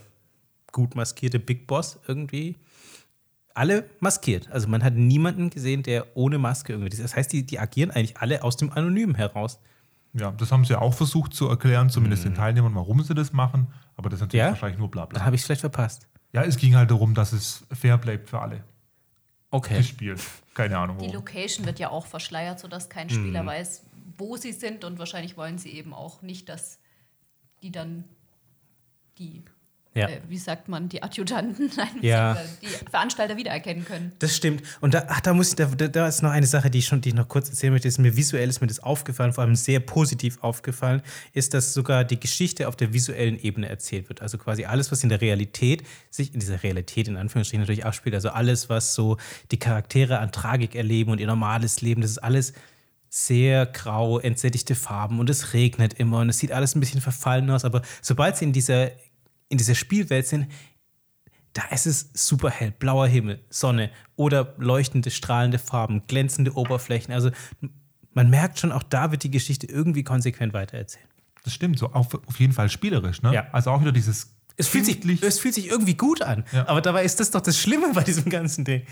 gut 0.71 0.95
maskierte 0.95 1.39
Big 1.41 1.67
Boss 1.67 1.99
irgendwie, 2.07 2.57
alle 3.55 3.89
maskiert. 4.01 4.49
Also 4.53 4.69
man 4.69 4.85
hat 4.85 4.95
niemanden 4.95 5.51
gesehen, 5.51 5.83
der 5.83 6.07
ohne 6.17 6.39
Maske 6.39 6.73
irgendwie. 6.75 6.97
Das 6.97 7.17
heißt, 7.17 7.33
die, 7.33 7.45
die 7.45 7.59
agieren 7.59 7.91
eigentlich 7.91 8.19
alle 8.19 8.45
aus 8.45 8.57
dem 8.57 8.71
Anonymen 8.73 9.15
heraus. 9.17 9.59
Ja, 10.15 10.31
das 10.31 10.53
haben 10.53 10.65
sie 10.65 10.73
ja 10.75 10.81
auch 10.81 10.95
versucht 10.95 11.35
zu 11.35 11.49
erklären, 11.49 11.91
zumindest 11.91 12.25
den 12.25 12.35
Teilnehmern, 12.35 12.75
warum 12.75 13.03
sie 13.03 13.15
das 13.15 13.33
machen. 13.33 13.67
Aber 13.97 14.09
das 14.11 14.19
ist 14.19 14.21
natürlich 14.23 14.43
Mhm. 14.43 14.47
Ja? 14.47 14.51
wahrscheinlich 14.53 14.79
nur 14.79 14.87
Dann 14.89 14.93
Blabla. 14.93 15.25
habe 15.25 15.35
ich 15.35 15.41
es 15.43 15.47
vielleicht 15.47 15.61
verpasst. 15.63 16.07
Ja, 16.33 16.43
es 16.45 16.57
ging 16.57 16.77
halt 16.77 16.91
darum, 16.91 17.15
dass 17.15 17.33
es 17.33 17.65
fair 17.73 17.99
bleibt 17.99 18.29
für 18.31 18.41
alle. 18.41 18.63
Okay. 19.51 19.79
Das 19.79 19.89
Spiel. 19.89 20.15
Keine 20.55 20.77
Ahnung. 20.79 20.99
Die 20.99 21.05
Warum. 21.07 21.17
Location 21.17 21.65
wird 21.67 21.79
ja 21.79 21.89
auch 21.91 22.07
verschleiert, 22.07 22.61
sodass 22.61 22.89
kein 22.89 23.07
Mhm. 23.07 23.13
Spieler 23.13 23.47
weiß, 23.47 23.83
wo 24.19 24.37
sie 24.37 24.53
sind. 24.53 24.85
Und 24.85 24.99
wahrscheinlich 24.99 25.37
wollen 25.37 25.57
sie 25.59 25.71
eben 25.71 25.95
auch 25.95 26.21
nicht, 26.23 26.49
dass 26.49 26.79
die 27.63 27.73
dann 27.73 28.05
die, 29.19 29.43
Ja. 29.95 30.07
äh, 30.09 30.21
wie 30.29 30.39
sagt 30.39 30.69
man, 30.69 30.89
die 30.89 31.03
Adjutanten, 31.03 31.71
nein, 31.77 31.89
Ja. 32.03 32.37
die 32.63 32.67
Veranstalter 32.91 33.37
wiedererkennen 33.37 33.85
können. 33.85 34.13
Das 34.21 34.37
stimmt. 34.37 34.63
Und 34.81 34.95
da, 34.95 35.07
ach, 35.09 35.21
da 35.21 35.35
muss 35.35 35.49
ich, 35.51 35.55
da, 35.57 35.65
da 35.67 35.89
da 35.89 36.07
ist 36.07 36.23
noch 36.23 36.31
eine 36.31 36.47
Sache, 36.47 36.71
die 36.71 36.79
ich 36.79 36.87
schon, 36.87 37.01
die 37.01 37.09
ich 37.09 37.15
noch 37.17 37.27
kurz 37.27 37.49
erzählen 37.49 37.73
möchte. 37.73 37.89
Ist 37.89 37.99
mir 37.99 38.17
visuell 38.17 38.49
ist 38.49 38.61
mir 38.61 38.69
das 38.69 38.79
aufgefallen, 38.81 39.33
vor 39.33 39.43
allem 39.43 39.57
sehr 39.57 39.81
positiv 39.81 40.39
aufgefallen, 40.43 41.03
ist, 41.33 41.53
dass 41.55 41.75
sogar 41.75 42.05
die 42.05 42.21
Geschichte 42.21 42.69
auf 42.69 42.77
der 42.77 42.93
visuellen 42.93 43.39
Ebene 43.41 43.69
erzählt 43.69 44.09
wird. 44.09 44.23
Also 44.23 44.39
quasi 44.39 44.67
alles, 44.67 44.93
was 44.93 45.03
in 45.03 45.09
der 45.09 45.21
Realität 45.21 45.83
sich 46.11 46.33
in 46.33 46.39
dieser 46.39 46.63
Realität 46.63 47.09
in 47.09 47.17
Anführungsstrichen 47.17 47.61
natürlich 47.63 47.85
abspielt. 47.85 48.15
Also 48.15 48.29
alles, 48.29 48.69
was 48.69 48.95
so 48.95 49.17
die 49.51 49.59
Charaktere 49.59 50.21
an 50.21 50.31
Tragik 50.31 50.77
erleben 50.77 51.11
und 51.11 51.19
ihr 51.19 51.27
normales 51.27 51.81
Leben, 51.81 52.03
das 52.03 52.13
ist 52.13 52.19
alles 52.19 52.53
sehr 53.11 53.67
grau, 53.67 54.19
entsättigte 54.19 54.75
Farben 54.75 55.19
und 55.21 55.31
es 55.31 55.53
regnet 55.55 55.95
immer 55.95 56.19
und 56.19 56.29
es 56.29 56.39
sieht 56.39 56.53
alles 56.53 56.75
ein 56.75 56.81
bisschen 56.81 57.01
verfallen 57.01 57.49
aus. 57.51 57.65
Aber 57.65 57.83
sobald 58.03 58.37
sie 58.37 58.45
in 58.45 58.53
dieser, 58.53 58.91
in 59.49 59.59
dieser 59.59 59.75
Spielwelt 59.75 60.27
sind, 60.27 60.47
da 61.55 61.63
ist 61.73 61.87
es 61.87 62.11
super 62.13 62.51
hell, 62.51 62.73
blauer 62.79 63.07
Himmel, 63.09 63.41
Sonne 63.51 63.91
oder 64.17 64.55
leuchtende, 64.59 65.11
strahlende 65.11 65.59
Farben, 65.59 66.07
glänzende 66.07 66.55
Oberflächen. 66.55 67.13
Also 67.13 67.31
man 68.13 68.31
merkt 68.31 68.59
schon, 68.59 68.71
auch 68.73 68.83
da 68.83 69.11
wird 69.11 69.23
die 69.23 69.31
Geschichte 69.31 69.67
irgendwie 69.67 70.05
konsequent 70.05 70.53
weitererzählt. 70.53 71.07
Das 71.45 71.55
stimmt, 71.55 71.79
so 71.79 71.87
auf, 71.93 72.15
auf 72.27 72.39
jeden 72.39 72.53
Fall 72.53 72.69
spielerisch. 72.69 73.23
Ne? 73.23 73.33
Ja. 73.33 73.47
Also 73.53 73.71
auch 73.71 73.81
wieder 73.81 73.93
dieses. 73.93 74.35
Es 74.57 74.69
fühlt, 74.69 74.87
sich, 74.87 75.23
es 75.23 75.39
fühlt 75.39 75.55
sich 75.55 75.69
irgendwie 75.71 75.95
gut 75.95 76.21
an, 76.21 76.45
Ja. 76.53 76.67
aber 76.69 76.81
dabei 76.83 77.05
ist 77.05 77.21
das 77.21 77.31
doch 77.31 77.41
das 77.41 77.59
Schlimme 77.59 77.93
bei 77.95 78.03
diesem 78.03 78.29
ganzen 78.29 78.65
Ding. 78.65 78.83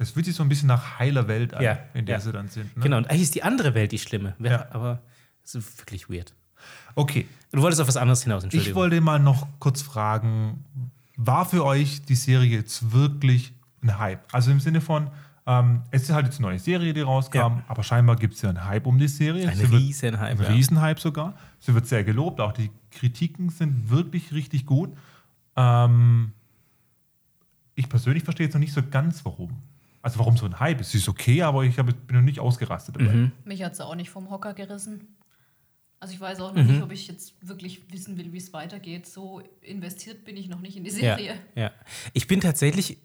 Es 0.00 0.10
fühlt 0.12 0.24
sich 0.26 0.34
so 0.34 0.42
ein 0.42 0.48
bisschen 0.48 0.66
nach 0.68 0.98
heiler 0.98 1.28
Welt 1.28 1.52
an, 1.54 1.62
Ja, 1.62 1.78
in 1.94 2.06
der 2.06 2.16
ja. 2.16 2.20
sie 2.20 2.32
dann 2.32 2.48
sind. 2.48 2.76
Ne? 2.76 2.82
Genau, 2.82 2.96
und 2.96 3.08
eigentlich 3.10 3.22
ist 3.22 3.34
die 3.34 3.42
andere 3.42 3.74
Welt 3.74 3.92
die 3.92 3.98
schlimme. 3.98 4.34
Ja. 4.38 4.66
Aber 4.70 5.02
es 5.44 5.54
ist 5.54 5.78
wirklich 5.78 6.08
weird. 6.08 6.34
Okay, 6.94 7.26
Du 7.52 7.60
wolltest 7.62 7.80
auf 7.80 7.88
was 7.88 7.96
anderes 7.96 8.22
hinaus, 8.22 8.42
ich 8.44 8.44
Entschuldigung. 8.54 8.76
wollte 8.82 9.00
mal 9.00 9.18
noch 9.18 9.46
kurz 9.58 9.82
fragen: 9.82 10.64
War 11.16 11.44
für 11.44 11.64
euch 11.64 12.02
die 12.02 12.14
Serie 12.14 12.50
jetzt 12.58 12.92
wirklich 12.92 13.52
ein 13.82 13.98
Hype? 13.98 14.20
Also 14.32 14.50
im 14.52 14.60
Sinne 14.60 14.80
von, 14.80 15.10
ähm, 15.46 15.82
es 15.90 16.02
ist 16.04 16.10
halt 16.12 16.26
jetzt 16.26 16.38
eine 16.38 16.46
neue 16.48 16.58
Serie, 16.58 16.92
die 16.94 17.00
rauskam, 17.00 17.36
Ja. 17.38 17.64
aber 17.68 17.82
scheinbar 17.82 18.16
gibt 18.16 18.34
es 18.34 18.42
ja 18.42 18.50
einen 18.50 18.64
Hype 18.64 18.86
um 18.86 18.98
die 18.98 19.08
Serie. 19.08 19.48
Ein 19.48 19.58
Riesenhype, 19.58 20.22
Ein 20.24 20.38
ja. 20.40 20.48
Riesenhype 20.48 21.00
sogar. 21.00 21.34
Sie 21.58 21.74
wird 21.74 21.86
sehr 21.86 22.04
gelobt, 22.04 22.40
auch 22.40 22.52
die 22.52 22.70
Kritiken 22.90 23.48
sind 23.50 23.90
wirklich 23.90 24.32
richtig 24.32 24.64
gut. 24.64 24.96
Ähm, 25.56 26.32
ich 27.74 27.88
persönlich 27.88 28.22
verstehe 28.24 28.46
jetzt 28.46 28.54
noch 28.54 28.60
nicht 28.60 28.72
so 28.74 28.82
ganz, 28.82 29.24
warum. 29.24 29.56
Also 30.02 30.18
warum 30.18 30.36
so 30.36 30.46
ein 30.46 30.58
Hype? 30.58 30.80
Es 30.80 30.94
ist 30.94 31.08
okay, 31.08 31.42
aber 31.42 31.64
ich 31.64 31.78
hab, 31.78 31.86
bin 31.86 32.16
noch 32.16 32.22
nicht 32.22 32.40
ausgerastet 32.40 32.96
dabei. 32.96 33.12
Mhm. 33.12 33.32
Mich 33.44 33.62
hat 33.62 33.76
sie 33.76 33.84
auch 33.84 33.94
nicht 33.94 34.10
vom 34.10 34.30
Hocker 34.30 34.54
gerissen. 34.54 35.16
Also 35.98 36.14
ich 36.14 36.20
weiß 36.20 36.40
auch 36.40 36.54
noch 36.54 36.62
mhm. 36.62 36.70
nicht, 36.70 36.82
ob 36.82 36.92
ich 36.92 37.06
jetzt 37.08 37.34
wirklich 37.46 37.82
wissen 37.92 38.16
will, 38.16 38.32
wie 38.32 38.38
es 38.38 38.54
weitergeht. 38.54 39.06
So 39.06 39.42
investiert 39.60 40.24
bin 40.24 40.38
ich 40.38 40.48
noch 40.48 40.60
nicht 40.60 40.76
in 40.76 40.84
die 40.84 40.90
Serie. 40.90 41.34
Ja, 41.54 41.62
ja. 41.62 41.70
Ich 42.14 42.26
bin 42.26 42.40
tatsächlich 42.40 42.96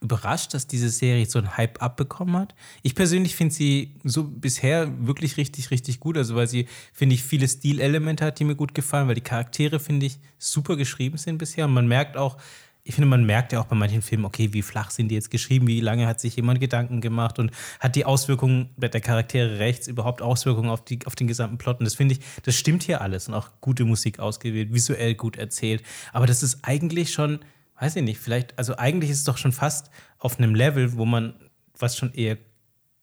überrascht, 0.00 0.54
dass 0.54 0.66
diese 0.66 0.88
Serie 0.88 1.26
so 1.26 1.38
einen 1.38 1.56
Hype 1.56 1.82
abbekommen 1.82 2.36
hat. 2.36 2.54
Ich 2.82 2.94
persönlich 2.94 3.34
finde 3.34 3.54
sie 3.54 3.96
so 4.04 4.24
bisher 4.24 5.06
wirklich 5.06 5.36
richtig, 5.36 5.72
richtig 5.72 5.98
gut. 5.98 6.16
Also 6.16 6.36
weil 6.36 6.46
sie, 6.46 6.68
finde 6.92 7.16
ich, 7.16 7.24
viele 7.24 7.48
Stilelemente 7.48 8.24
hat, 8.24 8.38
die 8.38 8.44
mir 8.44 8.54
gut 8.54 8.74
gefallen, 8.74 9.08
weil 9.08 9.16
die 9.16 9.20
Charaktere, 9.20 9.80
finde 9.80 10.06
ich, 10.06 10.18
super 10.38 10.76
geschrieben 10.76 11.18
sind 11.18 11.38
bisher. 11.38 11.66
Und 11.66 11.74
man 11.74 11.88
merkt 11.88 12.16
auch, 12.16 12.38
ich 12.82 12.94
finde, 12.94 13.08
man 13.08 13.24
merkt 13.24 13.52
ja 13.52 13.60
auch 13.60 13.66
bei 13.66 13.76
manchen 13.76 14.02
Filmen, 14.02 14.24
okay, 14.24 14.52
wie 14.52 14.62
flach 14.62 14.90
sind 14.90 15.08
die 15.08 15.14
jetzt 15.14 15.30
geschrieben, 15.30 15.66
wie 15.66 15.80
lange 15.80 16.06
hat 16.06 16.20
sich 16.20 16.36
jemand 16.36 16.60
Gedanken 16.60 17.00
gemacht 17.00 17.38
und 17.38 17.50
hat 17.78 17.94
die 17.94 18.04
Auswirkungen 18.04 18.70
der 18.76 19.00
Charaktere 19.00 19.58
rechts 19.58 19.86
überhaupt 19.86 20.22
Auswirkungen 20.22 20.70
auf, 20.70 20.84
die, 20.84 20.98
auf 21.06 21.14
den 21.14 21.26
gesamten 21.26 21.58
Plot. 21.58 21.80
Und 21.80 21.84
das 21.84 21.94
finde 21.94 22.14
ich, 22.14 22.20
das 22.42 22.56
stimmt 22.56 22.82
hier 22.82 23.00
alles 23.00 23.28
und 23.28 23.34
auch 23.34 23.50
gute 23.60 23.84
Musik 23.84 24.18
ausgewählt, 24.18 24.72
visuell 24.72 25.14
gut 25.14 25.36
erzählt. 25.36 25.82
Aber 26.12 26.26
das 26.26 26.42
ist 26.42 26.60
eigentlich 26.62 27.12
schon 27.12 27.40
weiß 27.80 27.96
ich 27.96 28.02
nicht, 28.02 28.20
vielleicht, 28.20 28.56
also 28.58 28.76
eigentlich 28.76 29.10
ist 29.10 29.18
es 29.18 29.24
doch 29.24 29.38
schon 29.38 29.52
fast 29.52 29.90
auf 30.18 30.38
einem 30.38 30.54
Level, 30.54 30.96
wo 30.96 31.04
man, 31.04 31.34
was 31.78 31.96
schon 31.96 32.12
eher 32.12 32.36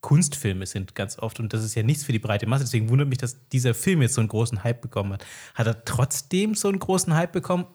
Kunstfilme 0.00 0.64
sind 0.66 0.94
ganz 0.94 1.18
oft 1.18 1.40
und 1.40 1.52
das 1.52 1.64
ist 1.64 1.74
ja 1.74 1.82
nichts 1.82 2.04
für 2.04 2.12
die 2.12 2.20
breite 2.20 2.46
Masse. 2.46 2.62
Deswegen 2.62 2.88
wundert 2.88 3.08
mich, 3.08 3.18
dass 3.18 3.48
dieser 3.48 3.74
Film 3.74 4.00
jetzt 4.00 4.14
so 4.14 4.20
einen 4.20 4.28
großen 4.28 4.62
Hype 4.62 4.80
bekommen 4.80 5.12
hat. 5.12 5.26
Hat 5.54 5.66
er 5.66 5.84
trotzdem 5.84 6.54
so 6.54 6.68
einen 6.68 6.78
großen 6.78 7.12
Hype 7.14 7.32
bekommen? 7.32 7.66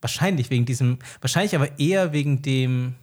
Wahrscheinlich 0.00 0.50
wegen 0.50 0.64
diesem, 0.64 0.98
wahrscheinlich 1.20 1.54
aber 1.54 1.78
eher 1.78 2.12
wegen 2.12 2.42
dem, 2.42 2.94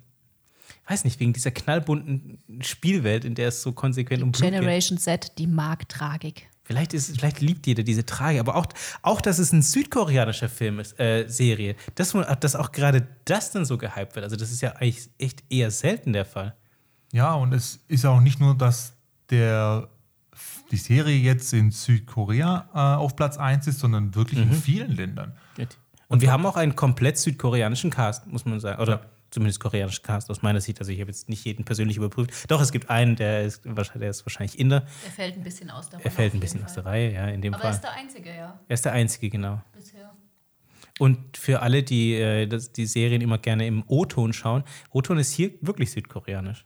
weiß 0.88 1.03
nicht, 1.03 1.19
wegen 1.19 1.33
dieser 1.33 1.51
knallbunten 1.51 2.39
Spielwelt, 2.62 3.25
in 3.25 3.36
der 3.36 3.49
es 3.49 3.62
so 3.62 3.71
konsequent 3.71 4.23
um 4.23 4.31
Blut 4.31 4.41
Generation 4.41 4.97
Z, 4.97 5.38
die 5.38 5.47
mag 5.47 5.88
Tragik. 5.89 6.49
Vielleicht, 6.67 6.93
ist, 6.93 7.17
vielleicht 7.17 7.39
liebt 7.39 7.65
jeder 7.65 7.83
diese 7.83 8.05
Trage, 8.05 8.41
aber 8.41 8.57
auch, 8.57 8.65
auch 9.01 9.21
dass 9.21 9.39
es 9.39 9.53
ein 9.53 9.62
südkoreanischer 9.62 10.49
Film 10.49 10.79
ist, 10.79 10.99
äh, 10.99 11.25
Serie, 11.29 11.77
dass, 11.95 12.13
dass 12.41 12.57
auch 12.57 12.73
gerade 12.73 13.07
das 13.23 13.51
dann 13.51 13.63
so 13.63 13.77
gehypt 13.77 14.15
wird. 14.15 14.25
Also, 14.25 14.36
das 14.36 14.51
ist 14.51 14.60
ja 14.60 14.71
eigentlich 14.71 15.10
echt 15.17 15.45
eher 15.49 15.71
selten 15.71 16.12
der 16.12 16.25
Fall. 16.25 16.57
Ja, 17.13 17.36
und 17.36 17.53
es 17.53 17.79
ist 17.88 18.05
auch 18.05 18.19
nicht 18.19 18.41
nur, 18.41 18.53
dass 18.53 18.93
der, 19.29 19.88
die 20.71 20.75
Serie 20.75 21.15
jetzt 21.15 21.53
in 21.53 21.71
Südkorea 21.71 22.69
äh, 22.73 22.77
auf 22.77 23.15
Platz 23.15 23.38
1 23.38 23.67
ist, 23.67 23.79
sondern 23.79 24.13
wirklich 24.13 24.43
mhm. 24.43 24.51
in 24.51 24.53
vielen 24.53 24.91
Ländern. 24.91 25.38
Und, 25.57 25.77
und 26.08 26.22
wir 26.22 26.32
haben 26.32 26.46
auch 26.46 26.56
einen 26.56 26.76
komplett 26.76 27.17
südkoreanischen 27.17 27.89
Cast, 27.89 28.28
muss 28.28 28.46
man 28.46 28.60
sagen. 28.60 28.82
Oder 28.82 28.93
ja 28.93 29.02
zumindest 29.30 29.60
koreanische 29.60 30.02
Cast 30.02 30.30
aus 30.30 30.41
meiner 30.41 30.62
Sicht. 30.62 30.80
Also 30.80 30.91
ich 30.91 31.00
habe 31.00 31.10
jetzt 31.10 31.30
nicht 31.30 31.43
jeden 31.46 31.65
persönlich 31.65 31.98
überprüft. 31.98 32.50
Doch, 32.50 32.62
es 32.62 32.72
gibt 32.72 32.89
einen, 32.89 33.15
der 33.15 33.43
ist, 33.43 33.65
der 33.65 34.10
ist 34.10 34.26
wahrscheinlich 34.26 34.60
Inder. 34.60 34.86
Er 35.06 35.12
fällt 35.12 35.36
ein 35.36 35.43
bisschen 35.43 35.70
aus 35.70 35.89
der 35.89 36.00
Reihe. 36.00 36.06
Er 36.06 36.12
fällt 36.12 36.34
ein 36.34 36.39
bisschen 36.39 36.60
Fall. 36.62 36.70
aus 36.70 36.74
der 36.76 36.86
Reihe, 36.86 37.13
ja, 37.13 37.28
in 37.28 37.41
dem 37.41 37.54
Aber 37.54 37.63
Fall. 37.63 37.72
er 37.72 37.76
ist 37.76 37.84
der 37.84 37.93
Einzige, 37.93 38.30
ja. 38.36 38.60
Er 38.67 38.74
ist 38.74 38.86
der 38.86 38.91
Einzige, 38.93 39.30
genau. 39.30 39.62
Bisher. 39.74 40.13
Und 41.00 41.38
für 41.38 41.62
alle, 41.62 41.84
die 41.84 42.15
äh, 42.15 42.48
das, 42.48 42.72
die 42.72 42.86
Serien 42.86 43.22
immer 43.22 43.38
gerne 43.38 43.67
im 43.67 43.84
O-Ton 43.88 44.34
schauen, 44.34 44.63
O-Ton 44.91 45.20
ist 45.20 45.32
hier 45.34 45.52
wirklich 45.62 45.91
südkoreanisch. 45.91 46.65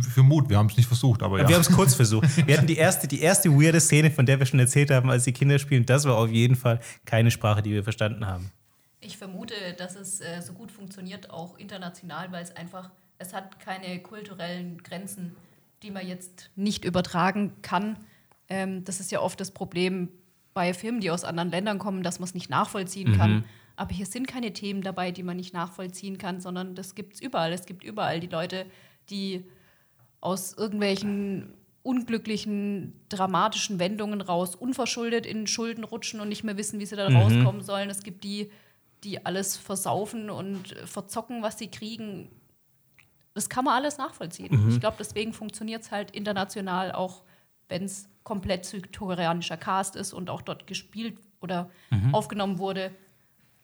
Für 0.00 0.22
Mut, 0.22 0.50
wir 0.50 0.58
haben 0.58 0.66
es 0.66 0.76
nicht 0.76 0.86
versucht, 0.86 1.22
aber 1.22 1.40
ja. 1.40 1.48
Wir 1.48 1.54
haben 1.54 1.62
es 1.62 1.72
kurz 1.72 1.94
versucht. 1.94 2.28
Wir 2.46 2.56
hatten 2.56 2.66
die 2.66 2.76
erste, 2.76 3.08
die 3.08 3.20
erste 3.20 3.50
weirde 3.50 3.80
Szene, 3.80 4.10
von 4.10 4.26
der 4.26 4.38
wir 4.38 4.44
schon 4.44 4.60
erzählt 4.60 4.90
haben, 4.90 5.08
als 5.10 5.24
die 5.24 5.32
Kinder 5.32 5.58
spielen. 5.58 5.86
Das 5.86 6.04
war 6.04 6.16
auf 6.16 6.30
jeden 6.30 6.56
Fall 6.56 6.80
keine 7.06 7.30
Sprache, 7.30 7.62
die 7.62 7.70
wir 7.70 7.82
verstanden 7.82 8.26
haben. 8.26 8.52
Ich 9.00 9.16
vermute, 9.16 9.54
dass 9.78 9.96
es 9.96 10.20
äh, 10.20 10.42
so 10.42 10.52
gut 10.52 10.70
funktioniert, 10.70 11.30
auch 11.30 11.58
international, 11.58 12.30
weil 12.32 12.42
es 12.42 12.54
einfach, 12.54 12.90
es 13.18 13.32
hat 13.32 13.60
keine 13.60 13.98
kulturellen 14.00 14.82
Grenzen, 14.82 15.34
die 15.82 15.90
man 15.90 16.06
jetzt 16.06 16.50
nicht 16.54 16.84
übertragen 16.84 17.54
kann. 17.62 17.96
Ähm, 18.48 18.84
das 18.84 19.00
ist 19.00 19.10
ja 19.10 19.20
oft 19.20 19.40
das 19.40 19.52
Problem 19.52 20.10
bei 20.52 20.74
Filmen, 20.74 21.00
die 21.00 21.10
aus 21.10 21.24
anderen 21.24 21.50
Ländern 21.50 21.78
kommen, 21.78 22.02
dass 22.02 22.18
man 22.18 22.28
es 22.28 22.34
nicht 22.34 22.50
nachvollziehen 22.50 23.12
mhm. 23.12 23.16
kann. 23.16 23.44
Aber 23.76 23.94
hier 23.94 24.06
sind 24.06 24.28
keine 24.28 24.52
Themen 24.52 24.82
dabei, 24.82 25.12
die 25.12 25.22
man 25.22 25.38
nicht 25.38 25.54
nachvollziehen 25.54 26.18
kann, 26.18 26.40
sondern 26.40 26.74
das 26.74 26.94
gibt 26.94 27.14
es 27.14 27.22
überall. 27.22 27.52
Es 27.52 27.64
gibt 27.64 27.82
überall 27.84 28.20
die 28.20 28.26
Leute, 28.26 28.66
die 29.08 29.44
aus 30.22 30.54
irgendwelchen 30.54 31.52
unglücklichen, 31.82 32.92
dramatischen 33.08 33.80
Wendungen 33.80 34.20
raus 34.20 34.54
unverschuldet 34.54 35.26
in 35.26 35.46
Schulden 35.46 35.84
rutschen 35.84 36.20
und 36.20 36.28
nicht 36.28 36.44
mehr 36.44 36.56
wissen, 36.56 36.78
wie 36.78 36.86
sie 36.86 36.96
da 36.96 37.10
mhm. 37.10 37.16
rauskommen 37.16 37.62
sollen. 37.62 37.90
Es 37.90 38.04
gibt 38.04 38.24
die, 38.24 38.50
die 39.02 39.26
alles 39.26 39.56
versaufen 39.56 40.30
und 40.30 40.76
verzocken, 40.86 41.42
was 41.42 41.58
sie 41.58 41.68
kriegen. 41.68 42.30
Das 43.34 43.48
kann 43.48 43.64
man 43.64 43.74
alles 43.74 43.98
nachvollziehen. 43.98 44.64
Mhm. 44.64 44.70
Ich 44.70 44.80
glaube, 44.80 44.96
deswegen 44.98 45.32
funktioniert 45.32 45.82
es 45.82 45.90
halt 45.90 46.12
international, 46.12 46.92
auch 46.92 47.24
wenn 47.68 47.84
es 47.84 48.08
komplett 48.22 48.64
südkoreanischer 48.64 49.56
Cast 49.56 49.96
ist 49.96 50.12
und 50.12 50.30
auch 50.30 50.42
dort 50.42 50.68
gespielt 50.68 51.18
oder 51.40 51.68
mhm. 51.90 52.14
aufgenommen 52.14 52.58
wurde. 52.58 52.92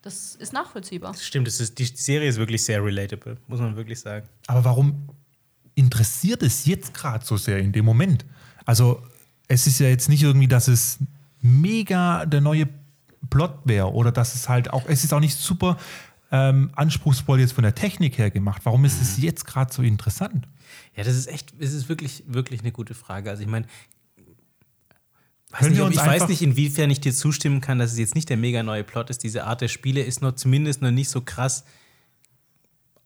Das 0.02 0.34
ist 0.34 0.52
nachvollziehbar. 0.52 1.12
Das 1.12 1.24
stimmt, 1.24 1.46
das 1.46 1.60
ist, 1.60 1.78
die 1.78 1.84
Serie 1.84 2.28
ist 2.28 2.38
wirklich 2.38 2.64
sehr 2.64 2.82
relatable, 2.84 3.36
muss 3.46 3.60
man 3.60 3.76
wirklich 3.76 4.00
sagen. 4.00 4.28
Aber 4.48 4.64
warum 4.64 5.08
interessiert 5.78 6.42
es 6.42 6.66
jetzt 6.66 6.92
gerade 6.92 7.24
so 7.24 7.36
sehr 7.36 7.58
in 7.58 7.72
dem 7.72 7.84
Moment? 7.84 8.24
Also, 8.64 9.02
es 9.46 9.66
ist 9.66 9.78
ja 9.80 9.88
jetzt 9.88 10.08
nicht 10.08 10.22
irgendwie, 10.22 10.48
dass 10.48 10.68
es 10.68 10.98
mega 11.40 12.26
der 12.26 12.40
neue 12.40 12.68
Plot 13.30 13.60
wäre 13.64 13.92
oder 13.92 14.12
dass 14.12 14.34
es 14.34 14.48
halt 14.48 14.72
auch, 14.72 14.84
es 14.86 15.04
ist 15.04 15.12
auch 15.12 15.20
nicht 15.20 15.36
super 15.36 15.78
ähm, 16.30 16.70
anspruchsvoll 16.74 17.40
jetzt 17.40 17.52
von 17.52 17.62
der 17.62 17.74
Technik 17.74 18.18
her 18.18 18.30
gemacht. 18.30 18.62
Warum 18.64 18.84
ist 18.84 19.00
es 19.00 19.16
mhm. 19.16 19.24
jetzt 19.24 19.46
gerade 19.46 19.72
so 19.72 19.82
interessant? 19.82 20.46
Ja, 20.94 21.04
das 21.04 21.16
ist 21.16 21.28
echt, 21.28 21.54
es 21.58 21.72
ist 21.72 21.88
wirklich, 21.88 22.24
wirklich 22.26 22.60
eine 22.60 22.72
gute 22.72 22.94
Frage. 22.94 23.30
Also 23.30 23.42
ich 23.42 23.48
meine, 23.48 23.66
Weiß 25.50 25.70
nicht, 25.70 25.80
ich 25.80 25.96
weiß 25.96 26.28
nicht, 26.28 26.42
inwiefern 26.42 26.90
ich 26.90 27.00
dir 27.00 27.14
zustimmen 27.14 27.62
kann, 27.62 27.78
dass 27.78 27.92
es 27.92 27.98
jetzt 27.98 28.14
nicht 28.14 28.28
der 28.28 28.36
mega 28.36 28.62
neue 28.62 28.84
Plot 28.84 29.08
ist. 29.08 29.22
Diese 29.22 29.44
Art 29.44 29.62
der 29.62 29.68
Spiele 29.68 30.02
ist 30.02 30.20
noch 30.20 30.32
zumindest 30.32 30.82
noch 30.82 30.90
nicht 30.90 31.08
so 31.08 31.22
krass 31.22 31.64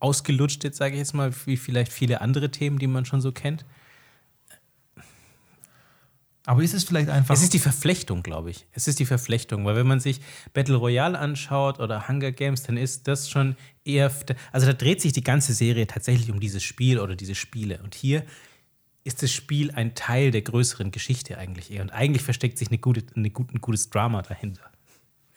ausgelutscht, 0.02 0.64
jetzt 0.64 0.78
sage 0.78 0.94
ich 0.94 0.98
jetzt 0.98 1.14
mal, 1.14 1.32
wie 1.46 1.56
vielleicht 1.56 1.92
viele 1.92 2.20
andere 2.20 2.50
Themen, 2.50 2.78
die 2.78 2.86
man 2.86 3.04
schon 3.04 3.20
so 3.20 3.32
kennt. 3.32 3.64
Aber 6.44 6.62
ist 6.62 6.74
es 6.74 6.82
vielleicht 6.82 7.08
einfach. 7.08 7.34
Es 7.34 7.42
ist 7.42 7.54
die 7.54 7.60
Verflechtung, 7.60 8.24
glaube 8.24 8.50
ich. 8.50 8.66
Es 8.72 8.88
ist 8.88 8.98
die 8.98 9.06
Verflechtung, 9.06 9.64
weil 9.64 9.76
wenn 9.76 9.86
man 9.86 10.00
sich 10.00 10.20
Battle 10.52 10.74
Royale 10.74 11.16
anschaut 11.16 11.78
oder 11.78 12.08
Hunger 12.08 12.32
Games, 12.32 12.64
dann 12.64 12.76
ist 12.76 13.06
das 13.06 13.30
schon 13.30 13.54
eher. 13.84 14.10
Also 14.50 14.66
da 14.66 14.72
dreht 14.72 15.00
sich 15.00 15.12
die 15.12 15.22
ganze 15.22 15.52
Serie 15.52 15.86
tatsächlich 15.86 16.32
um 16.32 16.40
dieses 16.40 16.64
Spiel 16.64 16.98
oder 16.98 17.14
diese 17.14 17.36
Spiele. 17.36 17.80
Und 17.84 17.94
hier 17.94 18.24
ist 19.04 19.22
das 19.22 19.30
Spiel 19.32 19.70
ein 19.70 19.94
Teil 19.94 20.32
der 20.32 20.42
größeren 20.42 20.90
Geschichte 20.90 21.38
eigentlich 21.38 21.70
eher. 21.70 21.82
Und 21.82 21.90
eigentlich 21.90 22.22
versteckt 22.22 22.58
sich 22.58 22.68
eine 22.68 22.78
gute, 22.78 23.04
eine 23.14 23.28
ein 23.28 23.60
gutes 23.60 23.90
Drama 23.90 24.22
dahinter. 24.22 24.71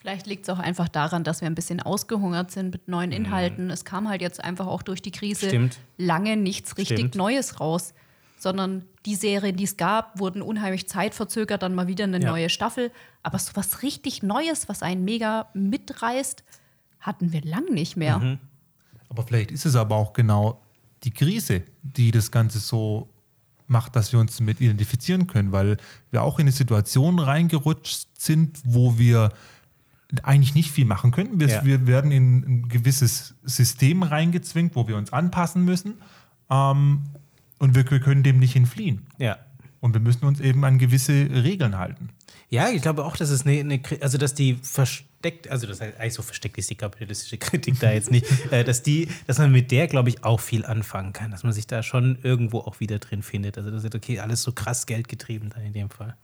Vielleicht 0.05 0.27
liegt 0.27 0.43
es 0.43 0.49
auch 0.49 0.59
einfach 0.59 0.87
daran, 0.87 1.23
dass 1.23 1.41
wir 1.41 1.47
ein 1.47 1.55
bisschen 1.55 1.81
ausgehungert 1.81 2.51
sind 2.51 2.71
mit 2.71 2.87
neuen 2.87 3.09
mhm. 3.09 3.15
Inhalten. 3.15 3.65
Mhm. 3.65 3.71
Es 3.71 3.85
kam 3.85 4.07
halt 4.07 4.21
jetzt 4.21 4.43
einfach 4.43 4.67
auch 4.67 4.83
durch 4.83 5.01
die 5.01 5.09
Krise 5.09 5.47
Stimmt. 5.47 5.79
lange 5.97 6.37
nichts 6.37 6.77
richtig 6.77 6.99
Stimmt. 6.99 7.15
Neues 7.15 7.59
raus 7.59 7.93
sondern 8.37 8.83
die 9.07 9.15
Serien, 9.15 9.55
die 9.55 9.63
es 9.63 9.75
gab, 9.75 10.19
wurden 10.19 10.43
unheimlich 10.43 10.87
zeitverzögert, 10.87 11.63
dann 11.63 11.73
mal 11.73 11.87
wieder 11.87 12.03
eine 12.03 12.21
ja. 12.21 12.29
neue 12.29 12.49
Staffel. 12.49 12.91
Aber 13.23 13.39
so 13.39 13.51
was 13.55 13.81
richtig 13.81 14.21
Neues, 14.21 14.69
was 14.69 14.83
einen 14.83 15.03
mega 15.03 15.47
mitreißt, 15.55 16.43
hatten 16.99 17.31
wir 17.31 17.41
lang 17.41 17.65
nicht 17.71 17.97
mehr. 17.97 18.19
Mhm. 18.19 18.39
Aber 19.09 19.23
vielleicht 19.23 19.49
ist 19.49 19.65
es 19.65 19.75
aber 19.75 19.95
auch 19.95 20.13
genau 20.13 20.61
die 21.03 21.09
Krise, 21.09 21.63
die 21.81 22.11
das 22.11 22.29
Ganze 22.29 22.59
so 22.59 23.09
macht, 23.65 23.95
dass 23.95 24.11
wir 24.11 24.19
uns 24.19 24.37
damit 24.37 24.61
identifizieren 24.61 25.25
können, 25.25 25.51
weil 25.51 25.77
wir 26.11 26.21
auch 26.21 26.37
in 26.37 26.43
eine 26.43 26.51
Situation 26.51 27.17
reingerutscht 27.17 28.09
sind, 28.15 28.59
wo 28.63 28.99
wir 28.99 29.31
eigentlich 30.23 30.55
nicht 30.55 30.71
viel 30.71 30.85
machen 30.85 31.11
können. 31.11 31.39
Wir, 31.39 31.47
ja. 31.47 31.65
wir 31.65 31.87
werden 31.87 32.11
in 32.11 32.37
ein 32.37 32.69
gewisses 32.69 33.35
System 33.43 34.03
reingezwingt, 34.03 34.75
wo 34.75 34.87
wir 34.87 34.97
uns 34.97 35.11
anpassen 35.11 35.65
müssen. 35.65 35.95
Ähm, 36.49 37.01
und 37.59 37.75
wir 37.75 37.83
können 37.83 38.23
dem 38.23 38.39
nicht 38.39 38.55
entfliehen. 38.55 39.07
Ja. 39.17 39.37
Und 39.79 39.93
wir 39.93 40.01
müssen 40.01 40.25
uns 40.25 40.39
eben 40.39 40.63
an 40.65 40.77
gewisse 40.77 41.13
Regeln 41.13 41.77
halten. 41.77 42.09
Ja, 42.49 42.69
ich 42.69 42.81
glaube 42.81 43.03
auch, 43.05 43.17
dass 43.17 43.29
es 43.29 43.45
eine, 43.45 43.59
eine 43.59 43.81
also 44.01 44.17
dass 44.17 44.33
die 44.33 44.55
versteckt, 44.61 45.49
also 45.49 45.67
das 45.67 45.81
heißt, 45.81 45.99
eigentlich 45.99 46.13
so 46.13 46.21
versteckt 46.21 46.57
ist 46.57 46.69
die 46.69 46.75
kapitalistische 46.75 47.37
Kritik 47.39 47.79
da 47.79 47.91
jetzt 47.91 48.11
nicht, 48.11 48.25
äh, 48.51 48.63
dass 48.63 48.83
die, 48.83 49.07
dass 49.27 49.39
man 49.39 49.51
mit 49.51 49.71
der, 49.71 49.87
glaube 49.87 50.09
ich, 50.09 50.23
auch 50.23 50.39
viel 50.39 50.65
anfangen 50.65 51.13
kann, 51.13 51.31
dass 51.31 51.43
man 51.43 51.53
sich 51.53 51.67
da 51.67 51.81
schon 51.81 52.19
irgendwo 52.21 52.59
auch 52.59 52.79
wieder 52.79 52.99
drin 52.99 53.23
findet. 53.23 53.57
Also 53.57 53.71
das 53.71 53.83
ist 53.83 53.95
okay, 53.95 54.19
alles 54.19 54.43
so 54.43 54.51
krass 54.51 54.85
geldgetrieben 54.85 55.49
dann 55.49 55.63
in 55.63 55.73
dem 55.73 55.89
Fall. 55.89 56.15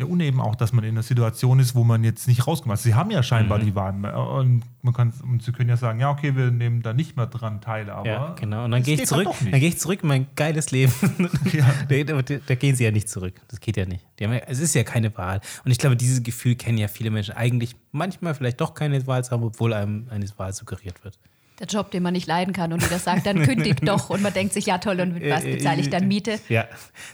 Ja, 0.00 0.06
und 0.06 0.20
eben 0.20 0.40
auch, 0.40 0.54
dass 0.54 0.72
man 0.72 0.84
in 0.84 0.90
einer 0.90 1.02
Situation 1.02 1.60
ist, 1.60 1.74
wo 1.74 1.84
man 1.84 2.02
jetzt 2.04 2.26
nicht 2.26 2.46
rauskommt. 2.46 2.70
Also 2.70 2.84
sie 2.84 2.94
haben 2.94 3.10
ja 3.10 3.22
scheinbar 3.22 3.58
mhm. 3.58 3.64
die 3.64 3.74
Wahl. 3.74 3.94
Und, 3.94 4.62
man 4.82 4.94
kann, 4.94 5.12
und 5.22 5.42
sie 5.42 5.52
können 5.52 5.68
ja 5.68 5.76
sagen, 5.76 6.00
ja, 6.00 6.10
okay, 6.10 6.34
wir 6.34 6.50
nehmen 6.50 6.82
da 6.82 6.94
nicht 6.94 7.16
mehr 7.16 7.26
dran 7.26 7.60
teil. 7.60 7.90
Aber 7.90 8.08
ja, 8.08 8.34
genau. 8.38 8.64
Und 8.64 8.70
dann 8.70 8.82
gehe 8.82 8.94
ich 8.94 9.06
zurück. 9.06 9.28
Dann 9.40 9.60
gehe 9.60 9.68
ich 9.68 9.78
zurück 9.78 10.00
in 10.02 10.08
mein 10.08 10.26
geiles 10.36 10.70
Leben. 10.70 10.92
Ja. 11.52 11.66
da, 11.88 12.22
da, 12.22 12.38
da, 12.46 12.54
gehen 12.54 12.76
sie 12.76 12.84
ja 12.84 12.90
nicht 12.90 13.08
zurück. 13.08 13.34
Das 13.48 13.60
geht 13.60 13.76
ja 13.76 13.84
nicht. 13.84 14.04
Ja, 14.18 14.32
es 14.32 14.60
ist 14.60 14.74
ja 14.74 14.84
keine 14.84 15.16
Wahl. 15.16 15.40
Und 15.64 15.70
ich 15.70 15.78
glaube, 15.78 15.96
dieses 15.96 16.22
Gefühl 16.22 16.54
kennen 16.54 16.78
ja 16.78 16.88
viele 16.88 17.10
Menschen. 17.10 17.34
Eigentlich 17.34 17.74
manchmal 17.92 18.34
vielleicht 18.34 18.60
doch 18.60 18.74
keine 18.74 19.04
Wahl 19.06 19.24
zu 19.24 19.32
haben, 19.32 19.42
obwohl 19.42 19.72
einem 19.74 20.06
eine 20.10 20.26
Wahl 20.36 20.52
suggeriert 20.52 21.02
wird 21.04 21.18
der 21.60 21.66
Job, 21.66 21.90
den 21.90 22.02
man 22.02 22.14
nicht 22.14 22.26
leiden 22.26 22.54
kann 22.54 22.72
und 22.72 22.82
jeder 22.82 22.98
sagt, 22.98 23.26
dann 23.26 23.42
kündigt 23.42 23.80
doch 23.86 24.10
und 24.10 24.22
man 24.22 24.32
denkt 24.32 24.54
sich, 24.54 24.66
ja 24.66 24.78
toll, 24.78 24.98
und 25.00 25.12
mit 25.12 25.30
was 25.30 25.44
bezahle 25.44 25.80
ich 25.80 25.90
dann 25.90 26.08
Miete? 26.08 26.40
Ja, 26.48 26.66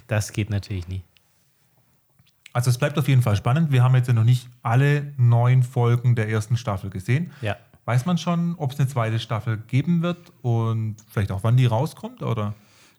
das 0.07 0.33
geht 0.33 0.51
natürlich 0.51 0.89
nie. 0.89 1.03
Also 2.57 2.71
es 2.71 2.79
bleibt 2.79 2.97
auf 2.97 3.07
jeden 3.07 3.21
Fall 3.21 3.37
spannend. 3.37 3.71
Wir 3.71 3.83
haben 3.83 3.95
jetzt 3.97 4.07
ja 4.07 4.15
noch 4.15 4.25
nicht 4.25 4.49
alle 4.63 5.13
neun 5.19 5.63
Folgen 5.63 6.15
der 6.17 6.31
ersten 6.31 6.57
Staffel 6.57 6.89
gesehen. 6.89 7.31
Ja. 7.43 7.59
Weiß 7.85 8.07
man 8.07 8.17
schon, 8.17 8.55
ob 8.57 8.73
es 8.73 8.81
eine 8.81 8.89
zweite 8.89 9.19
Staffel 9.19 9.59
geben 9.59 10.01
wird 10.01 10.33
und 10.41 10.97
vielleicht 11.07 11.33
auch 11.33 11.45
wann 11.45 11.59
die 11.59 11.67
rauskommt, 11.67 12.23
oder? 12.23 12.55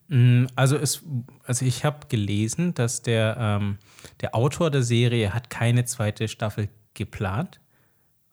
Mm, 0.10 0.46
Also, 0.56 0.78
es, 0.78 1.02
also 1.44 1.66
ich 1.66 1.84
habe 1.86 2.06
gelesen, 2.08 2.76
dass 2.76 3.02
der, 3.02 3.36
ähm, 3.40 3.80
der 4.22 4.36
Autor 4.36 4.70
der 4.70 4.84
Serie 4.84 5.34
hat 5.34 5.50
keine 5.50 5.86
zweite 5.86 6.28
Staffel 6.28 6.70
geplant. 6.94 7.60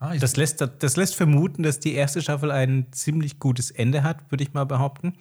Ah, 0.00 0.14
Das 0.16 0.36
lässt, 0.36 0.60
das 0.78 0.96
lässt 0.96 1.14
vermuten, 1.16 1.62
dass 1.62 1.80
die 1.80 1.94
erste 1.94 2.20
Staffel 2.20 2.50
ein 2.50 2.88
ziemlich 2.92 3.38
gutes 3.38 3.70
Ende 3.70 4.02
hat, 4.02 4.30
würde 4.30 4.44
ich 4.44 4.52
mal 4.52 4.64
behaupten. 4.66 5.14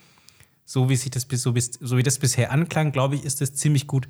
So 0.66 0.90
wie 0.90 0.98
sich 0.98 1.12
das 1.12 1.28
so, 1.32 1.54
bis, 1.54 1.72
so 1.80 1.96
wie 1.96 2.04
das 2.04 2.20
bisher 2.20 2.52
anklang, 2.52 2.92
glaube 2.92 3.16
ich, 3.16 3.24
ist 3.24 3.40
das 3.40 3.54
ziemlich 3.54 3.88
gut, 3.88 4.10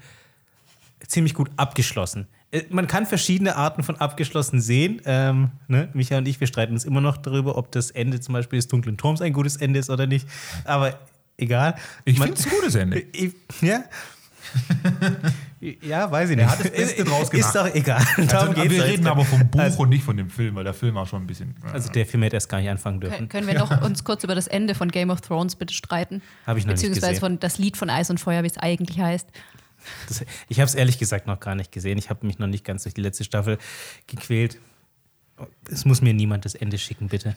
ziemlich 1.07 1.33
gut 1.33 1.49
abgeschlossen. 1.57 2.27
Äh, 2.51 2.63
Man 2.69 2.87
kann 2.87 3.05
verschiedene 3.05 3.55
Arten 3.55 3.83
von 3.83 3.97
abgeschlossen 3.97 4.61
sehen. 4.61 5.01
Ähm, 5.05 5.51
ne? 5.67 5.89
Micha 5.93 6.17
und 6.17 6.27
ich, 6.27 6.39
wir 6.39 6.47
streiten 6.47 6.73
uns 6.73 6.85
immer 6.85 7.01
noch 7.01 7.17
darüber, 7.17 7.57
ob 7.57 7.71
das 7.71 7.91
Ende 7.91 8.19
zum 8.19 8.33
Beispiel 8.33 8.57
des 8.59 8.67
Dunklen 8.67 8.97
Turms 8.97 9.21
ein 9.21 9.33
gutes 9.33 9.57
Ende 9.57 9.79
ist 9.79 9.89
oder 9.89 10.07
nicht. 10.07 10.27
Aber 10.65 10.97
egal. 11.37 11.75
Ich 12.05 12.19
finde 12.19 12.33
es 12.37 12.45
ein 12.45 12.51
gutes 12.51 12.75
Ende. 12.75 12.99
ich, 13.11 13.33
ja. 13.61 13.83
ja, 15.81 16.11
weiß 16.11 16.29
ich 16.29 16.35
nicht. 16.35 16.45
Er 16.45 16.51
hat 16.51 16.59
das 16.59 16.71
Beste 16.71 17.03
draus 17.03 17.29
gemacht. 17.29 17.47
Ist 17.47 17.55
doch 17.55 17.73
egal. 17.73 18.05
Also, 18.17 18.29
Darum 18.29 18.53
geht's 18.55 18.69
wir 18.69 18.83
reden 18.83 19.07
aber 19.07 19.25
vom 19.25 19.47
Buch 19.49 19.59
Also- 19.59 19.81
und 19.83 19.89
nicht 19.89 20.03
von 20.03 20.17
dem 20.17 20.29
Film, 20.29 20.55
weil 20.55 20.63
der 20.63 20.73
Film 20.73 20.97
auch 20.97 21.07
schon 21.07 21.23
ein 21.23 21.27
bisschen. 21.27 21.55
Also 21.71 21.89
der 21.91 22.05
Film 22.05 22.23
hätte 22.23 22.35
erst 22.35 22.49
gar 22.49 22.59
nicht 22.59 22.69
anfangen 22.69 22.99
Können, 22.99 23.11
dürfen. 23.11 23.29
können 23.29 23.47
wir 23.47 23.55
noch 23.57 23.81
uns 23.81 24.03
kurz 24.03 24.23
über 24.23 24.35
das 24.35 24.47
Ende 24.47 24.75
von 24.75 24.89
Game 24.91 25.09
of 25.09 25.21
Thrones 25.21 25.55
bitte 25.55 25.73
streiten? 25.73 26.21
Hab 26.45 26.57
ich 26.57 26.65
noch 26.65 26.73
nicht 26.73 26.81
Beziehungsweise 26.81 27.07
gesehen. 27.13 27.19
von 27.19 27.39
das 27.39 27.57
Lied 27.57 27.77
von 27.77 27.89
Eis 27.89 28.09
und 28.09 28.19
Feuer, 28.19 28.43
wie 28.43 28.47
es 28.47 28.57
eigentlich 28.57 28.99
heißt. 28.99 29.27
Das, 30.07 30.23
ich 30.49 30.59
habe 30.59 30.67
es 30.67 30.75
ehrlich 30.75 30.99
gesagt 30.99 31.27
noch 31.27 31.39
gar 31.39 31.55
nicht 31.55 31.71
gesehen. 31.71 31.97
Ich 31.97 32.09
habe 32.09 32.25
mich 32.25 32.39
noch 32.39 32.47
nicht 32.47 32.65
ganz 32.65 32.83
durch 32.83 32.93
die 32.93 33.01
letzte 33.01 33.23
Staffel 33.23 33.57
gequält. 34.07 34.59
Es 35.69 35.85
muss 35.85 36.01
mir 36.01 36.13
niemand 36.13 36.45
das 36.45 36.55
Ende 36.55 36.77
schicken, 36.77 37.07
bitte. 37.07 37.35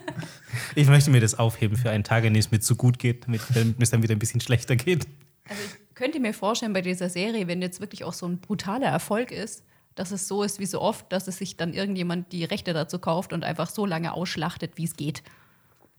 ich 0.74 0.86
möchte 0.88 1.10
mir 1.10 1.20
das 1.20 1.34
aufheben 1.34 1.76
für 1.76 1.90
einen 1.90 2.04
Tag, 2.04 2.24
an 2.24 2.34
dem 2.34 2.40
es 2.40 2.50
mir 2.50 2.60
zu 2.60 2.76
gut 2.76 2.98
geht, 2.98 3.26
damit 3.26 3.40
es 3.78 3.90
dann 3.90 4.02
wieder 4.02 4.14
ein 4.14 4.18
bisschen 4.18 4.40
schlechter 4.40 4.76
geht. 4.76 5.06
Also 5.48 5.62
ich 5.64 5.94
könnte 5.94 6.20
mir 6.20 6.34
vorstellen, 6.34 6.72
bei 6.72 6.82
dieser 6.82 7.08
Serie, 7.08 7.48
wenn 7.48 7.62
jetzt 7.62 7.80
wirklich 7.80 8.04
auch 8.04 8.12
so 8.12 8.26
ein 8.26 8.38
brutaler 8.38 8.88
Erfolg 8.88 9.32
ist, 9.32 9.64
dass 9.94 10.12
es 10.12 10.28
so 10.28 10.42
ist 10.42 10.60
wie 10.60 10.66
so 10.66 10.80
oft, 10.80 11.12
dass 11.12 11.28
es 11.28 11.38
sich 11.38 11.56
dann 11.56 11.74
irgendjemand 11.74 12.32
die 12.32 12.44
Rechte 12.44 12.72
dazu 12.72 12.98
kauft 12.98 13.32
und 13.32 13.44
einfach 13.44 13.68
so 13.68 13.84
lange 13.84 14.12
ausschlachtet, 14.12 14.72
wie 14.76 14.84
es 14.84 14.96
geht. 14.96 15.22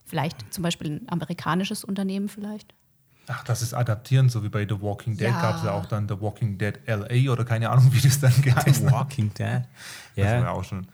Vielleicht 0.06 0.52
zum 0.52 0.62
Beispiel 0.62 0.90
ein 0.90 1.08
amerikanisches 1.08 1.84
Unternehmen 1.84 2.28
vielleicht. 2.28 2.74
Ach, 3.28 3.44
das 3.44 3.62
ist 3.62 3.72
adaptieren, 3.74 4.28
so 4.28 4.42
wie 4.42 4.48
bei 4.48 4.66
The 4.68 4.80
Walking 4.80 5.16
Dead 5.16 5.28
Ja. 5.28 5.40
gab 5.40 5.56
es 5.56 5.64
ja 5.64 5.70
auch 5.72 5.86
dann 5.86 6.08
The 6.08 6.20
Walking 6.20 6.58
Dead 6.58 6.78
LA 6.86 7.30
oder 7.32 7.44
keine 7.44 7.70
Ahnung, 7.70 7.92
wie 7.92 8.00
das 8.00 8.18
dann 8.20 8.32
geheißen 8.42 8.86
hat. 8.86 8.92
Walking 8.92 9.32
Dead. 9.34 9.62
Das 10.16 10.24
war 10.26 10.32
ja 10.34 10.40
Ja. 10.40 10.50
auch 10.50 10.64
schon. 10.64 10.86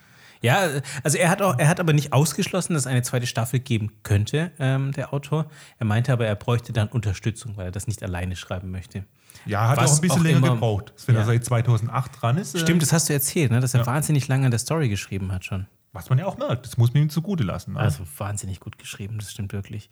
ja, 0.42 0.68
also 1.02 1.16
er 1.18 1.30
hat, 1.30 1.40
auch, 1.42 1.58
er 1.58 1.68
hat 1.68 1.80
aber 1.80 1.92
nicht 1.94 2.12
ausgeschlossen, 2.12 2.74
dass 2.74 2.82
es 2.82 2.86
eine 2.86 3.02
zweite 3.02 3.26
Staffel 3.26 3.60
geben 3.60 3.92
könnte, 4.02 4.52
ähm, 4.58 4.92
der 4.92 5.12
Autor. 5.14 5.46
Er 5.78 5.86
meinte 5.86 6.12
aber, 6.12 6.26
er 6.26 6.36
bräuchte 6.36 6.72
dann 6.72 6.88
Unterstützung, 6.88 7.56
weil 7.56 7.66
er 7.66 7.72
das 7.72 7.86
nicht 7.86 8.02
alleine 8.02 8.36
schreiben 8.36 8.70
möchte. 8.70 9.04
Ja, 9.46 9.68
hat 9.68 9.78
Was 9.78 9.92
auch 9.92 9.94
ein 9.96 10.00
bisschen 10.02 10.20
auch 10.20 10.24
länger 10.24 10.38
immer- 10.38 10.50
gebraucht. 10.54 10.92
Wenn 11.06 11.14
Ja. 11.14 11.22
er 11.22 11.26
seit 11.26 11.44
2008 11.44 12.20
dran 12.20 12.36
ist. 12.36 12.54
äh, 12.54 12.58
Stimmt, 12.58 12.82
das 12.82 12.92
hast 12.92 13.08
du 13.08 13.14
erzählt, 13.14 13.50
ne? 13.50 13.60
dass 13.60 13.72
er 13.74 13.80
Ja. 13.80 13.86
wahnsinnig 13.86 14.28
lange 14.28 14.44
an 14.44 14.50
der 14.50 14.58
Story 14.60 14.88
geschrieben 14.88 15.32
hat 15.32 15.44
schon. 15.44 15.66
Was 15.92 16.10
man 16.10 16.18
ja 16.18 16.26
auch 16.26 16.36
merkt. 16.36 16.66
Das 16.66 16.76
muss 16.76 16.92
man 16.92 17.02
ihm 17.04 17.10
zugute 17.10 17.42
lassen. 17.44 17.72
Ne? 17.72 17.80
Also 17.80 18.04
wahnsinnig 18.18 18.60
gut 18.60 18.78
geschrieben, 18.78 19.18
das 19.18 19.32
stimmt 19.32 19.52
wirklich. 19.54 19.88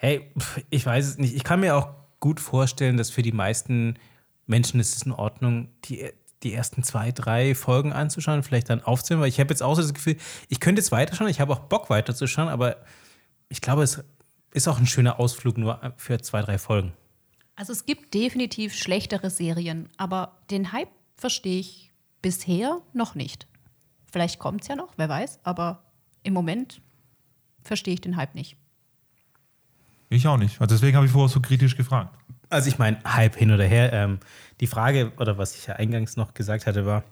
Hey, 0.00 0.32
ich 0.70 0.86
weiß 0.86 1.06
es 1.06 1.18
nicht. 1.18 1.36
Ich 1.36 1.44
kann 1.44 1.60
mir 1.60 1.76
auch 1.76 1.90
gut 2.20 2.40
vorstellen, 2.40 2.96
dass 2.96 3.10
für 3.10 3.20
die 3.20 3.32
meisten 3.32 3.98
Menschen 4.46 4.80
ist 4.80 4.96
es 4.96 5.02
in 5.02 5.12
Ordnung, 5.12 5.68
die, 5.84 6.08
die 6.42 6.54
ersten 6.54 6.82
zwei, 6.82 7.12
drei 7.12 7.54
Folgen 7.54 7.92
anzuschauen, 7.92 8.42
vielleicht 8.42 8.70
dann 8.70 8.82
aufzunehmen, 8.82 9.20
weil 9.20 9.28
ich 9.28 9.38
habe 9.38 9.50
jetzt 9.50 9.62
auch 9.62 9.74
so 9.74 9.82
das 9.82 9.92
Gefühl, 9.92 10.16
ich 10.48 10.58
könnte 10.58 10.80
jetzt 10.80 10.90
weiterschauen, 10.90 11.28
ich 11.28 11.38
habe 11.38 11.52
auch 11.52 11.60
Bock 11.60 11.90
weiterzuschauen, 11.90 12.48
aber 12.48 12.78
ich 13.50 13.60
glaube, 13.60 13.82
es 13.82 14.02
ist 14.54 14.68
auch 14.68 14.78
ein 14.78 14.86
schöner 14.86 15.20
Ausflug 15.20 15.58
nur 15.58 15.92
für 15.98 16.18
zwei, 16.22 16.40
drei 16.40 16.56
Folgen. 16.56 16.94
Also 17.54 17.74
es 17.74 17.84
gibt 17.84 18.14
definitiv 18.14 18.74
schlechtere 18.74 19.28
Serien, 19.28 19.90
aber 19.98 20.38
den 20.50 20.72
Hype 20.72 20.88
verstehe 21.14 21.60
ich 21.60 21.92
bisher 22.22 22.80
noch 22.94 23.14
nicht. 23.14 23.46
Vielleicht 24.10 24.38
kommt 24.38 24.62
es 24.62 24.68
ja 24.68 24.76
noch, 24.76 24.94
wer 24.96 25.10
weiß, 25.10 25.40
aber 25.42 25.84
im 26.22 26.32
Moment 26.32 26.80
verstehe 27.62 27.92
ich 27.92 28.00
den 28.00 28.16
Hype 28.16 28.34
nicht. 28.34 28.56
Ich 30.10 30.26
auch 30.26 30.36
nicht. 30.36 30.60
Also 30.60 30.74
deswegen 30.74 30.96
habe 30.96 31.06
ich 31.06 31.12
vorher 31.12 31.28
so 31.28 31.40
kritisch 31.40 31.76
gefragt. 31.76 32.14
Also 32.50 32.68
ich 32.68 32.78
meine, 32.78 32.98
Hype 33.06 33.36
hin 33.36 33.52
oder 33.52 33.64
her. 33.64 33.92
Ähm, 33.92 34.18
die 34.60 34.66
Frage, 34.66 35.12
oder 35.18 35.38
was 35.38 35.56
ich 35.56 35.66
ja 35.66 35.76
eingangs 35.76 36.16
noch 36.16 36.34
gesagt 36.34 36.66
hatte, 36.66 36.84
war, 36.84 37.04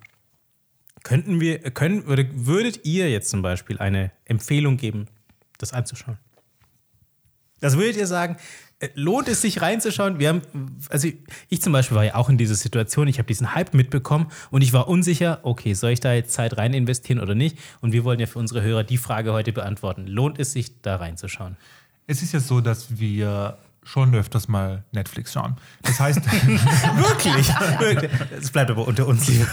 könnten 1.05 1.41
wir, 1.41 1.61
können, 1.61 2.03
oder 2.03 2.25
würdet 2.33 2.85
ihr 2.85 3.09
jetzt 3.09 3.31
zum 3.31 3.41
Beispiel 3.41 3.79
eine 3.79 4.11
Empfehlung 4.25 4.77
geben, 4.77 5.07
das 5.59 5.73
anzuschauen? 5.73 6.19
Das 7.61 7.77
würdet 7.77 7.97
ihr 7.97 8.09
sagen, 8.09 8.37
äh, 8.81 8.89
lohnt 8.95 9.29
es 9.29 9.43
sich 9.43 9.63
reinzuschauen? 9.63 10.19
Wir 10.19 10.31
haben, 10.31 10.43
also 10.91 11.09
ich 11.49 11.63
zum 11.63 11.73
Beispiel 11.73 11.97
war 11.97 12.05
ja 12.05 12.17
auch 12.17 12.29
in 12.29 12.37
dieser 12.37 12.57
Situation, 12.57 13.07
ich 13.07 13.19
habe 13.19 13.29
diesen 13.29 13.55
Hype 13.55 13.75
mitbekommen 13.75 14.27
und 14.51 14.63
ich 14.63 14.73
war 14.73 14.89
unsicher, 14.89 15.39
okay, 15.45 15.75
soll 15.75 15.91
ich 15.91 16.01
da 16.01 16.13
jetzt 16.13 16.33
Zeit 16.33 16.57
rein 16.59 16.75
investieren 16.75 17.21
oder 17.21 17.37
nicht? 17.37 17.59
Und 17.81 17.93
wir 17.93 18.03
wollen 18.03 18.19
ja 18.19 18.27
für 18.27 18.41
unsere 18.41 18.63
Hörer 18.63 18.83
die 18.83 18.99
Frage 18.99 19.33
heute 19.33 19.53
beantworten. 19.53 20.09
Lohnt 20.09 20.41
es 20.41 20.53
sich, 20.53 20.83
da 20.83 20.97
reinzuschauen? 20.97 21.57
Es 22.09 22.23
ist 22.23 22.33
ja 22.33 22.41
so, 22.41 22.61
dass 22.61 22.99
wir 22.99 23.59
schon 23.85 24.15
öfters 24.15 24.49
mal 24.49 24.83
Netflix 24.93 25.33
schauen. 25.33 25.57
Das 25.83 26.01
heißt, 26.01 26.25
Wirklich? 26.47 27.49
Wirklich. 27.79 28.11
Es 28.39 28.51
bleibt 28.51 28.71
aber 28.71 28.87
unter 28.87 29.07
uns, 29.07 29.29
liebe. 29.29 29.47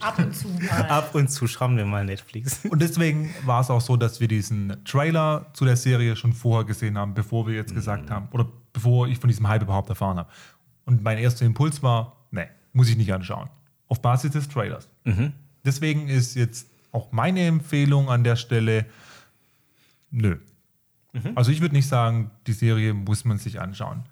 Ab 0.00 0.18
und 0.18 0.34
zu 0.34 0.48
mal. 0.48 0.82
Ab 0.88 1.14
und 1.14 1.30
zu 1.30 1.46
schauen 1.46 1.76
wir 1.76 1.84
mal 1.84 2.04
Netflix. 2.04 2.60
und 2.68 2.80
deswegen 2.82 3.34
war 3.44 3.60
es 3.60 3.70
auch 3.70 3.80
so, 3.80 3.96
dass 3.96 4.20
wir 4.20 4.28
diesen 4.28 4.82
Trailer 4.84 5.46
zu 5.52 5.64
der 5.64 5.76
Serie 5.76 6.16
schon 6.16 6.32
vorher 6.32 6.64
gesehen 6.64 6.98
haben, 6.98 7.14
bevor 7.14 7.46
wir 7.46 7.54
jetzt 7.54 7.74
gesagt 7.74 8.10
haben, 8.10 8.28
oder 8.32 8.46
bevor 8.72 9.06
ich 9.06 9.18
von 9.18 9.28
diesem 9.28 9.46
Hype 9.46 9.62
überhaupt 9.62 9.88
erfahren 9.90 10.18
habe. 10.18 10.30
Und 10.86 11.02
mein 11.02 11.18
erster 11.18 11.44
Impuls 11.46 11.82
war, 11.82 12.16
nee, 12.30 12.48
muss 12.72 12.88
ich 12.88 12.96
nicht 12.96 13.12
anschauen. 13.12 13.48
Auf 13.88 14.00
Basis 14.02 14.32
des 14.32 14.48
Trailers. 14.48 14.88
Deswegen 15.64 16.08
ist 16.08 16.34
jetzt 16.34 16.66
auch 16.92 17.12
meine 17.12 17.46
Empfehlung 17.46 18.08
an 18.10 18.24
der 18.24 18.36
Stelle, 18.36 18.86
nö. 20.10 20.36
Also 21.34 21.50
ich 21.50 21.60
würde 21.60 21.74
nicht 21.74 21.88
sagen, 21.88 22.30
die 22.46 22.52
Serie 22.52 22.92
muss 22.92 23.24
man 23.24 23.38
sich 23.38 23.60
anschauen. 23.60 24.02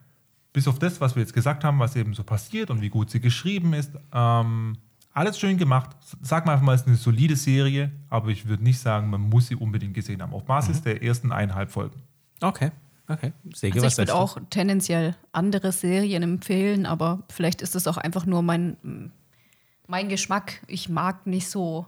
Bis 0.53 0.68
auf 0.68 0.78
das, 0.78 1.00
was 1.00 1.16
wir 1.16 1.22
jetzt 1.22 1.32
gesagt 1.32 1.64
haben, 1.64 1.78
was 1.78 1.96
eben 1.96 2.14
so 2.14 2.22
passiert 2.22 2.70
und 2.70 2.80
wie 2.80 2.90
gut 2.90 3.11
sie 3.11 3.20
geschrieben 3.20 3.72
ist, 3.72 3.92
ähm, 4.12 4.76
alles 5.14 5.38
schön 5.38 5.59
gemacht. 5.59 5.90
Sag 6.20 6.46
mal 6.46 6.53
einfach 6.53 6.64
mal, 6.64 6.74
es 6.74 6.82
ist 6.82 6.86
eine 6.86 6.96
solide 6.96 7.36
Serie, 7.36 7.90
aber 8.09 8.28
ich 8.28 8.46
würde 8.46 8.62
nicht 8.62 8.78
sagen, 8.78 9.11
man 9.11 9.20
muss 9.20 9.48
sie 9.48 9.57
unbedingt 9.57 9.94
gesehen 9.94 10.22
haben. 10.22 10.32
Auf 10.32 10.44
Basis 10.44 10.82
der 10.82 11.03
ersten 11.03 11.32
eineinhalb 11.32 11.70
Folgen. 11.70 12.03
Okay, 12.40 12.70
okay. 13.09 13.32
Säge, 13.55 13.74
Also 13.74 13.86
was 13.86 13.92
ich 13.94 13.98
würde 13.98 14.14
auch 14.14 14.38
tendenziell 14.50 15.16
andere 15.32 15.72
Serien 15.72 16.22
empfehlen, 16.22 16.86
aber 16.86 17.22
vielleicht 17.30 17.62
ist 17.62 17.74
es 17.74 17.86
auch 17.86 17.96
einfach 17.96 18.26
nur 18.26 18.42
mein, 18.42 19.12
mein 19.86 20.09
Geschmack. 20.09 20.62
Ich 20.66 20.88
mag 20.88 21.26
nicht 21.26 21.48
so 21.48 21.86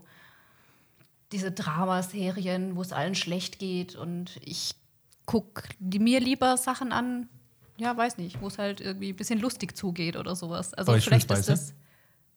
diese 1.31 1.51
Dramaserien, 1.51 2.75
wo 2.75 2.81
es 2.81 2.93
allen 2.93 3.15
schlecht 3.15 3.59
geht 3.59 3.95
und 3.95 4.39
ich 4.43 4.75
gucke 5.25 5.63
mir 5.79 6.19
lieber 6.19 6.57
Sachen 6.57 6.91
an, 6.91 7.27
ja, 7.77 7.95
weiß 7.95 8.17
nicht, 8.17 8.41
wo 8.41 8.47
es 8.47 8.57
halt 8.57 8.79
irgendwie 8.81 9.09
ein 9.09 9.15
bisschen 9.15 9.39
lustig 9.39 9.75
zugeht 9.75 10.15
oder 10.15 10.35
sowas. 10.35 10.73
Also 10.73 10.93
vielleicht 10.93 11.29
ist 11.31 11.49
das 11.49 11.73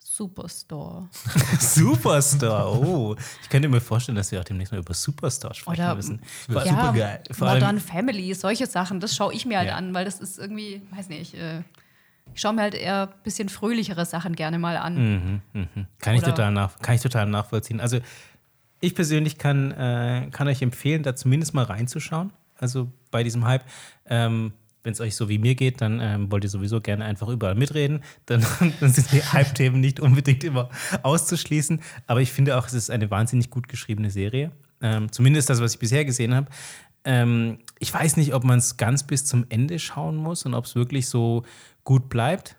Superstore. 0.00 1.08
Superstar. 1.60 2.72
Oh, 2.72 3.14
ich 3.42 3.48
könnte 3.48 3.68
mir 3.68 3.80
vorstellen, 3.80 4.16
dass 4.16 4.32
wir 4.32 4.40
auch 4.40 4.44
demnächst 4.44 4.72
mal 4.72 4.78
über 4.78 4.94
Superstar 4.94 5.54
sprechen 5.54 5.80
Oder- 5.80 5.94
müssen. 5.94 6.22
wird 6.46 6.66
Ja, 6.66 6.72
supergeil. 6.72 7.22
Vor 7.30 7.48
allem, 7.48 7.60
Modern 7.60 7.80
Family, 7.80 8.34
solche 8.34 8.66
Sachen, 8.66 9.00
das 9.00 9.14
schaue 9.14 9.32
ich 9.34 9.44
mir 9.46 9.58
halt 9.58 9.68
Ja. 9.68 9.76
an, 9.76 9.94
weil 9.94 10.04
das 10.04 10.20
ist 10.20 10.38
irgendwie, 10.38 10.82
weiß 10.92 11.08
nicht, 11.08 11.34
äh, 11.34 11.62
ich 12.34 12.40
schaue 12.40 12.52
mir 12.54 12.62
halt 12.62 12.74
eher 12.74 13.08
ein 13.08 13.22
bisschen 13.22 13.48
fröhlichere 13.48 14.04
Sachen 14.06 14.34
gerne 14.36 14.58
mal 14.58 14.76
an. 14.76 15.42
kann, 16.00 16.14
ich 16.14 16.22
total 16.22 16.52
nach, 16.52 16.78
kann 16.80 16.94
ich 16.94 17.00
total 17.02 17.26
nachvollziehen. 17.26 17.80
Also, 17.80 17.98
ich 18.80 18.94
persönlich 18.94 19.38
kann, 19.38 19.72
äh, 19.72 20.28
kann 20.30 20.46
euch 20.46 20.62
empfehlen, 20.62 21.02
da 21.02 21.16
zumindest 21.16 21.54
mal 21.54 21.64
reinzuschauen. 21.64 22.32
Also 22.58 22.90
bei 23.10 23.22
diesem 23.22 23.44
Hype. 23.44 23.64
Ähm, 24.06 24.52
wenn 24.84 24.92
es 24.92 25.00
euch 25.00 25.16
so 25.16 25.28
wie 25.28 25.38
mir 25.38 25.54
geht, 25.54 25.80
dann 25.80 26.00
ähm, 26.00 26.30
wollt 26.30 26.44
ihr 26.44 26.50
sowieso 26.50 26.80
gerne 26.80 27.04
einfach 27.04 27.28
überall 27.28 27.54
mitreden. 27.54 28.02
Dann, 28.26 28.44
dann 28.80 28.92
sind 28.92 29.12
die 29.12 29.22
Hype-Themen 29.22 29.80
nicht 29.80 30.00
unbedingt 30.00 30.44
immer 30.44 30.70
auszuschließen. 31.02 31.80
Aber 32.06 32.20
ich 32.20 32.32
finde 32.32 32.56
auch, 32.56 32.66
es 32.66 32.74
ist 32.74 32.90
eine 32.90 33.10
wahnsinnig 33.10 33.50
gut 33.50 33.68
geschriebene 33.68 34.10
Serie. 34.10 34.52
Ähm, 34.80 35.10
zumindest 35.10 35.50
das, 35.50 35.60
was 35.60 35.74
ich 35.74 35.78
bisher 35.78 36.04
gesehen 36.04 36.34
habe. 36.34 36.46
Ähm, 37.04 37.58
ich 37.78 37.92
weiß 37.92 38.16
nicht, 38.16 38.34
ob 38.34 38.44
man 38.44 38.58
es 38.58 38.76
ganz 38.76 39.02
bis 39.02 39.24
zum 39.24 39.46
Ende 39.48 39.78
schauen 39.78 40.16
muss 40.16 40.46
und 40.46 40.54
ob 40.54 40.64
es 40.66 40.74
wirklich 40.74 41.08
so 41.08 41.44
gut 41.84 42.08
bleibt. 42.08 42.56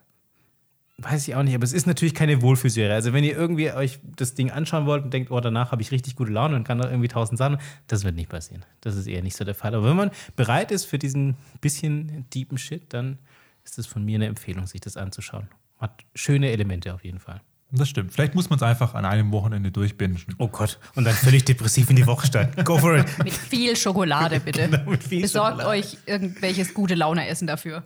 Weiß 1.02 1.28
ich 1.28 1.36
auch 1.36 1.43
nicht, 1.43 1.56
aber 1.56 1.64
es 1.64 1.72
ist 1.72 1.88
natürlich 1.88 2.14
keine 2.14 2.41
Wohlfühlserie. 2.41 2.93
Also, 2.93 3.14
wenn 3.14 3.24
ihr 3.24 3.36
irgendwie 3.36 3.72
euch 3.72 4.00
das 4.18 4.34
Ding 4.34 4.52
anschauen 4.52 4.86
wollt 4.86 5.04
und 5.06 5.14
denkt, 5.14 5.32
oh, 5.32 5.39
danach 5.39 5.72
habe 5.72 5.82
ich 5.82 5.91
richtig 5.91 6.16
gute 6.16 6.32
Laune 6.32 6.56
und 6.56 6.66
kann 6.66 6.78
da 6.78 6.89
irgendwie 6.89 7.08
tausend 7.08 7.38
Sachen, 7.38 7.58
das 7.88 8.04
wird 8.04 8.16
nicht 8.16 8.30
passieren. 8.30 8.66
Das 8.82 8.95
ist 8.95 9.08
eher 9.08 9.24
nicht 9.24 9.38
so 9.38 9.45
der 9.45 9.56
Fall. 9.56 9.74
Aber 9.76 9.88
wenn 9.88 9.95
man 9.95 10.12
bereit 10.36 10.72
ist 10.72 10.86
für 10.86 11.00
diesen 11.00 11.38
bisschen 11.62 12.26
deepen 12.34 12.58
Shit, 12.58 12.93
dann 12.93 13.18
ist 13.64 13.78
das 13.78 13.86
von 13.86 14.04
mir 14.04 14.16
eine 14.16 14.26
Empfehlung, 14.26 14.68
sich 14.68 14.82
das 14.82 14.97
anzuschauen. 14.97 15.47
Hat 15.78 16.04
schöne 16.16 16.52
Elemente 16.52 16.93
auf 16.93 17.04
jeden 17.04 17.20
Fall. 17.20 17.41
Das 17.72 17.88
stimmt. 17.88 18.12
Vielleicht 18.12 18.34
muss 18.34 18.50
man 18.50 18.58
es 18.58 18.64
einfach 18.64 18.95
an 18.95 19.06
einem 19.06 19.32
Wochenende 19.32 19.72
durchbinden. 19.72 20.36
Oh 20.39 20.47
Gott. 20.47 20.80
Und 20.95 21.06
dann 21.06 21.14
völlig 21.14 21.45
depressiv 21.45 21.89
in 21.91 21.95
die 21.95 22.08
Woche 22.08 22.26
starten. 22.26 22.64
Go 22.64 22.80
for 22.80 22.97
it. 22.97 23.06
Mit 23.24 23.32
viel 23.32 23.76
Schokolade, 23.76 24.39
bitte. 24.39 24.68
Genau, 24.70 24.89
mit 24.89 25.04
viel 25.04 25.22
Besorgt 25.22 25.62
Schokolade. 25.62 25.70
euch 25.70 25.97
irgendwelches 26.08 26.74
gute 26.74 26.95
Laune-Essen 26.95 27.45
dafür. 27.45 27.84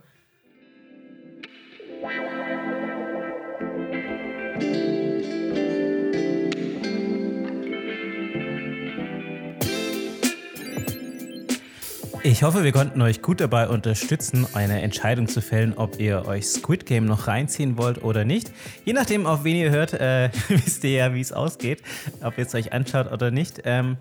Ich 12.26 12.42
hoffe, 12.42 12.64
wir 12.64 12.72
konnten 12.72 13.02
euch 13.02 13.20
gut 13.20 13.42
dabei 13.42 13.68
unterstützen, 13.68 14.46
eine 14.54 14.80
Entscheidung 14.80 15.28
zu 15.28 15.42
fällen, 15.42 15.74
ob 15.76 16.00
ihr 16.00 16.24
euch 16.26 16.46
Squid 16.46 16.86
Game 16.86 17.04
noch 17.04 17.26
reinziehen 17.26 17.76
wollt 17.76 18.02
oder 18.02 18.24
nicht. 18.24 18.50
Je 18.86 18.94
nachdem, 18.94 19.26
auf 19.26 19.44
wen 19.44 19.56
ihr 19.56 19.70
hört, 19.70 19.92
äh, 19.92 20.30
wisst 20.48 20.82
ihr 20.84 20.92
ja, 20.92 21.12
wie 21.12 21.20
es 21.20 21.34
ausgeht, 21.34 21.82
ob 22.22 22.38
ihr 22.38 22.46
es 22.46 22.54
euch 22.54 22.72
anschaut 22.72 23.12
oder 23.12 23.30
nicht. 23.30 23.60
Ähm, 23.66 23.98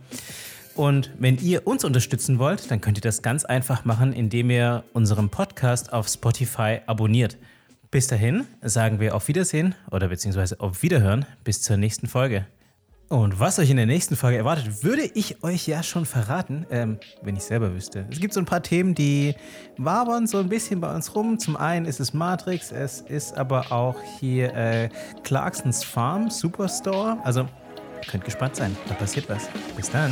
und 0.74 1.12
wenn 1.20 1.38
ihr 1.40 1.68
uns 1.68 1.84
unterstützen 1.84 2.40
wollt, 2.40 2.72
dann 2.72 2.80
könnt 2.80 2.98
ihr 2.98 3.02
das 3.02 3.24
ganz 3.24 3.44
einfach 3.44 3.84
machen, 3.84 4.14
indem 4.14 4.52
ihr 4.52 4.86
unseren 4.94 5.28
Podcast 5.28 5.92
auf 5.92 6.08
Spotify 6.08 6.80
abonniert. 6.86 7.38
Bis 7.92 8.08
dahin 8.08 8.46
sagen 8.62 9.02
wir 9.02 9.16
auf 9.16 9.28
Wiedersehen 9.28 9.76
oder 9.92 10.08
beziehungsweise 10.08 10.62
auf 10.62 10.82
Wiederhören 10.82 11.26
bis 11.44 11.62
zur 11.62 11.76
nächsten 11.76 12.08
Folge. 12.08 12.46
Und 13.10 13.40
was 13.40 13.60
euch 13.60 13.70
in 13.70 13.78
der 13.78 13.86
nächsten 13.86 14.16
Folge 14.16 14.38
erwartet, 14.38 14.84
würde 14.84 15.04
ich 15.14 15.44
euch 15.44 15.68
ja 15.68 15.84
schon 15.84 16.06
verraten, 16.06 16.66
ähm, 16.72 16.98
wenn 17.22 17.36
ich 17.36 17.44
selber 17.44 17.74
wüsste. 17.74 18.08
Es 18.10 18.20
gibt 18.20 18.34
so 18.34 18.40
ein 18.40 18.46
paar 18.46 18.64
Themen, 18.64 18.96
die 18.96 19.36
wabern 19.78 20.26
so 20.26 20.40
ein 20.40 20.50
bisschen 20.50 20.82
bei 20.82 20.94
uns 20.94 21.14
rum. 21.14 21.38
Zum 21.38 21.56
einen 21.56 21.86
ist 21.86 22.00
es 22.00 22.14
Matrix, 22.14 22.72
es 22.72 23.02
ist 23.02 23.38
aber 23.38 23.72
auch 23.72 23.98
hier 24.20 24.56
äh, 24.56 24.90
Clarksons 25.24 25.84
Farm 25.84 26.30
Superstore. 26.32 27.18
Also 27.24 27.46
könnt 28.10 28.26
gespannt 28.26 28.56
sein, 28.56 28.76
da 28.88 28.96
passiert 28.96 29.30
was. 29.30 29.48
Bis 29.76 29.90
dann. 29.92 30.12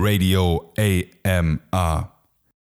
Radio 0.00 0.72
AMR. 0.78 2.19